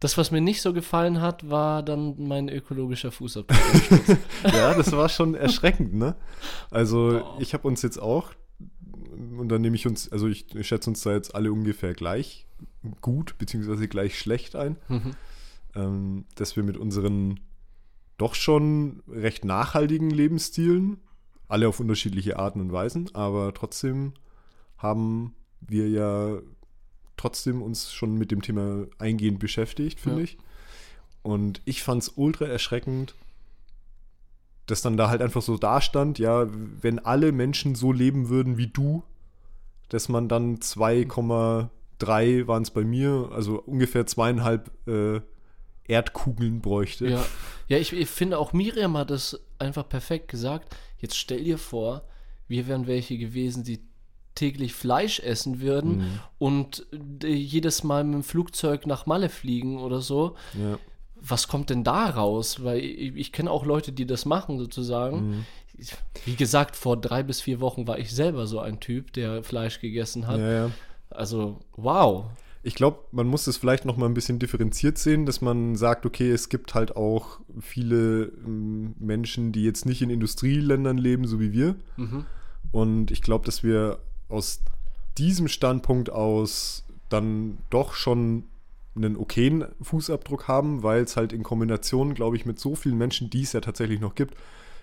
[0.04, 4.18] Das, was mir nicht so gefallen hat, war dann mein ökologischer Fußabdruck.
[4.44, 6.18] ja, das war schon erschreckend, ne?
[6.70, 7.40] Also, oh.
[7.40, 8.34] ich habe uns jetzt auch,
[9.38, 12.48] und dann nehme ich uns, also ich, schätze uns da jetzt alle ungefähr gleich
[13.00, 15.16] gut, beziehungsweise gleich schlecht ein, mhm.
[15.74, 17.40] ähm, dass wir mit unseren
[18.18, 20.98] doch schon recht nachhaltigen Lebensstilen,
[21.48, 24.16] alle auf unterschiedliche Arten und Weisen, aber trotzdem
[24.78, 26.40] haben wir ja
[27.24, 30.24] trotzdem uns schon mit dem Thema eingehend beschäftigt, finde ja.
[30.26, 30.38] ich.
[31.22, 33.16] Und ich fand es ultra erschreckend,
[34.66, 36.48] dass dann da halt einfach so dastand, ja,
[36.82, 39.04] wenn alle Menschen so leben würden wie du,
[39.90, 45.22] dass man dann 2,3 waren es bei mir, also ungefähr zweieinhalb äh,
[45.86, 47.08] Erdkugeln bräuchte.
[47.08, 47.26] Ja,
[47.68, 50.76] ja ich, ich finde auch Miriam hat das einfach perfekt gesagt.
[50.98, 52.04] Jetzt stell dir vor,
[52.48, 53.82] wir wären welche gewesen, die
[54.36, 56.20] täglich Fleisch essen würden mhm.
[56.40, 56.88] und
[57.24, 60.36] äh, jedes Mal mit dem Flugzeug nach Malle fliegen oder so.
[60.54, 60.78] Ja.
[61.16, 62.64] Was kommt denn da raus?
[62.64, 65.30] Weil ich, ich kenne auch Leute, die das machen, sozusagen.
[65.30, 65.46] Mhm.
[66.26, 69.80] Wie gesagt, vor drei bis vier Wochen war ich selber so ein Typ, der Fleisch
[69.80, 70.40] gegessen hat.
[70.40, 70.72] Ja, ja.
[71.10, 72.26] Also, wow.
[72.62, 76.06] Ich glaube, man muss es vielleicht noch mal ein bisschen differenziert sehen, dass man sagt,
[76.06, 81.40] okay, es gibt halt auch viele ähm, Menschen, die jetzt nicht in Industrieländern leben, so
[81.40, 81.76] wie wir.
[81.98, 82.26] Mhm.
[82.72, 84.00] Und ich glaube, dass wir
[84.34, 84.62] aus
[85.18, 88.46] diesem Standpunkt aus dann doch schon
[88.96, 93.30] einen okayen Fußabdruck haben, weil es halt in Kombination, glaube ich, mit so vielen Menschen,
[93.30, 94.36] die es ja tatsächlich noch gibt,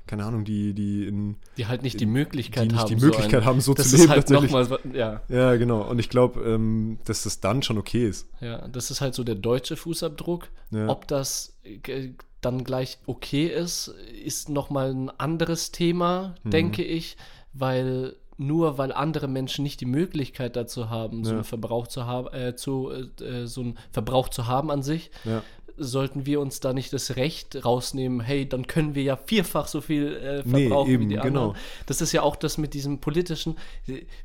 [0.07, 1.37] keine Ahnung, die, die in.
[1.57, 2.89] Die halt nicht die Möglichkeit die nicht haben.
[2.89, 4.09] die Möglichkeit so ein, haben, so zu leben.
[4.11, 5.21] Halt mal, ja.
[5.29, 5.83] ja, genau.
[5.89, 8.27] Und ich glaube, ähm, dass das dann schon okay ist.
[8.41, 10.49] ja, das ist halt so der deutsche Fußabdruck.
[10.71, 10.89] Ja.
[10.89, 12.11] Ob das äh,
[12.41, 13.95] dann gleich okay ist,
[14.25, 16.51] ist nochmal ein anderes Thema, Mhm.
[16.51, 17.17] denke ich,
[17.53, 21.37] weil nur weil andere Menschen nicht die Möglichkeit dazu haben, so Ja.
[21.37, 25.43] einen Verbrauch zu haben, äh, zu, äh, so einen Verbrauch zu haben an sich, Ja.
[25.83, 29.81] sollten wir uns da nicht das Recht rausnehmen, hey, dann können wir ja vierfach so
[29.81, 31.51] viel äh, Nee, verbrauchen eben, wie die anderen.
[31.53, 31.55] genau.
[31.87, 33.57] Das ist ja auch das mit diesem politischen,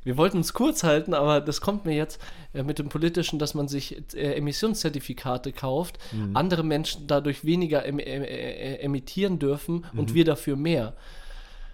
[0.04, 2.22] wir wollten uns kurz halten, aber das kommt mir jetzt
[2.54, 6.36] äh, mit dem politischen, dass man sich äh, Emissionszertifikate kauft, Mhm.
[6.36, 10.14] andere Menschen dadurch weniger em em äh, emittieren dürfen und Mhm.
[10.16, 10.94] wir dafür mehr.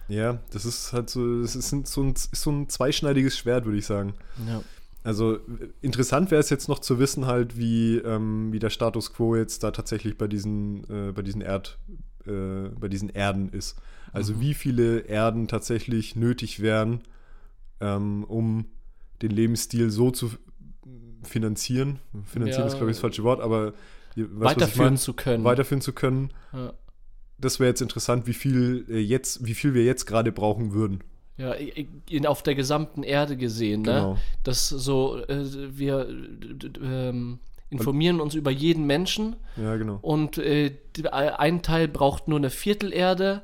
[0.08, 3.78] Ja, das ist halt so, es ist so ein, ist so ein zweischneidiges Schwert, würde
[3.78, 4.14] ich sagen.
[4.46, 4.62] Ja.
[5.04, 5.38] Also
[5.80, 9.64] interessant wäre es jetzt noch zu wissen, halt, wie, ähm, wie der Status quo jetzt
[9.64, 11.78] da tatsächlich bei diesen, äh, bei diesen Erd,
[12.26, 13.76] äh, bei diesen Erden ist.
[14.12, 17.00] Also wie viele Erden tatsächlich nötig wären,
[17.80, 18.66] ähm, um
[19.22, 20.30] den Lebensstil so zu
[21.22, 21.98] finanzieren.
[22.24, 22.66] Finanzieren Ja.
[22.66, 23.76] ist, glaube ich, das falsche Wort, aber weißt,
[24.16, 24.96] was ich Weiterführen mein?
[24.98, 25.44] zu können.
[25.44, 26.30] weiterführen zu können.
[26.52, 26.72] Ja.
[27.42, 31.04] Das wäre jetzt interessant, wie viel äh, jetzt, wie viel wir jetzt gerade brauchen würden.
[31.36, 34.12] Ja, in, auf der gesamten Erde gesehen, Genau.
[34.14, 34.18] ne?
[34.44, 35.44] Das so, äh,
[35.76, 36.06] wir
[36.82, 37.38] ähm,
[37.70, 39.98] informieren uns über jeden Menschen Ja, genau.
[40.02, 40.72] und äh,
[41.12, 43.40] ein Teil braucht nur eine Viertelerde,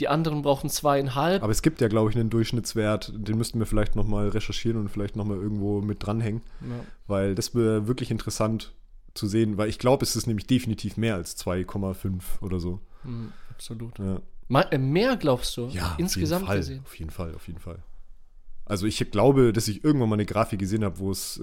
[0.00, 1.40] die anderen brauchen zweieinhalb.
[1.40, 1.44] Mhm.
[1.44, 4.88] Aber es gibt ja, glaube ich, einen Durchschnittswert, den müssten wir vielleicht nochmal recherchieren und
[4.88, 6.84] vielleicht nochmal irgendwo mit dranhängen, Ja.
[7.06, 8.72] weil das wäre wirklich interessant
[9.12, 12.80] zu sehen, weil ich glaube, es ist nämlich definitiv mehr als 2,5 oder so.
[13.06, 13.98] Mhm, absolut.
[13.98, 15.68] Ja, Ma äh, mehr glaubst du?
[15.68, 16.80] ja insgesamt auf jeden Fall, gesehen.
[16.84, 17.78] Auf jeden Fall, auf jeden Fall.
[18.64, 21.42] Also ich glaube, dass ich irgendwann mal eine Grafik gesehen habe, wo es, äh,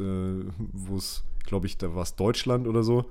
[0.57, 3.09] wo es, glaube ich, da war es Deutschland oder so.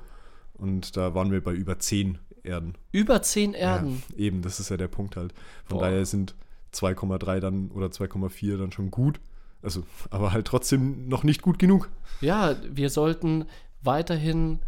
[0.54, 2.74] Und da waren wir bei über 10 Erden.
[2.90, 4.02] Über zehn Erden.
[4.10, 5.32] Ja, eben, das ist ja der Punkt halt.
[5.64, 5.86] Von Boah.
[5.86, 6.34] daher sind
[6.74, 9.20] 2,3 dann oder 2,4 dann schon gut.
[9.62, 11.88] Also, aber halt trotzdem noch nicht gut genug.
[12.20, 13.46] Ja, wir sollten
[13.82, 14.58] weiterhin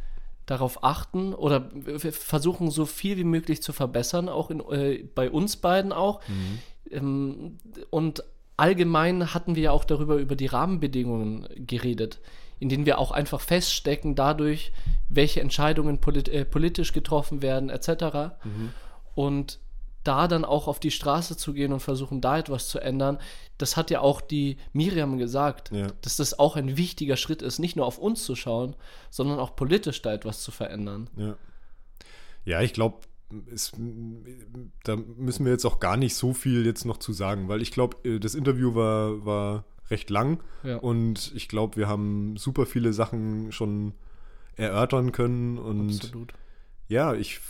[0.46, 5.30] darauf achten oder wir versuchen so viel wie möglich zu verbessern, auch in, äh, bei
[5.30, 6.20] uns beiden auch.
[6.90, 7.58] Ähm,
[7.90, 8.24] und
[8.56, 12.20] allgemein hatten wir ja auch darüber über die Rahmenbedingungen geredet,
[12.60, 14.72] in denen wir auch einfach feststecken dadurch,
[15.08, 18.34] welche Entscheidungen polit äh, politisch getroffen werden etc.
[19.14, 19.58] Und
[20.04, 23.18] da dann auch auf die Straße zu gehen und versuchen, da etwas zu ändern,
[23.58, 25.88] das hat ja auch die Miriam gesagt, Ja.
[26.02, 28.76] dass das auch ein wichtiger Schritt ist, nicht nur auf uns zu schauen,
[29.10, 31.08] sondern auch politisch da etwas zu verändern.
[31.16, 31.36] Ja,
[32.44, 32.98] ja ich glaube,
[34.84, 37.72] da müssen wir jetzt auch gar nicht so viel jetzt noch zu sagen, weil ich
[37.72, 40.76] glaube, das Interview war, war recht lang Ja.
[40.76, 43.94] und ich glaube, wir haben super viele Sachen schon
[44.56, 46.32] erörtern können und Absolut.
[46.88, 47.40] ja, ich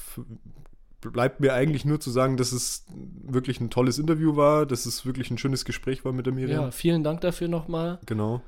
[1.12, 2.86] bleibt mir eigentlich nur zu sagen, dass es
[3.22, 6.64] wirklich ein tolles Interview war, dass es wirklich ein schönes Gespräch war mit der Miriam.
[6.64, 7.98] Ja, vielen Dank dafür nochmal.
[8.06, 8.42] Genau.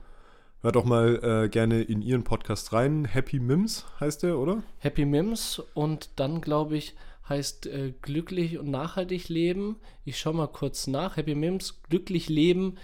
[0.62, 3.04] Hört auch mal äh, gerne in ihren Podcast rein.
[3.04, 4.62] Happy Mims heißt der, oder?
[4.78, 6.94] Happy Mims und dann glaube ich
[7.28, 9.76] heißt äh, glücklich und nachhaltig leben.
[10.04, 11.16] Ich schaue mal kurz nach.
[11.16, 12.78] Happy Mims, glücklich leben,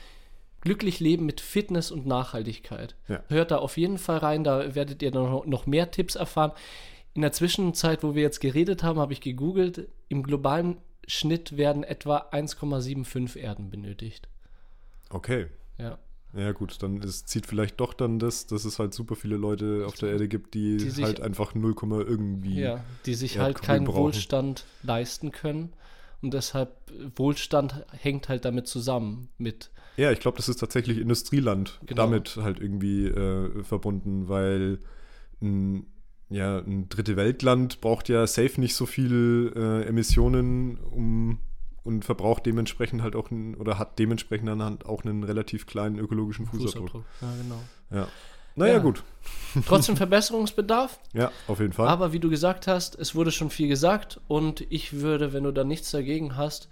[0.61, 2.97] glücklich leben mit Fitness und Nachhaltigkeit.
[3.09, 3.23] Ja.
[3.29, 6.53] Hört da auf jeden Fall rein, da werdet ihr noch, noch mehr Tipps erfahren.
[7.15, 9.89] In der Zwischenzeit, wo wir jetzt geredet haben, habe ich gegoogelt.
[10.09, 14.29] Im globalen Schnitt werden etwa 1,75 Erden benötigt.
[15.11, 15.47] Okay.
[15.79, 15.99] Ja.
[16.35, 19.85] Ja, gut, dann ist, zieht vielleicht doch dann das, dass es halt super viele Leute
[19.87, 21.75] auf der Erde gibt, die, Die sich- halt einfach 0,
[22.09, 22.61] irgendwie.
[22.61, 23.97] Ja, die sich Ja, halt keinen brauchen.
[24.05, 25.75] Wohlstand leisten können.
[26.23, 26.71] Und deshalb,
[27.17, 29.71] Wohlstand hängt halt damit zusammen mit.
[29.99, 32.01] Ja, ich glaube, das ist tatsächlich Industrieland Genau.
[32.03, 34.79] damit halt irgendwie äh, verbunden, weil
[35.43, 35.85] ein,
[36.33, 41.39] ja, ein dritte Weltland braucht ja safe nicht so viel äh, Emissionen um,
[41.85, 45.99] und verbraucht dementsprechend halt auch ein, oder hat dementsprechend dann halt auch einen relativ kleinen
[45.99, 47.05] ökologischen Fußabdruck.
[47.21, 47.61] Ja, genau.
[47.91, 48.09] Ja.
[48.55, 48.79] Naja, Ja.
[48.81, 49.03] gut.
[49.67, 51.89] Trotzdem Verbesserungsbedarf, Ja, auf jeden Fall.
[51.89, 55.53] aber wie du gesagt hast, es wurde schon viel gesagt und ich würde, wenn du
[55.53, 56.69] da nichts dagegen hast,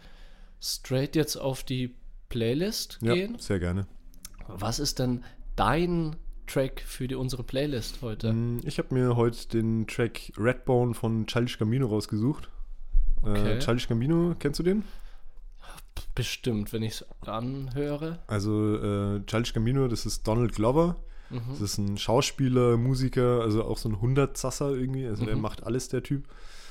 [0.61, 1.95] straight jetzt auf die
[2.28, 3.39] Playlist ja, gehen.
[3.39, 3.87] sehr gerne.
[4.47, 5.24] Was ist denn
[5.57, 6.16] dein
[6.52, 8.32] Track für die, unsere Playlist heute?
[8.32, 12.48] Mm, Ich habe mir heute den Track Redbone von Childish Gambino rausgesucht.
[13.22, 13.52] Okay.
[13.52, 14.85] Äh, Childish Gambino, kennst du den?
[16.14, 18.18] Bestimmt, wenn ich es anhöre.
[18.27, 20.97] Also äh, Childish Gambino, das ist Donald Glover.
[21.31, 21.40] Mhm.
[21.51, 25.06] Das ist ein Schauspieler, Musiker, also auch so ein Hundertsasser irgendwie.
[25.06, 25.43] Also der Mhm.
[25.43, 26.24] macht alles, der Typ.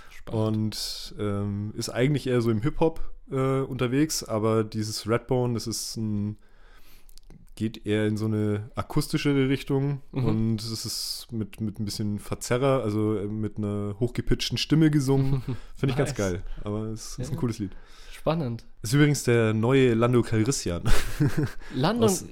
[0.09, 1.13] Spannend.
[1.15, 2.99] Und ähm, ist eigentlich eher so im Hip-Hop
[3.31, 6.37] äh, unterwegs, aber dieses Redbone, das ist ein
[7.59, 10.25] geht eher in so eine akustischere Richtung Mhm.
[10.25, 15.43] und es ist mit, mit ein bisschen Verzerrer, also äh, mit einer hochgepitchten Stimme gesungen.
[15.75, 16.17] Finde ich ganz Nice.
[16.17, 17.33] geil, aber es ist Ja.
[17.33, 17.71] ein cooles Lied.
[18.19, 18.65] Spannend.
[18.81, 20.83] Ist übrigens der neue Lando Calrissian.
[21.73, 22.25] Lando, Aus,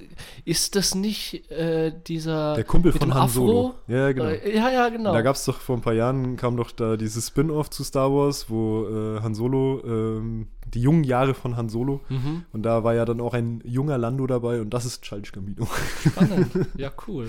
[0.44, 2.56] ist das nicht äh, dieser.
[2.56, 3.74] Der Kumpel von Han Solo.
[3.86, 4.26] Ja, genau.
[4.26, 5.14] Äh, ja, ja, genau.
[5.14, 8.12] Da gab es doch vor ein paar Jahren, kam doch da dieses Spin-off zu Star
[8.12, 12.02] Wars, wo äh, Han Solo, ähm, die jungen Jahre von Han Solo.
[12.10, 12.44] Mhm.
[12.52, 15.66] Und da war ja dann auch ein junger Lando dabei und das ist Childish Gambino.
[16.06, 16.52] Spannend.
[16.76, 17.28] Ja, cool.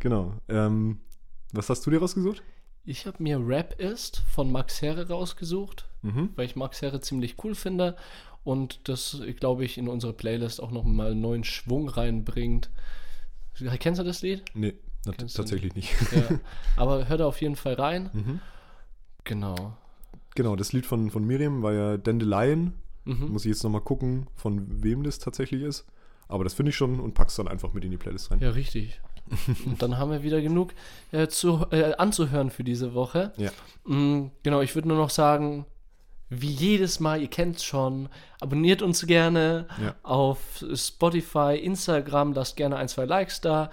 [0.00, 0.32] Genau.
[0.48, 1.00] Ähm,
[1.52, 2.42] was hast du dir rausgesucht?
[2.86, 6.30] Ich habe mir Rap ist von Max Herre rausgesucht, mhm.
[6.36, 7.96] weil ich Max Herre ziemlich cool finde
[8.44, 12.70] und das, glaube ich, in unsere Playlist auch nochmal einen neuen Schwung reinbringt.
[13.78, 14.44] Kennst du das Lied?
[14.54, 14.74] Nee,
[15.04, 15.98] tatsächlich nicht.
[16.00, 16.12] nicht.
[16.12, 16.40] Ja,
[16.76, 18.10] aber hör da auf jeden Fall rein.
[18.12, 18.40] Mhm.
[19.24, 19.76] Genau.
[20.34, 22.74] Genau, das Lied von, von Miriam war ja Dandelion.
[23.04, 23.32] Mhm.
[23.32, 25.86] Muss ich jetzt nochmal gucken, von wem das tatsächlich ist.
[26.28, 28.40] Aber das finde ich schon und pack's dann einfach mit in die Playlist rein.
[28.40, 29.00] Ja, richtig.
[29.66, 30.74] und dann haben wir wieder genug
[31.12, 33.32] äh, zu, äh, anzuhören für diese Woche.
[33.36, 33.50] Ja.
[33.86, 35.66] Mhm, genau, ich würde nur noch sagen,
[36.30, 38.08] wie jedes Mal, ihr kennt es schon,
[38.40, 39.94] abonniert uns gerne ja.
[40.02, 43.70] auf Spotify, Instagram, lasst gerne ein, zwei Likes da.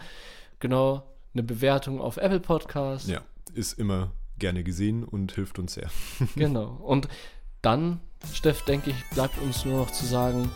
[0.60, 1.03] Genau,
[1.34, 3.07] eine Bewertung auf Apple Podcast.
[3.07, 3.22] Ja,
[3.53, 5.90] ist immer gerne gesehen und hilft uns sehr.
[6.36, 6.78] genau.
[6.84, 7.07] Und
[7.61, 7.99] dann,
[8.34, 10.52] Steff, denke ich, bleibt uns nur noch zu sagen,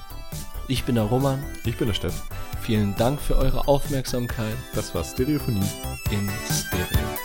[0.67, 1.43] ich bin der Roman.
[1.65, 2.23] Ich bin der Steff.
[2.61, 4.55] Vielen Dank für eure Aufmerksamkeit.
[4.73, 5.69] Das war Stereophonie
[6.11, 7.24] in Stereo.